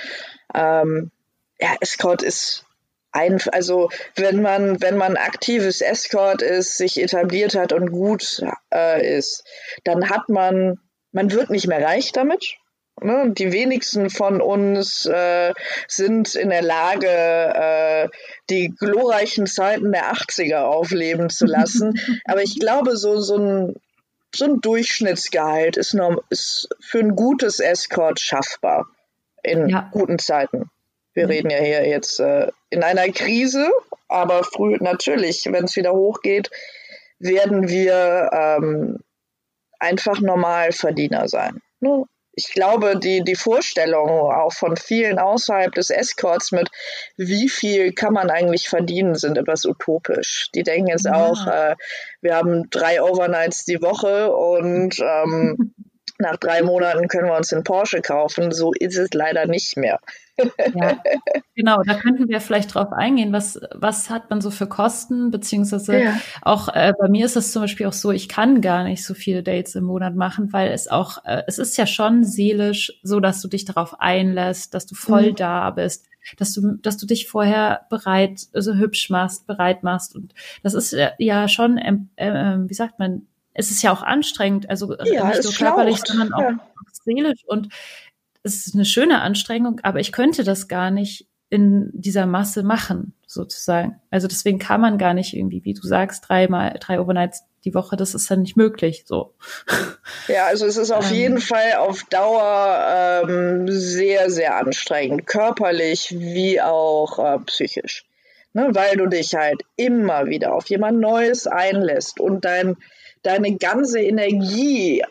Ähm, 0.53 1.11
ja, 1.59 1.75
Escort 1.79 2.21
ist 2.21 2.65
ein, 3.11 3.39
also 3.51 3.89
wenn 4.15 4.41
man, 4.41 4.81
wenn 4.81 4.97
man 4.97 5.17
aktives 5.17 5.81
Escort 5.81 6.41
ist, 6.41 6.77
sich 6.77 7.01
etabliert 7.01 7.55
hat 7.55 7.73
und 7.73 7.91
gut 7.91 8.43
äh, 8.73 9.17
ist, 9.17 9.43
dann 9.83 10.09
hat 10.09 10.29
man, 10.29 10.79
man 11.11 11.31
wird 11.31 11.49
nicht 11.49 11.67
mehr 11.67 11.83
reich 11.83 12.11
damit. 12.11 12.57
Ne? 13.03 13.31
Die 13.31 13.51
wenigsten 13.51 14.09
von 14.09 14.41
uns 14.41 15.05
äh, 15.05 15.53
sind 15.87 16.35
in 16.35 16.49
der 16.49 16.61
Lage, 16.61 17.07
äh, 17.07 18.09
die 18.49 18.73
glorreichen 18.77 19.47
Zeiten 19.47 19.91
der 19.91 20.13
80er 20.13 20.61
aufleben 20.61 21.29
zu 21.29 21.45
lassen. 21.45 21.99
Aber 22.25 22.43
ich 22.43 22.59
glaube, 22.59 22.97
so, 22.97 23.19
so, 23.19 23.37
ein, 23.37 23.75
so 24.33 24.45
ein 24.45 24.61
Durchschnittsgehalt 24.61 25.77
ist, 25.77 25.93
noch, 25.93 26.23
ist 26.29 26.69
für 26.79 26.99
ein 26.99 27.15
gutes 27.15 27.59
Escort 27.59 28.19
schaffbar 28.19 28.87
in 29.43 29.69
ja. 29.69 29.89
guten 29.91 30.19
Zeiten. 30.19 30.69
Wir 31.13 31.27
reden 31.27 31.49
ja 31.49 31.57
hier 31.57 31.87
jetzt 31.87 32.19
äh, 32.19 32.49
in 32.69 32.83
einer 32.83 33.09
Krise, 33.11 33.69
aber 34.07 34.43
früh 34.43 34.77
natürlich, 34.79 35.45
wenn 35.51 35.65
es 35.65 35.75
wieder 35.75 35.91
hochgeht, 35.91 36.49
werden 37.19 37.67
wir 37.67 38.29
ähm, 38.31 38.99
einfach 39.79 40.21
Normalverdiener 40.21 41.27
sein. 41.27 41.61
Ne? 41.79 42.05
Ich 42.33 42.53
glaube, 42.53 42.97
die, 42.97 43.23
die 43.23 43.35
Vorstellung 43.35 44.09
auch 44.09 44.53
von 44.53 44.77
vielen 44.77 45.19
außerhalb 45.19 45.73
des 45.73 45.89
Escorts 45.89 46.51
mit, 46.51 46.69
wie 47.17 47.49
viel 47.49 47.93
kann 47.93 48.13
man 48.13 48.29
eigentlich 48.29 48.69
verdienen, 48.69 49.15
sind 49.15 49.37
etwas 49.37 49.65
utopisch. 49.65 50.49
Die 50.55 50.63
denken 50.63 50.87
jetzt 50.87 51.05
ja. 51.05 51.13
auch, 51.13 51.47
äh, 51.47 51.75
wir 52.21 52.35
haben 52.35 52.69
drei 52.69 53.01
Overnights 53.01 53.65
die 53.65 53.81
Woche 53.81 54.33
und 54.33 54.99
ähm, 54.99 55.73
nach 56.19 56.37
drei 56.37 56.61
Monaten 56.61 57.07
können 57.07 57.27
wir 57.27 57.35
uns 57.35 57.49
den 57.49 57.63
Porsche 57.63 58.01
kaufen. 58.01 58.51
So 58.51 58.71
ist 58.73 58.97
es 58.97 59.09
leider 59.13 59.47
nicht 59.47 59.75
mehr. 59.75 59.99
Ja, 60.73 61.01
genau, 61.55 61.81
da 61.83 61.95
könnten 61.95 62.27
wir 62.29 62.41
vielleicht 62.41 62.73
drauf 62.73 62.91
eingehen. 62.91 63.33
Was, 63.33 63.59
was 63.73 64.09
hat 64.09 64.29
man 64.29 64.41
so 64.41 64.51
für 64.51 64.67
Kosten? 64.67 65.31
Beziehungsweise 65.31 65.99
ja. 65.99 66.17
auch 66.41 66.69
äh, 66.69 66.93
bei 66.97 67.09
mir 67.09 67.25
ist 67.25 67.37
es 67.37 67.51
zum 67.51 67.61
Beispiel 67.61 67.87
auch 67.87 67.93
so, 67.93 68.11
ich 68.11 68.29
kann 68.29 68.61
gar 68.61 68.83
nicht 68.83 69.05
so 69.05 69.13
viele 69.13 69.43
Dates 69.43 69.75
im 69.75 69.85
Monat 69.85 70.15
machen, 70.15 70.53
weil 70.53 70.71
es 70.71 70.87
auch, 70.87 71.23
äh, 71.25 71.43
es 71.47 71.57
ist 71.57 71.77
ja 71.77 71.85
schon 71.85 72.23
seelisch 72.23 72.99
so, 73.03 73.19
dass 73.19 73.41
du 73.41 73.47
dich 73.47 73.65
darauf 73.65 73.99
einlässt, 73.99 74.73
dass 74.73 74.85
du 74.85 74.95
voll 74.95 75.31
mhm. 75.31 75.35
da 75.35 75.69
bist 75.71 76.07
dass 76.37 76.53
du, 76.53 76.77
dass 76.77 76.97
du 76.97 77.07
dich 77.07 77.27
vorher 77.27 77.87
bereit, 77.89 78.47
also 78.53 78.75
hübsch 78.75 79.09
machst, 79.09 79.47
bereit 79.47 79.83
machst. 79.83 80.15
Und 80.15 80.33
das 80.63 80.73
ist 80.73 80.95
ja 81.17 81.47
schon, 81.47 81.79
ähm, 81.79 82.09
äh, 82.15 82.57
wie 82.69 82.73
sagt 82.73 82.99
man, 82.99 83.25
es 83.53 83.71
ist 83.71 83.81
ja 83.81 83.91
auch 83.91 84.03
anstrengend, 84.03 84.69
also 84.69 84.95
ja, 85.03 85.27
nicht 85.27 85.43
nur 85.43 85.53
körperlich, 85.53 85.97
sondern 86.05 86.33
auch 86.33 86.41
ja. 86.41 86.59
seelisch. 86.91 87.43
Und 87.45 87.69
es 88.43 88.67
ist 88.67 88.75
eine 88.75 88.85
schöne 88.85 89.21
Anstrengung, 89.21 89.79
aber 89.83 89.99
ich 89.99 90.11
könnte 90.11 90.43
das 90.43 90.67
gar 90.67 90.91
nicht 90.91 91.27
in 91.49 91.91
dieser 91.93 92.25
Masse 92.25 92.63
machen, 92.63 93.13
sozusagen. 93.27 93.99
Also 94.09 94.27
deswegen 94.27 94.57
kann 94.57 94.79
man 94.81 94.97
gar 94.97 95.13
nicht 95.13 95.35
irgendwie, 95.35 95.63
wie 95.65 95.73
du 95.73 95.85
sagst, 95.85 96.29
dreimal, 96.29 96.77
drei 96.79 96.99
Overnights 96.99 97.43
die 97.65 97.73
Woche, 97.73 97.95
das 97.95 98.15
ist 98.15 98.31
dann 98.31 98.41
nicht 98.41 98.57
möglich, 98.57 99.03
so. 99.05 99.35
Ja, 100.27 100.45
also 100.45 100.65
es 100.65 100.77
ist 100.77 100.91
auf 100.91 101.11
ähm, 101.11 101.17
jeden 101.17 101.41
Fall 101.41 101.73
auf 101.77 102.03
Dauer 102.05 103.23
ähm, 103.27 103.67
sehr, 103.67 104.31
sehr 104.31 104.55
anstrengend, 104.55 105.27
körperlich 105.27 106.15
wie 106.17 106.61
auch 106.61 107.19
äh, 107.19 107.39
psychisch. 107.45 108.05
Ne, 108.53 108.69
weil 108.71 108.97
du 108.97 109.07
dich 109.07 109.33
halt 109.33 109.61
immer 109.77 110.25
wieder 110.25 110.53
auf 110.53 110.69
jemand 110.69 110.99
Neues 110.99 111.47
einlässt 111.47 112.19
und 112.19 112.43
dein, 112.43 112.75
deine 113.23 113.55
ganze 113.55 114.01
Energie 114.01 115.03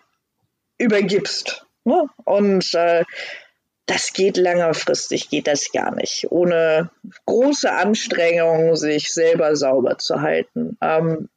übergibst. 0.77 1.67
Ne? 1.85 2.07
Und 2.25 2.75
äh, 2.75 3.05
das 3.87 4.13
geht 4.13 4.37
längerfristig, 4.37 5.31
geht 5.31 5.47
das 5.47 5.73
gar 5.73 5.95
nicht, 5.95 6.31
ohne 6.31 6.91
große 7.27 7.73
Anstrengung, 7.73 8.77
sich 8.77 9.13
selber 9.13 9.57
sauber 9.57 9.99
zu 9.99 10.21
halten. 10.21 10.77
Ähm, 10.81 11.29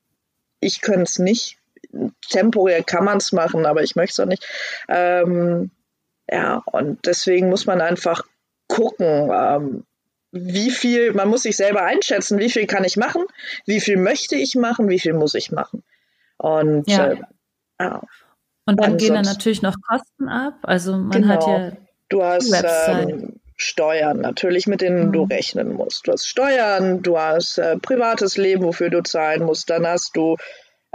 ich 0.59 0.81
könnte 0.81 1.03
es 1.03 1.19
nicht. 1.19 1.57
Temporär 2.29 2.83
kann 2.83 3.05
man 3.05 3.17
es 3.17 3.31
machen, 3.31 3.65
aber 3.65 3.81
ich 3.81 3.95
möchte 3.95 4.13
es 4.13 4.19
auch 4.19 4.29
nicht. 4.29 4.47
Ähm, 4.87 5.71
ja, 6.29 6.61
und 6.65 7.05
deswegen 7.05 7.49
muss 7.49 7.65
man 7.65 7.81
einfach 7.81 8.23
gucken, 8.67 9.31
ähm, 9.31 9.85
wie 10.31 10.71
viel, 10.71 11.13
man 11.13 11.27
muss 11.27 11.43
sich 11.43 11.55
selber 11.57 11.83
einschätzen, 11.83 12.39
wie 12.39 12.49
viel 12.49 12.65
kann 12.65 12.83
ich 12.83 12.97
machen, 12.97 13.23
wie 13.65 13.79
viel 13.79 13.97
möchte 13.97 14.35
ich 14.35 14.55
machen, 14.55 14.89
wie 14.89 14.99
viel 14.99 15.13
muss 15.13 15.35
ich 15.35 15.51
machen. 15.51 15.83
Und 16.37 16.87
ja. 16.87 17.11
Äh, 17.11 17.17
ja. 17.79 18.01
Und 18.65 18.79
dann 18.79 18.93
Ansonsten, 18.93 18.97
gehen 18.97 19.15
dann 19.15 19.25
natürlich 19.25 19.61
noch 19.61 19.75
Kosten 19.81 20.29
ab. 20.29 20.55
Also 20.63 20.97
man 20.97 21.11
genau. 21.11 21.33
hat 21.33 21.47
ja 21.47 21.71
du 22.09 22.23
hast 22.23 22.53
ähm, 22.63 23.39
Steuern, 23.57 24.19
natürlich 24.19 24.67
mit 24.67 24.81
denen 24.81 25.11
du 25.11 25.23
rechnen 25.23 25.73
musst. 25.73 26.07
Du 26.07 26.11
hast 26.11 26.27
Steuern, 26.27 27.01
du 27.01 27.17
hast 27.17 27.57
äh, 27.57 27.77
privates 27.77 28.37
Leben, 28.37 28.63
wofür 28.63 28.89
du 28.89 29.01
zahlen 29.03 29.43
musst, 29.43 29.69
dann 29.69 29.85
hast 29.85 30.15
du 30.15 30.37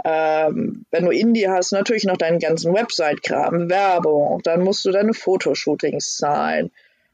ähm, 0.05 0.85
wenn 0.91 1.05
du 1.05 1.11
Indie 1.11 1.49
hast, 1.49 1.73
natürlich 1.73 2.05
noch 2.05 2.15
deinen 2.15 2.39
ganzen 2.39 2.73
Website-Kram, 2.73 3.69
Werbung, 3.69 4.39
dann 4.43 4.61
musst 4.61 4.85
du 4.85 4.91
deine 4.91 5.13
Fotoshootings 5.13 6.15
zahlen. 6.15 6.71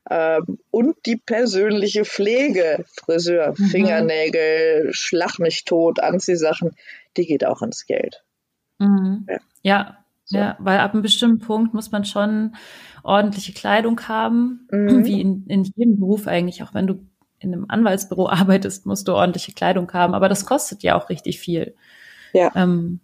Ähm, 0.09 0.59
und 0.69 0.95
die 1.07 1.15
persönliche 1.15 2.05
Pflege, 2.05 2.85
Friseur, 2.93 3.55
mhm. 3.57 3.65
Fingernägel, 3.65 4.89
Schlag 4.91 5.39
nicht 5.39 5.67
tot, 5.67 5.99
Anziehsachen, 5.99 6.75
die 7.17 7.25
geht 7.25 7.43
auch 7.43 7.63
ins 7.63 7.87
Geld. 7.87 8.23
Mhm. 8.77 9.25
Ja. 9.27 9.39
ja. 9.63 10.04
So. 10.25 10.37
Ja, 10.37 10.55
weil 10.59 10.79
ab 10.79 10.93
einem 10.93 11.03
bestimmten 11.03 11.39
Punkt 11.39 11.73
muss 11.73 11.91
man 11.91 12.03
schon 12.03 12.55
ordentliche 13.03 13.53
Kleidung 13.53 14.01
haben, 14.07 14.67
mhm. 14.71 15.05
wie 15.05 15.21
in, 15.21 15.45
in 15.47 15.63
jedem 15.63 15.99
Beruf 15.99 16.27
eigentlich, 16.27 16.63
auch 16.63 16.73
wenn 16.73 16.87
du 16.87 17.05
in 17.39 17.53
einem 17.53 17.65
Anwaltsbüro 17.67 18.27
arbeitest, 18.29 18.85
musst 18.85 19.07
du 19.07 19.13
ordentliche 19.13 19.53
Kleidung 19.53 19.91
haben, 19.93 20.15
aber 20.15 20.27
das 20.27 20.45
kostet 20.45 20.83
ja 20.83 20.95
auch 20.95 21.09
richtig 21.09 21.39
viel. 21.39 21.75
Ja. 22.33 22.51
Ähm, 22.55 22.99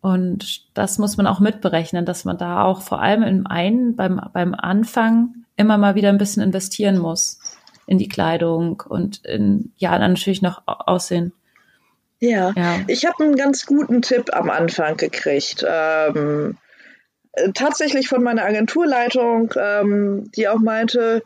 und 0.00 0.74
das 0.74 0.98
muss 0.98 1.16
man 1.16 1.26
auch 1.26 1.40
mitberechnen, 1.40 2.06
dass 2.06 2.24
man 2.24 2.38
da 2.38 2.64
auch 2.64 2.80
vor 2.80 3.02
allem 3.02 3.22
im 3.22 3.46
einen, 3.46 3.96
beim, 3.96 4.20
beim 4.32 4.54
Anfang 4.54 5.44
immer 5.56 5.76
mal 5.76 5.94
wieder 5.94 6.08
ein 6.08 6.18
bisschen 6.18 6.42
investieren 6.42 6.96
muss 6.96 7.38
in 7.86 7.98
die 7.98 8.08
Kleidung 8.08 8.82
und 8.88 9.26
in, 9.26 9.72
ja, 9.76 9.98
dann 9.98 10.12
natürlich 10.12 10.40
noch 10.40 10.62
Aussehen. 10.66 11.32
Ja, 12.20 12.52
ja. 12.54 12.80
ich 12.86 13.06
habe 13.06 13.24
einen 13.24 13.36
ganz 13.36 13.66
guten 13.66 14.02
Tipp 14.02 14.34
am 14.34 14.50
Anfang 14.50 14.96
gekriegt. 14.96 15.64
Ähm, 15.66 16.58
äh, 17.32 17.50
tatsächlich 17.52 18.08
von 18.08 18.22
meiner 18.22 18.44
Agenturleitung, 18.44 19.52
ähm, 19.56 20.30
die 20.36 20.46
auch 20.48 20.58
meinte, 20.58 21.22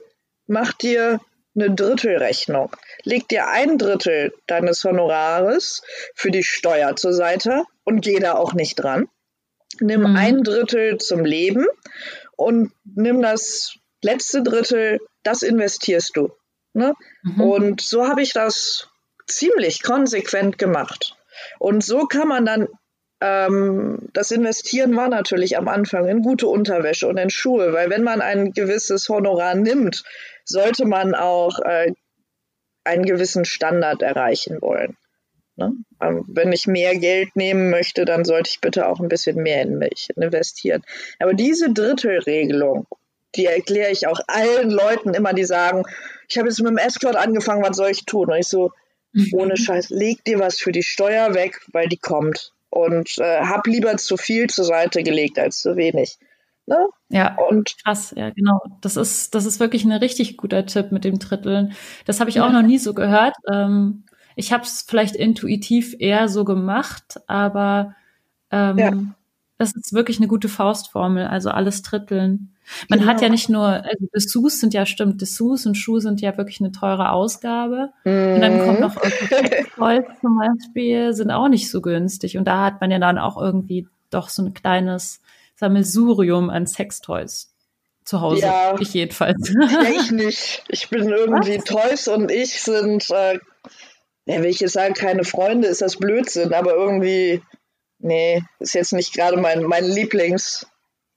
mach 0.46 0.72
dir 0.72 1.20
eine 1.57 1.70
Drittelrechnung. 1.70 2.74
Leg 3.02 3.28
dir 3.28 3.48
ein 3.48 3.78
Drittel 3.78 4.33
deines 4.46 4.85
Honorares 4.85 5.83
für 6.14 6.30
die 6.30 6.42
Steuer 6.42 6.96
zur 6.96 7.12
Seite 7.12 7.64
und 7.85 8.00
geh 8.02 8.18
da 8.18 8.35
auch 8.35 8.54
nicht 8.54 8.76
dran. 8.76 9.09
Nimm 9.80 10.02
mhm. 10.02 10.16
ein 10.16 10.42
Drittel 10.42 10.98
zum 10.98 11.24
Leben 11.24 11.66
und 12.37 12.72
nimm 12.85 13.22
das 13.22 13.74
letzte 14.02 14.42
Drittel, 14.42 15.00
das 15.22 15.42
investierst 15.42 16.16
du. 16.16 16.33
Ne? 16.72 16.94
Mhm. 17.22 17.40
Und 17.40 17.80
so 17.80 18.07
habe 18.07 18.22
ich 18.22 18.33
das 18.33 18.88
ziemlich 19.26 19.82
konsequent 19.82 20.58
gemacht. 20.58 21.16
Und 21.58 21.84
so 21.84 22.06
kann 22.06 22.28
man 22.28 22.44
dann, 22.44 22.68
ähm, 23.20 24.08
das 24.12 24.30
Investieren 24.30 24.96
war 24.96 25.08
natürlich 25.08 25.56
am 25.56 25.68
Anfang 25.68 26.08
in 26.08 26.22
gute 26.22 26.46
Unterwäsche 26.46 27.08
und 27.08 27.16
in 27.16 27.30
Schuhe, 27.30 27.72
weil 27.72 27.90
wenn 27.90 28.02
man 28.02 28.20
ein 28.20 28.52
gewisses 28.52 29.08
Honorar 29.08 29.54
nimmt, 29.54 30.04
sollte 30.44 30.84
man 30.84 31.14
auch 31.14 31.58
äh, 31.60 31.92
einen 32.84 33.04
gewissen 33.04 33.44
Standard 33.44 34.02
erreichen 34.02 34.60
wollen. 34.60 34.96
Ne? 35.56 35.72
Ähm, 36.02 36.24
wenn 36.28 36.52
ich 36.52 36.66
mehr 36.66 36.96
Geld 36.96 37.37
nehmen 37.37 37.70
möchte, 37.70 38.04
dann 38.04 38.24
sollte 38.24 38.50
ich 38.50 38.60
bitte 38.60 38.88
auch 38.88 39.00
ein 39.00 39.08
bisschen 39.08 39.37
mehr 39.37 39.62
in 39.62 39.78
mich 39.78 40.08
investieren. 40.16 40.82
Aber 41.18 41.34
diese 41.34 41.72
Drittelregelung, 41.72 42.87
die 43.37 43.46
erkläre 43.46 43.90
ich 43.90 44.06
auch 44.06 44.20
allen 44.26 44.70
Leuten 44.70 45.14
immer, 45.14 45.32
die 45.32 45.44
sagen, 45.44 45.84
ich 46.28 46.38
habe 46.38 46.48
jetzt 46.48 46.60
mit 46.60 46.70
dem 46.70 46.78
Escort 46.78 47.16
angefangen, 47.16 47.62
was 47.62 47.76
soll 47.76 47.90
ich 47.90 48.04
tun? 48.04 48.30
Und 48.30 48.38
ich 48.38 48.48
so, 48.48 48.72
ohne 49.33 49.57
Scheiß, 49.57 49.90
leg 49.90 50.24
dir 50.24 50.38
was 50.38 50.59
für 50.59 50.72
die 50.72 50.83
Steuer 50.83 51.35
weg, 51.35 51.61
weil 51.72 51.88
die 51.88 51.98
kommt. 51.98 52.53
Und 52.70 53.18
äh, 53.18 53.40
hab 53.42 53.66
lieber 53.66 53.96
zu 53.96 54.16
viel 54.16 54.48
zur 54.48 54.64
Seite 54.64 55.03
gelegt 55.03 55.38
als 55.38 55.61
zu 55.61 55.77
wenig. 55.77 56.18
Ne? 56.66 56.88
Ja, 57.11 57.37
und 57.37 57.77
krass, 57.85 58.14
ja, 58.16 58.31
genau. 58.31 58.61
Das 58.81 58.96
ist, 58.96 59.35
das 59.35 59.44
ist 59.44 59.61
wirklich 59.61 59.85
ein 59.85 59.92
richtig 59.92 60.37
guter 60.37 60.64
Tipp 60.66 60.92
mit 60.92 61.05
dem 61.05 61.18
Dritteln. 61.18 61.74
Das 62.07 62.20
habe 62.20 62.31
ich 62.31 62.37
ja. 62.37 62.46
auch 62.46 62.53
noch 62.53 62.62
nie 62.62 62.79
so 62.79 62.94
gehört. 62.94 63.37
Ähm, 63.50 64.05
ich 64.35 64.53
habe 64.53 64.64
es 64.64 64.85
vielleicht 64.87 65.14
intuitiv 65.14 65.94
eher 65.98 66.29
so 66.29 66.44
gemacht, 66.44 67.20
aber 67.27 67.94
ähm, 68.50 68.79
ja. 68.79 68.92
das 69.59 69.74
ist 69.74 69.92
wirklich 69.92 70.18
eine 70.18 70.27
gute 70.27 70.48
Faustformel, 70.48 71.27
also 71.27 71.50
alles 71.50 71.83
dritteln. 71.83 72.53
Man 72.88 73.00
genau. 73.00 73.11
hat 73.11 73.20
ja 73.20 73.29
nicht 73.29 73.48
nur, 73.48 73.66
also 73.66 74.07
Dessous 74.14 74.61
sind 74.61 74.74
ja, 74.74 74.87
stimmt, 74.87 75.20
Dessous 75.20 75.66
und 75.66 75.74
Schuhe 75.74 76.00
sind 76.00 76.20
ja 76.20 76.37
wirklich 76.37 76.61
eine 76.61 76.72
teure 76.72 77.11
Ausgabe. 77.11 77.90
Mhm. 78.05 78.35
Und 78.35 78.40
dann 78.40 78.64
kommt 78.64 78.81
noch 78.81 78.96
Holz 79.79 80.07
zum 80.20 80.38
Beispiel, 80.38 81.12
sind 81.12 81.31
auch 81.31 81.48
nicht 81.48 81.70
so 81.70 81.81
günstig. 81.81 82.37
Und 82.38 82.46
da 82.46 82.64
hat 82.64 82.81
man 82.81 82.90
ja 82.90 82.98
dann 82.98 83.18
auch 83.18 83.40
irgendwie 83.40 83.87
doch 84.11 84.29
so 84.29 84.42
ein 84.42 84.55
kleines 84.55 85.20
Sammelsurium 85.57 86.50
an 86.50 86.66
Sextoys 86.66 87.55
zu 88.05 88.20
Hause. 88.20 88.42
Ja, 88.42 88.77
ich 88.79 88.94
jedenfalls. 88.94 89.53
Ja, 89.70 89.83
ich 89.83 90.11
nicht. 90.11 90.64
Ich 90.68 90.88
bin 90.90 91.09
irgendwie 91.09 91.59
Was? 91.59 91.64
Toys 91.64 92.09
und 92.09 92.31
ich 92.31 92.61
sind, 92.61 93.11
äh, 93.11 93.38
ja, 94.27 94.42
will 94.42 94.46
ich 94.46 94.61
jetzt 94.61 94.72
sagen, 94.72 94.94
keine 94.94 95.24
Freunde, 95.24 95.68
ist 95.68 95.83
das 95.83 95.96
Blödsinn, 95.96 96.53
aber 96.53 96.74
irgendwie, 96.74 97.42
nee, 97.98 98.42
ist 98.59 98.74
jetzt 98.74 98.92
nicht 98.92 99.14
gerade 99.14 99.37
mein, 99.37 99.64
mein 99.64 99.85
Lieblings. 99.85 100.66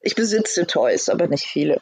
Ich 0.02 0.16
besitze 0.16 0.68
Toys, 0.68 1.10
aber 1.10 1.28
nicht 1.28 1.46
viele. 1.46 1.82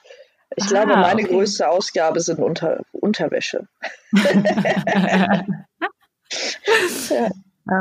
Ich 0.56 0.65
ah, 0.65 0.67
glaube, 0.67 0.95
meine 0.95 1.23
okay. 1.23 1.32
größte 1.32 1.69
Ausgabe 1.69 2.21
sind 2.21 2.39
Unter 2.39 2.82
Unterwäsche. 2.91 3.67
ja. 4.12 5.43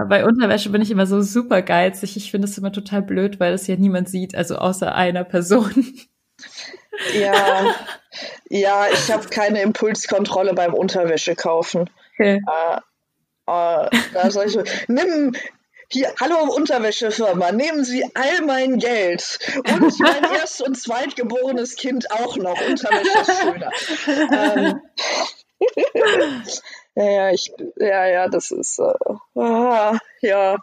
Bei 0.09 0.25
Unterwäsche 0.25 0.71
bin 0.71 0.83
ich 0.83 0.91
immer 0.91 1.07
so 1.07 1.21
super 1.21 1.63
geizig. 1.63 2.17
Ich 2.17 2.31
finde 2.31 2.49
es 2.49 2.57
immer 2.57 2.73
total 2.73 3.03
blöd, 3.03 3.39
weil 3.39 3.53
es 3.53 3.67
ja 3.67 3.77
niemand 3.77 4.09
sieht, 4.09 4.35
also 4.35 4.57
außer 4.57 4.95
einer 4.95 5.25
Person. 5.25 5.87
Ja, 7.15 7.75
ja, 8.49 8.87
ich 8.93 9.13
habe 9.13 9.29
keine 9.29 9.63
Impulskontrolle 9.63 10.55
beim 10.55 10.75
Unterwäsche 10.75 11.35
kaufen. 11.35 11.91
Okay. 12.15 12.41
Äh, 12.47 12.77
äh, 13.47 13.91
da 14.13 14.45
ich, 14.45 14.59
nimm 14.89 15.35
hier, 15.89 16.13
hallo 16.21 16.55
Unterwäschefirma, 16.55 17.53
nehmen 17.53 17.85
Sie 17.85 18.05
all 18.15 18.43
mein 18.47 18.79
Geld 18.79 19.39
und 19.57 19.99
mein 20.01 20.25
erst- 20.35 20.63
und 20.63 20.77
zweitgeborenes 20.77 21.77
Kind 21.77 22.11
auch 22.11 22.37
noch. 22.37 22.61
Unterwäsche 22.67 23.21
ist 23.21 23.41
schöner. 23.41 23.71
Ähm, 24.33 24.81
ja, 26.95 27.11
ja, 27.11 27.31
ich, 27.31 27.53
ja, 27.77 28.07
ja, 28.07 28.29
das 28.29 28.51
ist, 28.51 28.79
äh, 28.79 29.41
ah, 29.41 29.99
ja, 30.21 30.59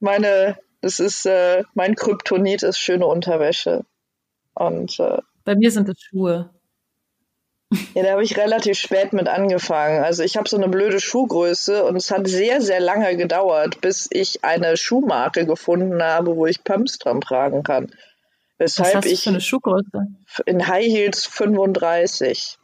meine, 0.00 0.58
das 0.80 1.00
ist, 1.00 1.26
äh, 1.26 1.64
mein 1.74 1.94
Kryptonit 1.94 2.62
ist 2.62 2.78
schöne 2.78 3.06
Unterwäsche. 3.06 3.84
Und, 4.54 4.98
äh, 5.00 5.18
bei 5.44 5.54
mir 5.56 5.70
sind 5.70 5.88
es 5.88 6.00
Schuhe. 6.00 6.50
Ja, 7.94 8.02
da 8.02 8.10
habe 8.12 8.22
ich 8.22 8.36
relativ 8.36 8.78
spät 8.78 9.12
mit 9.12 9.28
angefangen. 9.28 10.02
Also 10.04 10.22
ich 10.22 10.36
habe 10.36 10.48
so 10.48 10.56
eine 10.56 10.68
blöde 10.68 11.00
Schuhgröße 11.00 11.84
und 11.84 11.96
es 11.96 12.10
hat 12.10 12.26
sehr, 12.26 12.60
sehr 12.60 12.80
lange 12.80 13.16
gedauert, 13.16 13.80
bis 13.80 14.08
ich 14.10 14.44
eine 14.44 14.76
Schuhmarke 14.76 15.46
gefunden 15.46 16.02
habe, 16.02 16.36
wo 16.36 16.46
ich 16.46 16.64
Pumps 16.64 16.98
dran 16.98 17.20
tragen 17.20 17.62
kann. 17.62 17.90
Weshalb 18.58 18.88
Was 18.88 18.94
hast 18.96 19.10
du 19.10 19.16
für 19.16 19.30
eine 19.30 19.40
Schuhgröße? 19.40 20.06
In 20.46 20.66
High 20.66 20.86
Heels 20.86 21.26
35. 21.26 22.58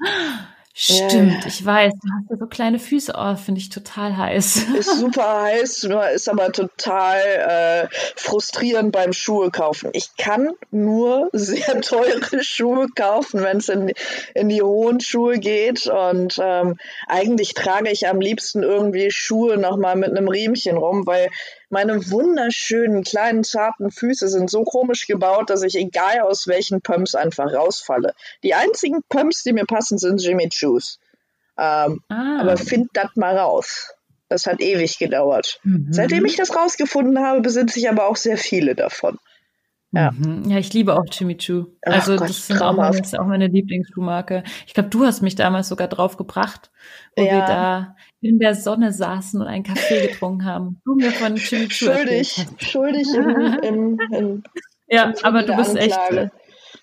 Stimmt, 0.82 1.42
ja. 1.42 1.46
ich 1.46 1.66
weiß. 1.66 1.92
Du 1.92 2.08
hast 2.10 2.30
ja 2.30 2.36
so 2.38 2.46
kleine 2.46 2.78
Füße. 2.78 3.12
Oh, 3.14 3.36
finde 3.36 3.60
ich 3.60 3.68
total 3.68 4.16
heiß. 4.16 4.64
Ist 4.78 4.96
super 4.98 5.42
heiß, 5.42 5.82
nur 5.82 6.08
ist 6.08 6.26
aber 6.26 6.52
total 6.52 7.18
äh, 7.20 7.88
frustrierend 8.16 8.90
beim 8.90 9.12
Schuhe 9.12 9.50
kaufen. 9.50 9.90
Ich 9.92 10.16
kann 10.16 10.52
nur 10.70 11.28
sehr 11.34 11.82
teure 11.82 12.42
Schuhe 12.42 12.86
kaufen, 12.94 13.42
wenn 13.42 13.58
es 13.58 13.68
in, 13.68 13.92
in 14.34 14.48
die 14.48 14.62
hohen 14.62 15.00
Schuhe 15.00 15.38
geht. 15.38 15.86
Und 15.86 16.40
ähm, 16.42 16.78
eigentlich 17.06 17.52
trage 17.52 17.90
ich 17.90 18.08
am 18.08 18.22
liebsten 18.22 18.62
irgendwie 18.62 19.10
Schuhe 19.10 19.58
nochmal 19.58 19.96
mit 19.96 20.08
einem 20.08 20.28
Riemchen 20.28 20.78
rum, 20.78 21.06
weil 21.06 21.28
meine 21.70 22.10
wunderschönen 22.10 23.04
kleinen 23.04 23.44
zarten 23.44 23.90
Füße 23.90 24.28
sind 24.28 24.50
so 24.50 24.64
komisch 24.64 25.06
gebaut, 25.06 25.50
dass 25.50 25.62
ich 25.62 25.76
egal 25.76 26.20
aus 26.20 26.46
welchen 26.46 26.82
Pumps 26.82 27.14
einfach 27.14 27.52
rausfalle. 27.52 28.14
Die 28.42 28.54
einzigen 28.54 29.02
Pumps, 29.08 29.44
die 29.44 29.52
mir 29.52 29.66
passen, 29.66 29.98
sind 29.98 30.22
Jimmy 30.22 30.48
Choos. 30.48 30.98
Ähm, 31.56 32.02
ah. 32.08 32.38
Aber 32.40 32.56
find 32.56 32.90
das 32.94 33.14
mal 33.16 33.36
raus. 33.36 33.94
Das 34.28 34.46
hat 34.46 34.60
ewig 34.60 34.98
gedauert. 34.98 35.60
Mhm. 35.64 35.88
Seitdem 35.90 36.24
ich 36.24 36.36
das 36.36 36.54
rausgefunden 36.54 37.18
habe, 37.18 37.40
besitze 37.40 37.78
ich 37.78 37.88
aber 37.88 38.06
auch 38.06 38.16
sehr 38.16 38.36
viele 38.36 38.74
davon. 38.74 39.18
Ja. 39.92 40.12
Mhm. 40.12 40.48
ja, 40.48 40.58
ich 40.58 40.72
liebe 40.72 40.94
auch 40.96 41.04
Jimmy 41.10 41.36
Choo. 41.36 41.66
Also 41.82 42.16
Gott, 42.16 42.28
das, 42.28 42.46
sind 42.46 42.62
auch 42.62 42.76
meine, 42.76 42.96
das 42.96 43.08
ist 43.08 43.18
auch 43.18 43.26
meine 43.26 43.48
Lieblingsschuhmarke. 43.48 44.44
Ich 44.66 44.74
glaube, 44.74 44.88
du 44.88 45.04
hast 45.04 45.20
mich 45.20 45.34
damals 45.34 45.68
sogar 45.68 45.88
drauf 45.88 46.16
gebracht, 46.16 46.70
wo 47.16 47.24
ja. 47.24 47.32
wir 47.32 47.40
da 47.40 47.96
in 48.20 48.38
der 48.38 48.54
Sonne 48.54 48.92
saßen 48.92 49.40
und 49.40 49.46
einen 49.46 49.64
Kaffee 49.64 50.08
getrunken 50.08 50.44
haben. 50.44 50.80
Du 50.84 50.94
mir 50.94 51.10
von 51.10 51.36
Schuldig, 51.38 52.46
schuldig 52.58 53.08
im, 53.14 53.58
im, 53.62 54.00
im, 54.12 54.42
Ja, 54.88 55.04
im 55.04 55.14
aber 55.22 55.42
du 55.42 55.56
bist 55.56 55.76
echt 55.76 55.98
äh, 56.10 56.28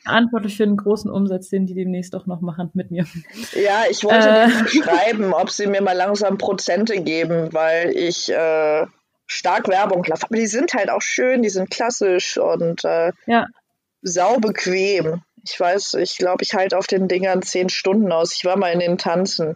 verantwortlich 0.03 0.57
für 0.57 0.65
den 0.65 0.77
großen 0.77 1.11
Umsatz, 1.11 1.49
den 1.49 1.65
die 1.65 1.75
demnächst 1.75 2.15
auch 2.15 2.25
noch 2.25 2.41
machen 2.41 2.71
mit 2.73 2.91
mir. 2.91 3.05
Ja, 3.53 3.83
ich 3.89 4.03
wollte 4.03 4.29
äh. 4.29 4.49
schreiben, 4.67 5.33
ob 5.33 5.51
sie 5.51 5.67
mir 5.67 5.81
mal 5.81 5.95
langsam 5.95 6.37
Prozente 6.37 7.01
geben, 7.01 7.53
weil 7.53 7.91
ich 7.95 8.29
äh, 8.29 8.85
stark 9.27 9.67
Werbung 9.67 10.03
laufe. 10.05 10.25
Aber 10.25 10.37
die 10.37 10.47
sind 10.47 10.73
halt 10.73 10.89
auch 10.89 11.01
schön, 11.01 11.43
die 11.43 11.49
sind 11.49 11.69
klassisch 11.69 12.37
und 12.37 12.83
äh, 12.85 13.11
ja. 13.27 13.45
saubequem. 14.01 15.21
Ich 15.43 15.59
weiß, 15.59 15.95
ich 15.95 16.17
glaube, 16.17 16.43
ich 16.43 16.53
halte 16.53 16.77
auf 16.77 16.87
den 16.87 17.07
Dingern 17.07 17.41
zehn 17.41 17.69
Stunden 17.69 18.11
aus. 18.11 18.35
Ich 18.35 18.43
war 18.43 18.57
mal 18.57 18.71
in 18.71 18.79
den 18.79 18.97
Tanzen. 18.97 19.55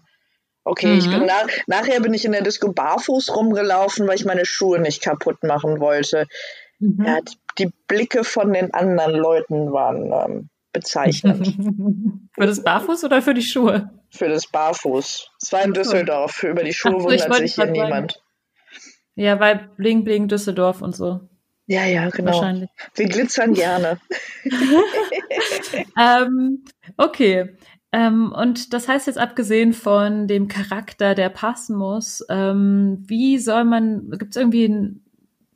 Okay, 0.63 0.97
ich 0.97 1.09
bin 1.09 1.21
Mhm. 1.21 1.25
nach, 1.25 1.47
nachher 1.65 1.99
bin 2.01 2.13
ich 2.13 2.23
in 2.23 2.33
der 2.33 2.43
Disco 2.43 2.71
barfuß 2.71 3.35
rumgelaufen, 3.35 4.07
weil 4.07 4.15
ich 4.15 4.25
meine 4.25 4.45
Schuhe 4.45 4.79
nicht 4.79 5.01
kaputt 5.01 5.43
machen 5.43 5.79
wollte. 5.79 6.27
Mhm. 6.79 7.03
Ja, 7.05 7.19
die, 7.21 7.37
die 7.57 7.71
Blicke 7.87 8.23
von 8.23 8.53
den 8.53 8.73
anderen 8.73 9.15
Leuten 9.15 9.73
waren 9.73 10.11
ähm, 10.13 10.49
bezeichnend 10.71 11.47
für 12.35 12.45
das 12.45 12.63
Barfuß 12.63 13.03
oder 13.03 13.21
für 13.21 13.33
die 13.33 13.41
Schuhe? 13.41 13.89
für 14.13 14.27
das 14.27 14.45
Barfuß. 14.47 15.29
Es 15.41 15.53
war 15.53 15.63
in. 15.63 15.73
Düsseldorf. 15.73 16.43
Über 16.43 16.63
die 16.63 16.73
Schuhe 16.73 16.97
Ach 16.99 17.03
wundert 17.05 17.33
sich 17.35 17.55
hier 17.55 17.65
niemand. 17.67 18.21
Ja, 19.15 19.39
weil 19.39 19.69
Bling 19.77 20.03
Bling 20.03 20.27
Düsseldorf 20.27 20.81
und 20.81 20.95
so. 20.95 21.21
Ja, 21.67 21.85
ja, 21.85 22.09
genau. 22.09 22.33
Wahrscheinlich. 22.33 22.69
Wir 22.95 23.07
glitzern 23.07 23.53
gerne. 23.53 23.99
Ähm, 25.97 26.65
okay. 26.97 27.55
Ähm, 27.93 28.31
und 28.31 28.73
das 28.73 28.87
heißt 28.87 29.07
jetzt 29.07 29.17
abgesehen 29.17 29.73
von 29.73 30.27
dem 30.27 30.47
Charakter, 30.47 31.13
der 31.15 31.29
passen 31.29 31.75
muss, 31.75 32.23
ähm, 32.29 33.03
wie 33.07 33.37
soll 33.37 33.65
man, 33.65 34.11
gibt 34.11 34.31
es 34.31 34.37
irgendwie 34.37 34.65
ein 34.65 35.05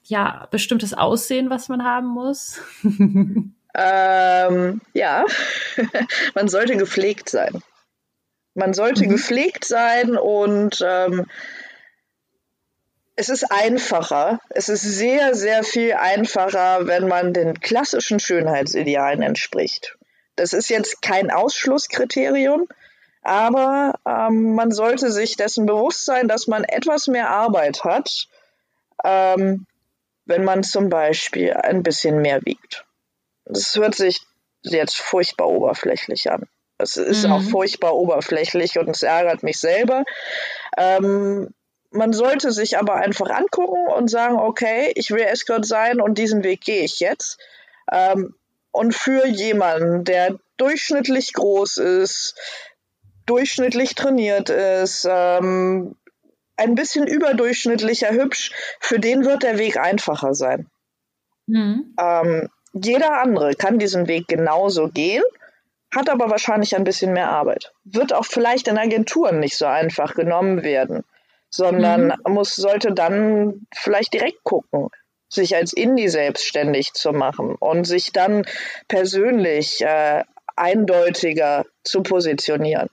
ja, 0.03 0.47
bestimmtes 0.51 0.93
Aussehen, 0.93 1.49
was 1.49 1.69
man 1.69 1.83
haben 1.83 2.07
muss? 2.07 2.59
Ähm, 3.77 4.79
ja, 4.93 5.25
man 6.33 6.47
sollte 6.47 6.77
gepflegt 6.77 7.27
sein. 7.27 7.61
Man 8.53 8.73
sollte 8.73 9.03
Mhm. 9.03 9.09
gepflegt 9.09 9.65
sein 9.65 10.15
und 10.15 10.81
ähm, 10.81 11.25
es 13.17 13.27
ist 13.27 13.51
einfacher. 13.51 14.39
Es 14.49 14.69
ist 14.69 14.81
sehr, 14.83 15.35
sehr 15.35 15.63
viel 15.63 15.91
einfacher, 15.93 16.87
wenn 16.87 17.09
man 17.09 17.33
den 17.33 17.59
klassischen 17.59 18.21
Schönheitsidealen 18.21 19.21
entspricht. 19.21 19.97
Das 20.35 20.53
ist 20.53 20.69
jetzt 20.69 21.01
kein 21.01 21.31
Ausschlusskriterium, 21.31 22.67
aber 23.21 23.95
ähm, 24.05 24.53
man 24.53 24.71
sollte 24.71 25.11
sich 25.11 25.37
dessen 25.37 25.65
bewusst 25.65 26.05
sein, 26.05 26.27
dass 26.27 26.47
man 26.47 26.63
etwas 26.63 27.07
mehr 27.07 27.29
Arbeit 27.29 27.83
hat, 27.83 28.27
ähm, 29.03 29.65
wenn 30.25 30.43
man 30.43 30.63
zum 30.63 30.89
Beispiel 30.89 31.53
ein 31.53 31.83
bisschen 31.83 32.21
mehr 32.21 32.41
wiegt. 32.45 32.85
Das 33.45 33.75
hört 33.75 33.95
sich 33.95 34.21
jetzt 34.63 34.97
furchtbar 34.97 35.47
oberflächlich 35.47 36.31
an. 36.31 36.47
Es 36.77 36.97
ist 36.97 37.25
Mhm. 37.25 37.31
auch 37.31 37.41
furchtbar 37.41 37.95
oberflächlich 37.95 38.77
und 38.77 38.89
es 38.89 39.03
ärgert 39.03 39.43
mich 39.43 39.59
selber. 39.59 40.03
Ähm, 40.77 41.53
man 41.91 42.11
sollte 42.11 42.51
sich 42.51 42.77
aber 42.77 42.95
einfach 42.95 43.29
angucken 43.29 43.87
und 43.95 44.09
sagen, 44.09 44.35
okay, 44.37 44.91
ich 44.95 45.11
will 45.11 45.21
Escort 45.21 45.65
sein 45.65 46.01
und 46.01 46.17
diesen 46.17 46.43
Weg 46.43 46.61
gehe 46.61 46.83
ich 46.83 46.99
jetzt. 46.99 47.37
Ähm, 47.91 48.35
und 48.75 48.93
für 48.93 49.25
jemanden, 49.25 50.03
der 50.03 50.37
durchschnittlich 50.57 51.33
groß 51.33 51.77
ist, 51.77 52.35
durchschnittlich 53.25 53.95
trainiert 53.95 54.49
ist, 54.49 55.07
ähm, 55.09 55.95
ein 56.57 56.75
bisschen 56.75 57.07
überdurchschnittlicher 57.07 58.11
hübsch, 58.11 58.51
für 58.79 58.99
den 58.99 59.25
wird 59.25 59.43
der 59.43 59.57
Weg 59.57 59.77
einfacher 59.77 60.33
sein. 60.33 60.69
Mhm. 61.47 61.95
Ähm, 61.99 62.49
jeder 62.73 63.21
andere 63.21 63.55
kann 63.55 63.79
diesen 63.79 64.07
Weg 64.07 64.27
genauso 64.27 64.89
gehen, 64.89 65.23
hat 65.93 66.09
aber 66.09 66.29
wahrscheinlich 66.29 66.75
ein 66.75 66.83
bisschen 66.83 67.13
mehr 67.13 67.29
Arbeit. 67.29 67.73
Wird 67.85 68.13
auch 68.13 68.25
vielleicht 68.25 68.67
in 68.67 68.77
Agenturen 68.77 69.39
nicht 69.39 69.57
so 69.57 69.65
einfach 69.65 70.13
genommen 70.13 70.63
werden, 70.63 71.03
sondern 71.49 72.13
muss, 72.27 72.55
sollte 72.55 72.93
dann 72.93 73.65
vielleicht 73.73 74.13
direkt 74.13 74.43
gucken, 74.43 74.89
sich 75.35 75.55
als 75.55 75.73
Indie 75.73 76.07
selbstständig 76.09 76.93
zu 76.93 77.11
machen 77.11 77.55
und 77.55 77.85
sich 77.85 78.11
dann 78.11 78.45
persönlich 78.87 79.81
äh, 79.81 80.23
eindeutiger 80.55 81.65
zu 81.83 82.01
positionieren. 82.03 82.89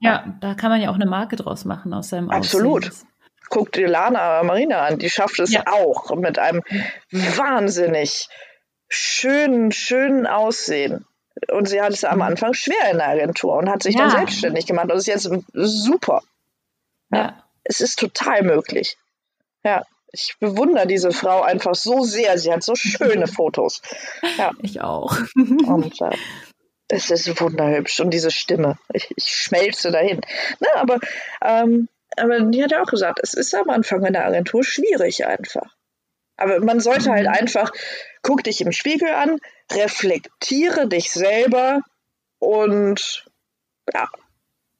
Ja, 0.00 0.36
da 0.40 0.54
kann 0.54 0.70
man 0.70 0.80
ja 0.80 0.90
auch 0.90 0.94
eine 0.96 1.06
Marke 1.06 1.36
draus 1.36 1.64
machen 1.64 1.92
aus 1.94 2.08
seinem 2.10 2.30
Absolut. 2.30 2.88
Aussehen. 2.88 3.08
Guck 3.50 3.72
dir 3.72 3.88
Lana 3.88 4.42
Marina 4.42 4.80
an, 4.86 4.98
die 4.98 5.10
schafft 5.10 5.38
es 5.38 5.52
Ja. 5.52 5.64
auch 5.66 6.14
mit 6.16 6.38
einem 6.38 6.62
wahnsinnig 7.10 8.28
schönen, 8.88 9.72
schönen 9.72 10.26
Aussehen. 10.26 11.04
Und 11.50 11.68
sie 11.68 11.80
hat 11.80 11.92
es 11.92 12.04
am 12.04 12.22
Anfang 12.22 12.54
schwer 12.54 12.90
in 12.90 12.98
der 12.98 13.08
Agentur 13.08 13.56
und 13.56 13.68
hat 13.68 13.82
sich 13.82 13.96
dann 13.96 14.06
Mhm. 14.06 14.12
Ja. 14.12 14.18
selbstständig 14.18 14.66
gemacht 14.66 14.90
und 14.90 14.96
ist 14.96 15.06
jetzt 15.06 15.28
super. 15.52 16.22
Ja. 17.10 17.42
Es 17.64 17.80
ist 17.80 17.98
total 17.98 18.42
möglich. 18.42 18.96
Ja, 19.64 19.84
ich 20.14 20.36
bewundere 20.38 20.86
diese 20.86 21.10
Frau 21.10 21.42
einfach 21.42 21.74
so 21.74 22.02
sehr. 22.02 22.38
Sie 22.38 22.52
hat 22.52 22.62
so 22.62 22.74
schöne 22.76 23.26
Fotos. 23.26 23.82
ich 24.62 24.80
auch. 24.80 25.16
Und 25.34 26.00
äh, 26.00 26.16
es 26.88 27.10
ist 27.10 27.40
wunderhübsch. 27.40 28.00
Und 28.00 28.10
diese 28.10 28.30
Stimme, 28.30 28.78
ich, 28.92 29.10
ich 29.16 29.26
schmelze 29.26 29.90
dahin. 29.90 30.20
Ne, 30.60 30.68
aber, 30.76 31.00
ähm, 31.42 31.88
aber 32.16 32.40
die 32.40 32.62
hat 32.62 32.70
ja 32.70 32.82
auch 32.82 32.90
gesagt, 32.90 33.18
es 33.22 33.34
ist 33.34 33.54
am 33.54 33.68
Anfang 33.70 34.04
in 34.04 34.12
der 34.12 34.24
Agentur 34.24 34.62
schwierig 34.62 35.26
einfach. 35.26 35.74
Aber 36.36 36.60
man 36.60 36.80
sollte 36.80 37.10
halt 37.10 37.26
einfach, 37.26 37.72
guck 38.22 38.44
dich 38.44 38.60
im 38.60 38.72
Spiegel 38.72 39.10
an, 39.10 39.38
reflektiere 39.72 40.88
dich 40.88 41.10
selber 41.10 41.80
und 42.38 43.24
ja, 43.92 44.08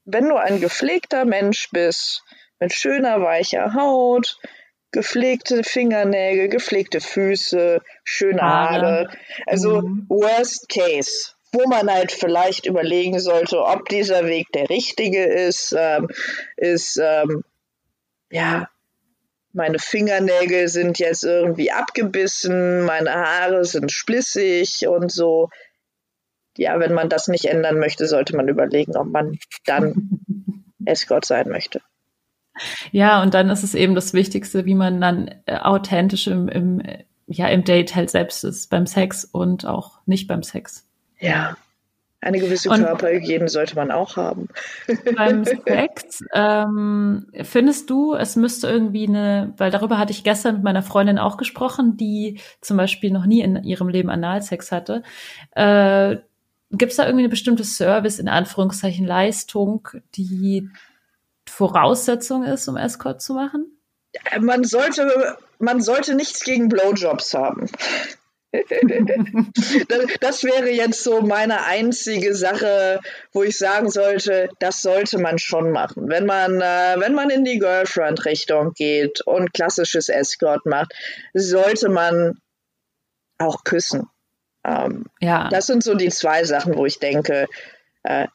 wenn 0.05 0.29
du 0.29 0.37
ein 0.37 0.61
gepflegter 0.61 1.25
Mensch 1.25 1.69
bist, 1.71 2.25
mit 2.61 2.73
schöner, 2.73 3.21
weicher 3.21 3.75
Haut, 3.75 4.39
gepflegte 4.95 5.65
Fingernägel, 5.65 6.49
gepflegte 6.49 7.01
Füße, 7.01 7.83
schöne 8.05 8.41
Haare. 8.41 9.09
Also 9.45 9.83
Mhm. 9.83 10.07
worst 10.09 10.69
case, 10.69 11.33
wo 11.53 11.67
man 11.69 11.93
halt 11.93 12.13
vielleicht 12.13 12.67
überlegen 12.67 13.19
sollte, 13.19 13.61
ob 13.61 13.89
dieser 13.89 14.27
Weg 14.27 14.47
der 14.53 14.71
richtige 14.71 15.25
ist, 15.25 15.75
ähm, 15.77 16.09
ist, 16.57 16.97
ähm, 17.03 17.43
ja, 18.31 18.69
meine 19.53 19.81
Fingernägel 19.81 20.69
sind 20.69 20.99
jetzt 21.01 21.25
irgendwie 21.25 21.73
abgebissen, 21.73 22.83
meine 22.83 23.13
Haare 23.15 23.65
sind 23.65 23.91
splissig 23.91 24.87
und 24.87 25.11
so. 25.11 25.51
Ja, 26.57 26.79
wenn 26.79 26.95
man 26.95 27.09
das 27.09 27.27
nicht 27.27 27.47
ändern 27.47 27.79
möchte, 27.81 28.07
sollte 28.07 28.37
man 28.37 28.47
überlegen, 28.49 28.97
ob 28.97 29.09
man 29.09 29.39
dann 29.67 29.95
Escort 30.85 31.25
sein 31.25 31.49
möchte. 31.49 31.81
Ja, 32.93 33.23
und 33.23 33.35
dann 33.35 33.51
ist 33.51 33.65
es 33.65 33.75
eben 33.75 33.95
das 33.95 34.13
Wichtigste, 34.15 34.65
wie 34.65 34.75
man 34.75 35.01
dann 35.01 35.31
äh, 35.47 35.57
authentisch 35.57 36.27
im, 36.27 36.49
im, 36.49 36.83
ja, 37.27 37.49
im 37.49 37.65
Date 37.65 37.95
halt 37.95 38.11
selbst 38.11 38.45
ist, 38.45 38.71
beim 38.71 38.87
Sex 38.87 39.25
und 39.25 39.67
auch 39.67 39.99
nicht 40.07 40.29
beim 40.29 40.43
Sex. 40.43 40.87
Ja, 41.19 41.57
eine 42.21 42.39
gewisse 42.39 42.71
Und- 42.71 42.81
Körperhygiene 42.83 43.49
sollte 43.49 43.77
man 43.77 43.91
auch 43.91 44.17
haben. 44.17 44.49
Beim 45.17 45.45
Sex, 45.67 46.25
ähm, 46.33 47.27
findest 47.43 47.91
du, 47.91 48.15
es 48.15 48.37
müsste 48.37 48.69
irgendwie 48.69 49.07
eine, 49.07 49.53
weil 49.59 49.71
darüber 49.71 49.99
hatte 49.99 50.13
ich 50.13 50.25
gestern 50.25 50.55
mit 50.57 50.65
meiner 50.65 50.83
Freundin 50.83 51.19
auch 51.19 51.37
gesprochen, 51.37 51.97
die 51.97 52.41
zum 52.61 52.77
Beispiel 52.79 53.11
noch 53.11 53.27
nie 53.27 53.41
in 53.43 53.63
ihrem 53.63 53.89
Leben 53.89 54.09
Analsex 54.11 54.73
hatte. 54.73 55.03
Äh, 55.55 56.17
Gibt 56.71 56.91
es 56.93 56.97
da 56.97 57.05
irgendwie 57.05 57.25
eine 57.25 57.29
bestimmte 57.31 57.63
Service, 57.63 58.19
in 58.19 58.29
Anführungszeichen 58.29 59.07
Leistung, 59.07 59.89
die 60.17 60.69
Voraussetzung 61.49 62.45
ist, 62.45 62.69
um 62.69 62.77
Escort 62.77 63.23
zu 63.23 63.35
machen? 63.35 63.81
Man 64.41 64.65
sollte, 64.65 65.37
man 65.59 65.81
sollte 65.81 66.15
nichts 66.15 66.45
gegen 66.45 66.69
Blowjobs 66.69 67.35
haben. 67.35 67.69
das, 69.89 70.07
das 70.21 70.45
wäre 70.45 70.71
jetzt 70.71 71.03
so 71.03 71.23
meine 71.23 71.65
einzige 71.65 72.35
Sache, 72.35 73.01
wo 73.33 73.43
ich 73.43 73.59
sagen 73.59 73.91
sollte, 73.91 74.49
das 74.61 74.81
sollte 74.83 75.19
man 75.19 75.39
schon 75.39 75.73
machen. 75.73 76.09
Wenn 76.09 76.25
man, 76.27 76.61
äh, 76.61 76.95
wenn 76.99 77.15
man 77.15 77.31
in 77.31 77.45
die 77.45 77.59
Girlfriend-Richtung 77.59 78.73
geht 78.75 79.21
und 79.23 79.53
klassisches 79.53 80.09
Escort 80.09 80.67
macht, 80.67 80.93
sollte 81.33 81.89
man 81.89 82.39
auch 83.39 83.65
küssen. 83.65 84.09
Ähm, 84.65 85.07
Ja. 85.21 85.49
das 85.49 85.67
sind 85.67 85.83
so 85.83 85.95
die 85.95 86.11
zwei 86.11 86.45
Sachen, 86.45 86.77
wo 86.77 86.87
ich 86.87 87.01
denke, 87.01 87.47
äh, 88.05 88.29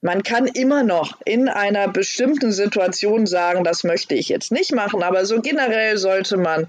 man 0.00 0.22
kann 0.22 0.46
immer 0.46 0.82
noch 0.82 1.20
in 1.24 1.48
einer 1.48 1.88
bestimmten 1.88 2.52
Situation 2.52 3.26
sagen, 3.26 3.64
das 3.64 3.84
möchte 3.84 4.14
ich 4.14 4.28
jetzt 4.28 4.50
nicht 4.50 4.72
machen, 4.72 5.02
aber 5.02 5.26
so 5.26 5.40
generell 5.40 5.98
sollte 5.98 6.36
man 6.36 6.68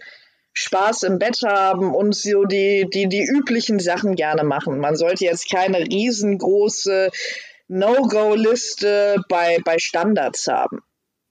Spaß 0.54 1.04
im 1.04 1.18
Bett 1.18 1.40
haben 1.46 1.96
und 1.96 2.14
so 2.14 2.44
die, 2.44 2.88
die, 2.94 3.08
die 3.08 3.24
üblichen 3.24 3.80
Sachen 3.80 4.16
gerne 4.16 4.44
machen. 4.44 4.80
Man 4.80 4.98
sollte 4.98 5.24
jetzt 5.24 5.50
keine 5.50 5.80
riesengroße 5.80 7.10
No-Go-Liste 7.70 9.24
bei, 9.30 9.60
bei 9.64 9.78
Standards 9.80 10.48
haben. 10.48 10.82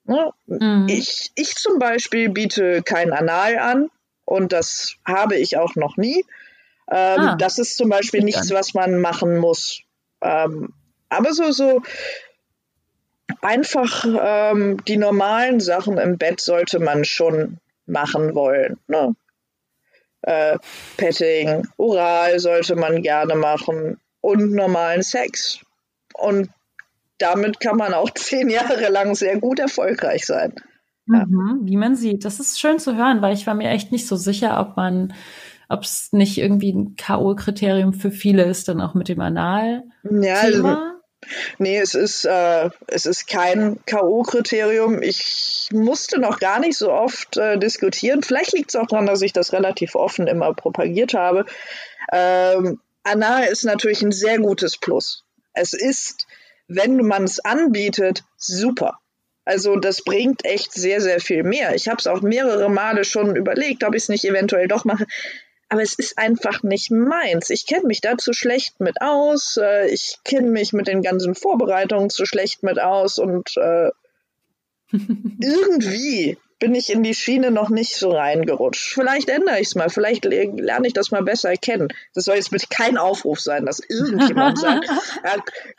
Ne? 0.04 0.32
Mhm. 0.46 0.86
Ich, 0.88 1.30
ich 1.34 1.54
zum 1.56 1.78
Beispiel 1.78 2.30
biete 2.30 2.82
kein 2.82 3.12
Anal 3.12 3.58
an 3.58 3.90
und 4.24 4.52
das 4.52 4.94
habe 5.04 5.36
ich 5.36 5.58
auch 5.58 5.74
noch 5.74 5.98
nie. 5.98 6.24
Ähm, 6.90 7.20
Ah, 7.20 7.36
das 7.36 7.58
ist 7.58 7.76
zum 7.76 7.90
Beispiel 7.90 8.22
nicht 8.22 8.36
nichts, 8.36 8.52
was 8.52 8.72
man 8.72 8.98
machen 9.00 9.36
muss. 9.36 9.82
Ähm, 10.22 10.72
aber 11.10 11.32
so, 11.32 11.52
so 11.52 11.82
einfach 13.42 14.04
ähm, 14.06 14.82
die 14.86 14.96
normalen 14.96 15.60
Sachen 15.60 15.98
im 15.98 16.18
Bett 16.18 16.40
sollte 16.40 16.78
man 16.78 17.04
schon 17.04 17.58
machen 17.86 18.34
wollen. 18.34 18.78
Ne? 18.88 19.14
Äh, 20.22 20.58
Petting, 20.96 21.66
Oral 21.76 22.38
sollte 22.38 22.76
man 22.76 23.02
gerne 23.02 23.34
machen. 23.34 23.98
und 24.20 24.52
normalen 24.52 25.02
Sex. 25.02 25.60
Und 26.14 26.50
damit 27.18 27.60
kann 27.60 27.76
man 27.76 27.94
auch 27.94 28.10
zehn 28.14 28.50
Jahre 28.50 28.90
lang 28.90 29.14
sehr 29.14 29.38
gut 29.38 29.58
erfolgreich 29.58 30.26
sein. 30.26 30.54
Ja. 31.06 31.24
Mhm, 31.26 31.60
wie 31.64 31.76
man 31.76 31.96
sieht. 31.96 32.24
Das 32.24 32.38
ist 32.38 32.60
schön 32.60 32.78
zu 32.78 32.96
hören, 32.96 33.22
weil 33.22 33.34
ich 33.34 33.46
war 33.46 33.54
mir 33.54 33.70
echt 33.70 33.92
nicht 33.92 34.06
so 34.06 34.16
sicher, 34.16 34.60
ob 34.60 34.76
man, 34.76 35.14
ob 35.68 35.82
es 35.82 36.10
nicht 36.12 36.38
irgendwie 36.38 36.72
ein 36.72 36.96
K.O.-Kriterium 36.96 37.94
für 37.94 38.10
viele 38.10 38.44
ist, 38.44 38.68
dann 38.68 38.80
auch 38.80 38.94
mit 38.94 39.08
dem 39.08 39.20
Anal. 39.20 39.84
Ja, 40.08 40.34
also, 40.34 40.76
nee, 41.58 41.78
es 41.78 41.94
ist, 41.94 42.24
äh, 42.24 42.70
es 42.86 43.06
ist 43.06 43.26
kein 43.26 43.78
K.O.-Kriterium. 43.86 45.00
Ich 45.02 45.68
musste 45.72 46.20
noch 46.20 46.40
gar 46.40 46.60
nicht 46.60 46.76
so 46.76 46.92
oft 46.92 47.36
äh, 47.36 47.58
diskutieren. 47.58 48.22
Vielleicht 48.22 48.52
liegt 48.52 48.70
es 48.70 48.76
auch 48.76 48.86
daran, 48.86 49.06
dass 49.06 49.22
ich 49.22 49.32
das 49.32 49.52
relativ 49.52 49.94
offen 49.94 50.26
immer 50.26 50.54
propagiert 50.54 51.14
habe. 51.14 51.46
Ähm, 52.12 52.80
Anal 53.02 53.44
ist 53.44 53.64
natürlich 53.64 54.02
ein 54.02 54.12
sehr 54.12 54.38
gutes 54.38 54.76
Plus. 54.76 55.24
Es 55.52 55.72
ist, 55.72 56.26
wenn 56.68 56.96
man 56.98 57.24
es 57.24 57.40
anbietet, 57.40 58.24
super. 58.36 58.98
Also 59.44 59.76
das 59.76 60.02
bringt 60.02 60.44
echt 60.44 60.72
sehr, 60.72 61.00
sehr 61.00 61.20
viel 61.20 61.42
mehr. 61.42 61.74
Ich 61.74 61.88
habe 61.88 61.96
es 61.98 62.06
auch 62.06 62.20
mehrere 62.20 62.68
Male 62.70 63.04
schon 63.04 63.36
überlegt, 63.36 63.84
ob 63.84 63.94
ich 63.94 64.04
es 64.04 64.08
nicht 64.08 64.24
eventuell 64.24 64.68
doch 64.68 64.84
mache. 64.84 65.06
Aber 65.70 65.82
es 65.82 65.94
ist 65.94 66.18
einfach 66.18 66.64
nicht 66.64 66.90
meins. 66.90 67.48
Ich 67.48 67.64
kenne 67.64 67.86
mich 67.86 68.00
da 68.00 68.18
zu 68.18 68.32
schlecht 68.32 68.80
mit 68.80 69.00
aus. 69.00 69.56
Äh, 69.56 69.88
ich 69.88 70.18
kenne 70.24 70.50
mich 70.50 70.72
mit 70.72 70.88
den 70.88 71.00
ganzen 71.00 71.36
Vorbereitungen 71.36 72.10
zu 72.10 72.26
schlecht 72.26 72.64
mit 72.64 72.80
aus. 72.80 73.18
Und 73.18 73.56
äh, 73.56 73.90
irgendwie 75.40 76.36
bin 76.60 76.74
ich 76.74 76.92
in 76.92 77.02
die 77.02 77.14
Schiene 77.14 77.50
noch 77.50 77.70
nicht 77.70 77.96
so 77.96 78.10
reingerutscht. 78.10 78.92
Vielleicht 78.92 79.30
ändere 79.30 79.58
ich 79.60 79.68
es 79.68 79.74
mal, 79.74 79.88
vielleicht 79.88 80.26
lerne 80.26 80.86
ich 80.86 80.92
das 80.92 81.10
mal 81.10 81.22
besser 81.22 81.56
kennen. 81.56 81.88
Das 82.14 82.24
soll 82.24 82.36
jetzt 82.36 82.50
bitte 82.50 82.66
kein 82.68 82.98
Aufruf 82.98 83.40
sein, 83.40 83.64
dass 83.66 83.80
irgendjemand 83.80 84.58
sagt, 84.60 84.86
ja, 84.86 85.36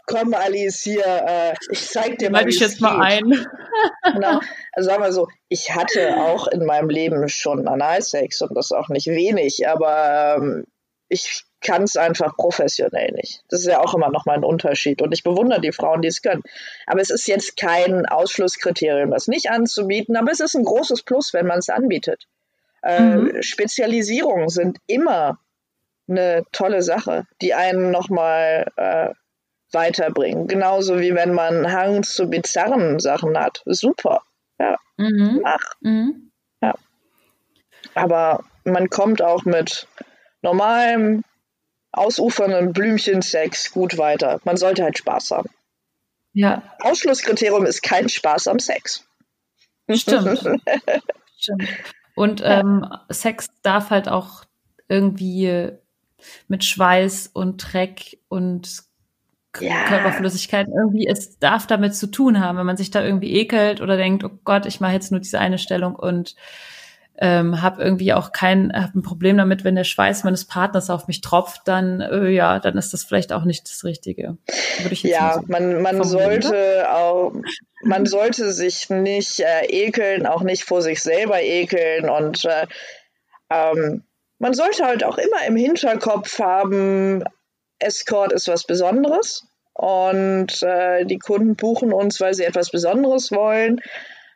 komm 0.08 0.34
Alice 0.34 0.82
hier, 0.82 1.06
äh, 1.06 1.54
ich 1.70 1.88
zeig 1.88 2.18
dir 2.18 2.32
mal, 2.32 2.46
wie 2.46 2.50
ich 2.50 2.60
jetzt 2.60 2.80
geht. 2.80 2.82
mal 2.82 3.00
ein. 3.00 3.24
genau. 4.14 4.42
Also 4.74 4.90
sagen 4.90 5.04
wir 5.04 5.14
so, 5.14 5.28
ich 5.48 5.74
hatte 5.76 6.18
auch 6.18 6.48
in 6.48 6.66
meinem 6.66 6.90
Leben 6.90 7.30
schon 7.30 7.68
Analsex 7.68 8.42
und 8.42 8.56
das 8.58 8.72
auch 8.72 8.90
nicht 8.90 9.08
wenig, 9.08 9.68
aber 9.68 10.38
ähm, 10.38 10.66
ich 11.10 11.44
kann 11.62 11.84
es 11.84 11.96
einfach 11.96 12.36
professionell 12.36 13.12
nicht. 13.12 13.44
Das 13.50 13.62
ist 13.62 13.68
ja 13.68 13.80
auch 13.80 13.94
immer 13.94 14.10
noch 14.10 14.26
mal 14.26 14.34
ein 14.34 14.44
Unterschied. 14.44 15.02
Und 15.02 15.14
ich 15.14 15.24
bewundere 15.24 15.62
die 15.62 15.72
Frauen, 15.72 16.02
die 16.02 16.08
es 16.08 16.22
können. 16.22 16.44
Aber 16.88 17.02
es 17.02 17.10
ist 17.10 17.28
jetzt 17.28 17.58
kein 17.58 18.06
Ausschlusskriterium, 18.06 19.12
das 19.12 19.28
nicht 19.28 19.50
anzubieten, 19.50 20.16
aber 20.16 20.32
es 20.32 20.40
ist 20.40 20.56
ein 20.56 20.66
großes 20.66 21.04
Plus, 21.04 21.34
wenn 21.34 21.46
man 21.46 21.60
es 21.60 21.70
anbietet. 21.70 22.28
Äh, 22.84 23.02
mhm. 23.02 23.42
Spezialisierungen 23.44 24.50
sind 24.50 24.80
immer 24.88 25.38
eine 26.08 26.44
tolle 26.52 26.82
Sache, 26.82 27.28
die 27.42 27.54
einen 27.54 27.92
nochmal 27.92 28.66
äh, 28.76 29.10
weiterbringen. 29.72 30.48
Genauso 30.48 31.00
wie 31.00 31.16
wenn 31.16 31.34
man 31.34 31.72
Hang 31.72 32.04
zu 32.04 32.28
bizarren 32.28 33.00
Sachen 33.00 33.38
hat. 33.38 33.62
Super. 33.66 34.24
Ja. 34.60 34.78
Mhm. 34.98 35.42
Ach. 35.46 35.74
Mhm. 35.82 36.32
Ja. 36.62 36.74
Aber 37.94 38.44
man 38.64 38.90
kommt 38.90 39.22
auch 39.22 39.46
mit 39.46 39.88
normalem 40.42 41.24
ausufernden 41.92 42.74
Blümchensex 42.74 43.72
gut 43.72 43.98
weiter. 43.98 44.40
Man 44.44 44.58
sollte 44.58 44.84
halt 44.84 44.98
Spaß 44.98 45.32
haben. 45.32 45.50
Ja. 46.34 46.64
Ausschlusskriterium 46.80 47.66
ist 47.66 47.84
kein 47.84 48.08
Spaß 48.08 48.48
am 48.48 48.60
Sex. 48.60 49.06
Stimmt. 49.90 50.40
Stimmt. 51.38 51.68
Und 52.16 52.42
ähm, 52.46 52.86
Sex 53.10 53.50
darf 53.62 53.90
halt 53.90 54.08
auch 54.08 54.46
irgendwie 54.88 55.72
mit 56.48 56.64
Schweiß 56.64 57.32
und 57.34 57.58
Dreck 57.58 58.20
und 58.30 58.84
ja. 59.60 59.86
Körperflüssigkeit 59.86 60.68
irgendwie, 60.68 61.08
es 61.08 61.40
darf 61.40 61.68
damit 61.68 61.96
zu 61.96 62.08
tun 62.08 62.40
haben, 62.40 62.58
wenn 62.58 62.66
man 62.66 62.78
sich 62.78 62.92
da 62.92 63.04
irgendwie 63.04 63.34
ekelt 63.34 63.82
oder 63.82 63.98
denkt, 63.98 64.24
oh 64.24 64.32
Gott, 64.44 64.66
ich 64.66 64.80
mache 64.80 64.94
jetzt 64.94 65.12
nur 65.12 65.20
diese 65.20 65.40
eine 65.40 65.58
Stellung 65.58 65.96
und 65.96 66.36
ähm, 67.18 67.62
habe 67.62 67.84
irgendwie 67.84 68.14
auch 68.14 68.32
kein 68.32 68.72
hab 68.74 68.96
ein 68.96 69.04
Problem 69.04 69.38
damit, 69.38 69.64
wenn 69.64 69.76
der 69.76 69.84
Schweiß 69.84 70.24
meines 70.24 70.46
Partners 70.46 70.90
auf 70.90 71.08
mich 71.08 71.22
tropft, 71.22 71.62
dann 71.66 72.02
äh, 72.02 72.30
ja, 72.30 72.60
dann 72.60 72.78
ist 72.78 72.94
das 72.94 73.04
vielleicht 73.04 73.32
auch 73.34 73.44
nicht 73.44 73.70
das 73.70 73.84
Richtige. 73.84 74.38
ja, 74.90 75.36
so 75.36 75.42
man, 75.48 75.82
man 75.82 76.04
sollte 76.04 76.92
auch, 76.92 77.34
man 77.84 78.06
sollte 78.06 78.52
sich 78.52 78.90
nicht 78.90 79.40
äh, 79.40 79.66
ekeln, 79.68 80.26
auch 80.26 80.42
nicht 80.42 80.64
vor 80.64 80.82
sich 80.82 81.02
selber 81.02 81.42
ekeln 81.42 82.10
und 82.10 82.46
äh, 82.46 82.66
ähm, 83.50 84.04
man 84.40 84.54
sollte 84.54 84.86
halt 84.86 85.04
auch 85.04 85.20
immer 85.20 85.46
im 85.46 85.56
Hinterkopf 85.56 86.40
haben, 86.40 87.24
Escort 87.78 88.32
ist 88.32 88.48
was 88.48 88.64
Besonderes 88.64 89.48
und 89.74 90.64
äh, 90.64 91.06
die 91.06 91.20
Kunden 91.20 91.56
buchen 91.56 91.94
uns, 91.94 92.20
weil 92.20 92.34
sie 92.34 92.46
etwas 92.46 92.72
Besonderes 92.72 93.32
wollen. 93.32 93.82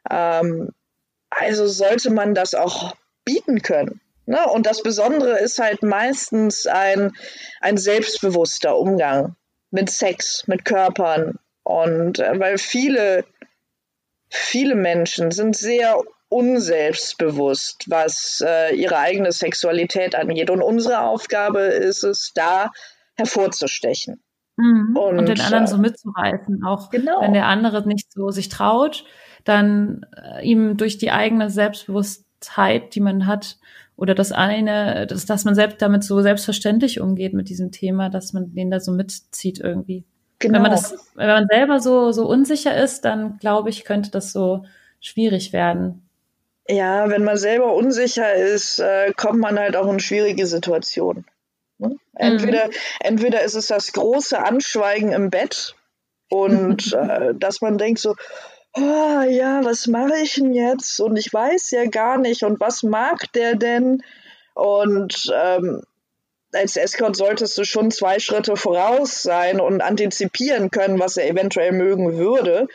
Ähm, 0.09 0.69
also 1.40 1.68
sollte 1.68 2.12
man 2.12 2.34
das 2.34 2.56
auch 2.56 2.96
bieten 3.24 3.62
können. 3.62 4.02
Ne? 4.26 4.40
Und 4.48 4.66
das 4.66 4.82
Besondere 4.82 5.40
ist 5.40 5.60
halt 5.60 5.84
meistens 5.84 6.66
ein, 6.66 7.14
ein 7.62 7.78
selbstbewusster 7.78 8.78
Umgang 8.78 9.36
mit 9.72 9.90
Sex, 9.90 10.48
mit 10.48 10.66
Körpern. 10.66 11.38
Und 11.64 12.20
äh, 12.20 12.40
weil 12.40 12.58
viele, 12.58 13.26
viele 14.30 14.76
Menschen 14.76 15.32
sind 15.32 15.56
sehr 15.56 16.00
unselbstbewusst, 16.30 17.86
was 17.88 18.44
äh, 18.46 18.76
ihre 18.76 18.98
eigene 18.98 19.32
Sexualität 19.32 20.16
angeht. 20.16 20.50
Und 20.50 20.62
unsere 20.62 21.02
Aufgabe 21.02 21.62
ist 21.62 22.04
es, 22.04 22.32
da 22.34 22.72
hervorzustechen. 23.16 24.24
Mhm. 24.58 24.98
Und, 24.98 25.20
und, 25.20 25.30
den 25.30 25.40
anderen 25.40 25.68
so 25.68 25.78
mitzureißen, 25.78 26.64
auch 26.66 26.90
genau. 26.90 27.22
wenn 27.22 27.34
der 27.34 27.46
andere 27.46 27.86
nicht 27.88 28.12
so 28.12 28.30
sich 28.30 28.50
traut 28.50 29.04
dann 29.46 30.06
äh, 30.16 30.46
ihm 30.46 30.76
durch 30.76 30.98
die 30.98 31.12
eigene 31.12 31.50
Selbstbewusstheit, 31.50 32.93
die 32.93 33.00
man 33.00 33.26
hat, 33.26 33.58
oder 33.98 34.14
das 34.14 34.32
eine, 34.32 35.08
dass, 35.08 35.26
dass 35.26 35.46
man 35.46 35.56
selbst 35.56 35.82
damit 35.82 36.04
so 36.04 36.22
selbstverständlich 36.22 37.00
umgeht 37.00 37.34
mit 37.34 37.48
diesem 37.48 37.72
Thema, 37.72 38.10
dass 38.10 38.34
man 38.34 38.54
den 38.54 38.70
da 38.70 38.80
so 38.80 38.91
mitzieht 38.91 39.60
irgendwie. 39.60 40.04
Genau. 40.39 40.56
Wenn 40.56 40.62
man 40.64 40.72
das, 40.72 41.12
wenn 41.16 41.28
man 41.28 41.48
selber 41.50 41.80
so, 41.80 42.12
so 42.12 42.28
unsicher 42.28 42.76
ist, 42.76 43.06
dann 43.06 43.38
glaube 43.39 43.70
ich, 43.70 43.86
könnte 43.86 44.12
das 44.12 44.34
so 44.34 44.66
schwierig 45.00 45.54
werden. 45.54 46.10
Ja, 46.68 47.10
wenn 47.10 47.24
man 47.24 47.38
selber 47.38 47.74
unsicher 47.74 48.34
ist, 48.34 48.80
äh, 48.80 49.14
kommt 49.16 49.39
man 49.39 49.58
halt 49.58 49.76
auch 49.76 49.89
in 49.91 50.00
schwierige 50.00 50.46
Situationen. 50.46 51.26
Ne? 51.78 51.96
Entweder, 52.16 52.68
mhm. 52.68 52.72
entweder 53.00 53.43
ist 53.43 53.56
es 53.56 53.68
das 53.68 53.93
große 53.93 54.43
Anschweigen 54.43 55.14
im 55.14 55.30
Bett 55.30 55.76
und 56.30 56.91
äh, 56.93 57.34
dass 57.36 57.62
man 57.62 57.78
denkt 57.78 58.00
so, 58.00 58.16
oh, 58.76 59.21
ja, 59.21 59.63
was 59.63 59.88
mache 59.88 60.17
ich 60.21 60.36
denn 60.36 60.53
jetzt? 60.53 60.99
Und 60.99 61.17
ich 61.17 61.32
weiß 61.32 61.71
ja 61.71 61.86
gar 61.86 62.17
nicht. 62.17 62.43
Und 62.43 62.59
was 62.59 62.84
mag 62.84 63.32
der 63.34 63.55
denn? 63.55 64.03
Und 64.53 65.32
ähm, 65.34 65.82
als 66.53 66.78
Escort 66.78 67.15
solltest 67.15 67.57
du 67.57 67.65
schon 67.65 67.91
zwei 67.91 68.19
Schritte 68.19 68.55
voraus 68.55 69.21
sein 69.21 69.59
und 69.59 69.82
antizipieren 69.82 70.71
können, 70.71 70.99
was 70.99 71.17
er 71.17 71.30
eventuell 71.30 71.71
mögen 71.71 72.17
würde. 72.17 72.67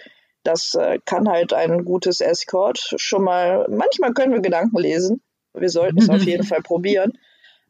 Das 0.42 0.74
äh, 0.74 0.98
kann 1.04 1.28
halt 1.28 1.52
ein 1.52 1.84
gutes 1.84 2.20
Escort 2.20 2.94
schon 2.96 3.24
mal. 3.24 3.66
Manchmal 3.68 4.12
können 4.12 4.32
wir 4.32 4.40
Gedanken 4.40 4.78
lesen. 4.78 5.22
Wir 5.52 5.68
sollten 5.68 5.98
es 5.98 6.08
auf 6.08 6.22
jeden 6.22 6.44
Fall 6.46 6.62
probieren. 6.62 7.18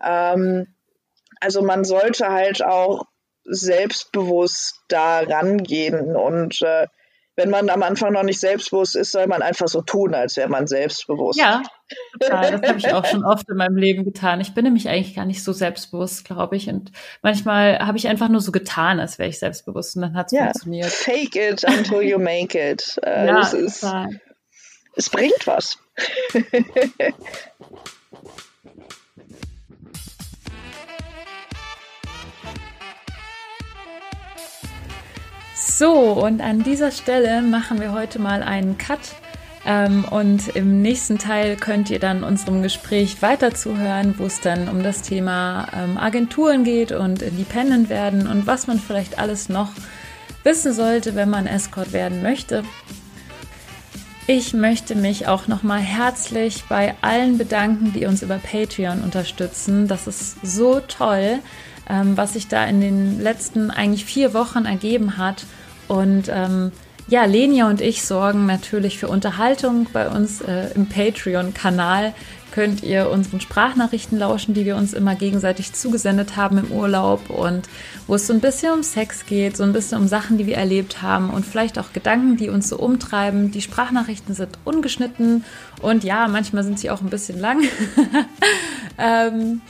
Ähm, 0.03 0.69
also 1.41 1.63
man 1.63 1.85
sollte 1.85 2.29
halt 2.29 2.63
auch 2.63 3.07
selbstbewusst 3.45 4.83
da 4.89 5.21
rangehen 5.21 6.15
und 6.15 6.61
äh, 6.63 6.87
wenn 7.41 7.49
man 7.49 7.71
am 7.71 7.83
Anfang 7.83 8.13
noch 8.13 8.23
nicht 8.23 8.39
selbstbewusst 8.39 8.95
ist, 8.97 9.13
soll 9.13 9.27
man 9.27 9.41
einfach 9.41 9.67
so 9.67 9.81
tun, 9.81 10.15
als 10.15 10.37
wäre 10.37 10.51
man 10.51 10.67
selbstbewusst. 10.67 11.39
Ja, 11.39 11.63
total. 12.21 12.59
das 12.59 12.69
habe 12.69 12.79
ich 12.79 12.93
auch 12.93 13.07
schon 13.07 13.25
oft 13.25 13.49
in 13.49 13.57
meinem 13.57 13.77
Leben 13.77 14.05
getan. 14.05 14.43
Ich 14.43 14.53
bin 14.53 14.65
nämlich 14.65 14.89
eigentlich 14.89 15.17
gar 15.17 15.25
nicht 15.25 15.43
so 15.43 15.53
selbstbewusst, 15.53 16.27
glaube 16.27 16.57
ich. 16.57 16.69
Und 16.69 16.93
manchmal 17.23 17.79
habe 17.79 17.97
ich 17.97 18.09
einfach 18.09 18.29
nur 18.29 18.43
so 18.43 18.53
getan, 18.53 19.01
als 19.01 19.19
wäre 19.19 19.31
ich 19.31 19.39
selbstbewusst 19.39 19.97
und 19.97 20.03
dann 20.03 20.15
hat 20.15 20.27
es 20.27 20.33
ja, 20.33 20.45
funktioniert. 20.45 20.91
Fake 20.91 21.37
it 21.37 21.65
until 21.65 22.03
you 22.03 22.19
make 22.19 22.59
it. 22.59 23.01
Äh, 23.03 23.27
ja, 23.27 23.41
ist, 23.41 23.87
es 24.97 25.09
bringt 25.09 25.47
was. 25.47 25.79
So, 35.81 35.95
und 35.95 36.43
an 36.43 36.63
dieser 36.63 36.91
Stelle 36.91 37.41
machen 37.41 37.81
wir 37.81 37.93
heute 37.93 38.19
mal 38.19 38.43
einen 38.43 38.77
Cut. 38.77 38.99
Ähm, 39.65 40.05
und 40.05 40.55
im 40.55 40.83
nächsten 40.83 41.17
Teil 41.17 41.57
könnt 41.57 41.89
ihr 41.89 41.99
dann 41.99 42.23
unserem 42.23 42.63
Gespräch 42.63 43.23
weiter 43.23 43.55
zuhören, 43.55 44.15
wo 44.19 44.27
es 44.27 44.43
dann 44.43 44.69
um 44.69 44.83
das 44.83 45.01
Thema 45.01 45.69
ähm, 45.75 45.97
Agenturen 45.97 46.65
geht 46.65 46.93
und 46.93 47.23
Independent 47.23 47.89
werden 47.89 48.27
und 48.27 48.47
was 48.47 48.67
man 48.67 48.79
vielleicht 48.79 49.19
alles 49.19 49.49
noch 49.49 49.71
wissen 50.45 50.75
sollte, 50.75 51.15
wenn 51.15 51.31
man 51.31 51.47
Escort 51.47 51.95
werden 51.95 52.23
möchte. 52.23 52.63
Ich 54.27 54.53
möchte 54.53 54.95
mich 54.95 55.29
auch 55.29 55.49
nochmal 55.49 55.81
herzlich 55.81 56.65
bei 56.69 56.95
allen 57.01 57.39
bedanken, 57.39 57.95
die 57.95 58.05
uns 58.05 58.21
über 58.21 58.37
Patreon 58.37 59.01
unterstützen. 59.01 59.89
Das 59.89 60.07
ist 60.07 60.37
so 60.43 60.81
toll. 60.81 61.39
ähm, 61.91 62.17
was 62.17 62.35
sich 62.35 62.47
da 62.49 62.65
in 62.65 62.81
den 62.81 63.21
letzten 63.21 63.71
eigentlich 63.71 64.05
vier 64.05 64.33
Wochen 64.33 64.65
ergeben 64.65 65.19
hat. 65.19 65.45
Und 65.91 66.31
ähm, 66.33 66.71
ja, 67.09 67.25
Lenia 67.25 67.69
und 67.69 67.81
ich 67.81 68.05
sorgen 68.05 68.47
natürlich 68.47 69.01
für 69.01 69.09
Unterhaltung 69.09 69.89
bei 69.93 70.09
uns 70.09 70.41
äh, 70.41 70.71
im 70.77 70.87
Patreon-Kanal 70.87 72.15
könnt 72.53 72.85
ihr 72.85 73.11
unseren 73.11 73.41
Sprachnachrichten 73.41 74.17
lauschen, 74.17 74.55
die 74.55 74.65
wir 74.65 74.77
uns 74.77 74.93
immer 74.93 75.17
gegenseitig 75.17 75.73
zugesendet 75.73 76.37
haben 76.37 76.59
im 76.59 76.71
Urlaub 76.71 77.29
und 77.29 77.69
wo 78.07 78.15
es 78.15 78.29
so 78.29 78.33
ein 78.33 78.41
bisschen 78.41 78.73
um 78.73 78.83
Sex 78.85 79.27
geht, 79.27 79.57
so 79.57 79.65
ein 79.65 79.73
bisschen 79.73 79.99
um 79.99 80.07
Sachen, 80.07 80.39
die 80.39 80.47
wir 80.47 80.57
erlebt 80.57 81.03
haben 81.03 81.31
und 81.31 81.45
vielleicht 81.45 81.77
auch 81.77 81.93
Gedanken, 81.93 82.37
die 82.37 82.51
uns 82.51 82.69
so 82.69 82.79
umtreiben. 82.79 83.51
Die 83.51 83.61
Sprachnachrichten 83.61 84.37
sind 84.37 84.59
ungeschnitten 84.65 85.45
und 85.83 86.05
ja, 86.05 86.29
manchmal 86.29 86.63
sind 86.63 86.79
sie 86.79 86.91
auch 86.91 87.01
ein 87.01 87.11
bisschen 87.11 87.41
lang. 87.41 87.65
ähm, 88.99 89.61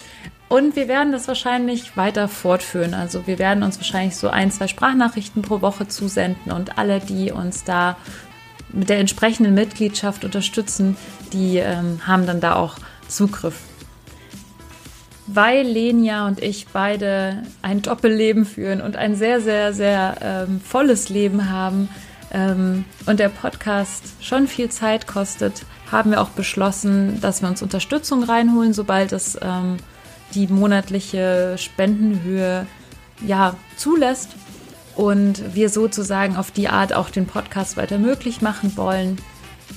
und 0.50 0.74
wir 0.74 0.88
werden 0.88 1.12
das 1.12 1.28
wahrscheinlich 1.28 1.96
weiter 1.96 2.26
fortführen. 2.26 2.92
Also 2.92 3.28
wir 3.28 3.38
werden 3.38 3.62
uns 3.62 3.78
wahrscheinlich 3.78 4.16
so 4.16 4.28
ein, 4.28 4.50
zwei 4.50 4.66
Sprachnachrichten 4.66 5.42
pro 5.42 5.62
Woche 5.62 5.86
zusenden 5.86 6.50
und 6.50 6.76
alle, 6.76 6.98
die 6.98 7.30
uns 7.30 7.62
da 7.62 7.96
mit 8.72 8.88
der 8.88 8.98
entsprechenden 8.98 9.54
Mitgliedschaft 9.54 10.24
unterstützen, 10.24 10.96
die 11.32 11.58
ähm, 11.58 12.00
haben 12.04 12.26
dann 12.26 12.40
da 12.40 12.56
auch 12.56 12.78
Zugriff. 13.06 13.60
Weil 15.28 15.64
Lenia 15.64 16.26
und 16.26 16.42
ich 16.42 16.66
beide 16.72 17.44
ein 17.62 17.80
Doppelleben 17.80 18.44
führen 18.44 18.80
und 18.80 18.96
ein 18.96 19.14
sehr, 19.14 19.40
sehr, 19.40 19.72
sehr 19.72 20.16
ähm, 20.20 20.60
volles 20.60 21.10
Leben 21.10 21.48
haben 21.48 21.88
ähm, 22.32 22.84
und 23.06 23.20
der 23.20 23.28
Podcast 23.28 24.02
schon 24.20 24.48
viel 24.48 24.68
Zeit 24.68 25.06
kostet, 25.06 25.64
haben 25.92 26.10
wir 26.10 26.20
auch 26.20 26.30
beschlossen, 26.30 27.20
dass 27.20 27.40
wir 27.40 27.48
uns 27.48 27.62
Unterstützung 27.62 28.24
reinholen, 28.24 28.72
sobald 28.72 29.12
es 29.12 29.38
ähm, 29.40 29.76
die 30.34 30.46
monatliche 30.46 31.56
Spendenhöhe 31.58 32.66
ja 33.26 33.56
zulässt 33.76 34.30
und 34.96 35.54
wir 35.54 35.68
sozusagen 35.68 36.36
auf 36.36 36.50
die 36.50 36.68
Art 36.68 36.92
auch 36.92 37.10
den 37.10 37.26
Podcast 37.26 37.76
weiter 37.76 37.98
möglich 37.98 38.40
machen 38.40 38.76
wollen 38.76 39.18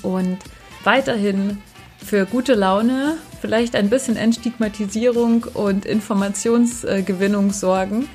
und 0.01 0.37
weiterhin 0.83 1.61
für 2.03 2.25
gute 2.25 2.53
Laune, 2.53 3.17
vielleicht 3.41 3.75
ein 3.75 3.89
bisschen 3.89 4.17
Entstigmatisierung 4.17 5.45
und 5.53 5.85
Informationsgewinnung 5.85 7.51
sorgen 7.51 8.09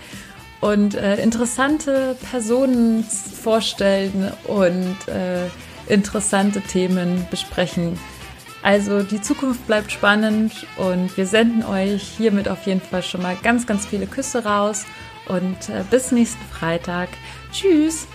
und 0.60 0.94
äh, 0.94 1.22
interessante 1.22 2.16
Personen 2.30 3.04
vorstellen 3.04 4.32
und 4.46 4.96
äh, 5.08 5.46
interessante 5.88 6.60
Themen 6.60 7.26
besprechen. 7.30 7.98
Also 8.62 9.02
die 9.02 9.20
Zukunft 9.20 9.66
bleibt 9.66 9.92
spannend 9.92 10.66
und 10.76 11.16
wir 11.16 11.26
senden 11.26 11.64
euch 11.64 12.02
hiermit 12.02 12.48
auf 12.48 12.66
jeden 12.66 12.80
Fall 12.80 13.02
schon 13.02 13.22
mal 13.22 13.36
ganz, 13.42 13.66
ganz 13.66 13.86
viele 13.86 14.06
Küsse 14.06 14.44
raus 14.44 14.84
und 15.26 15.68
äh, 15.68 15.84
bis 15.90 16.12
nächsten 16.12 16.44
Freitag. 16.46 17.08
Tschüss! 17.52 18.08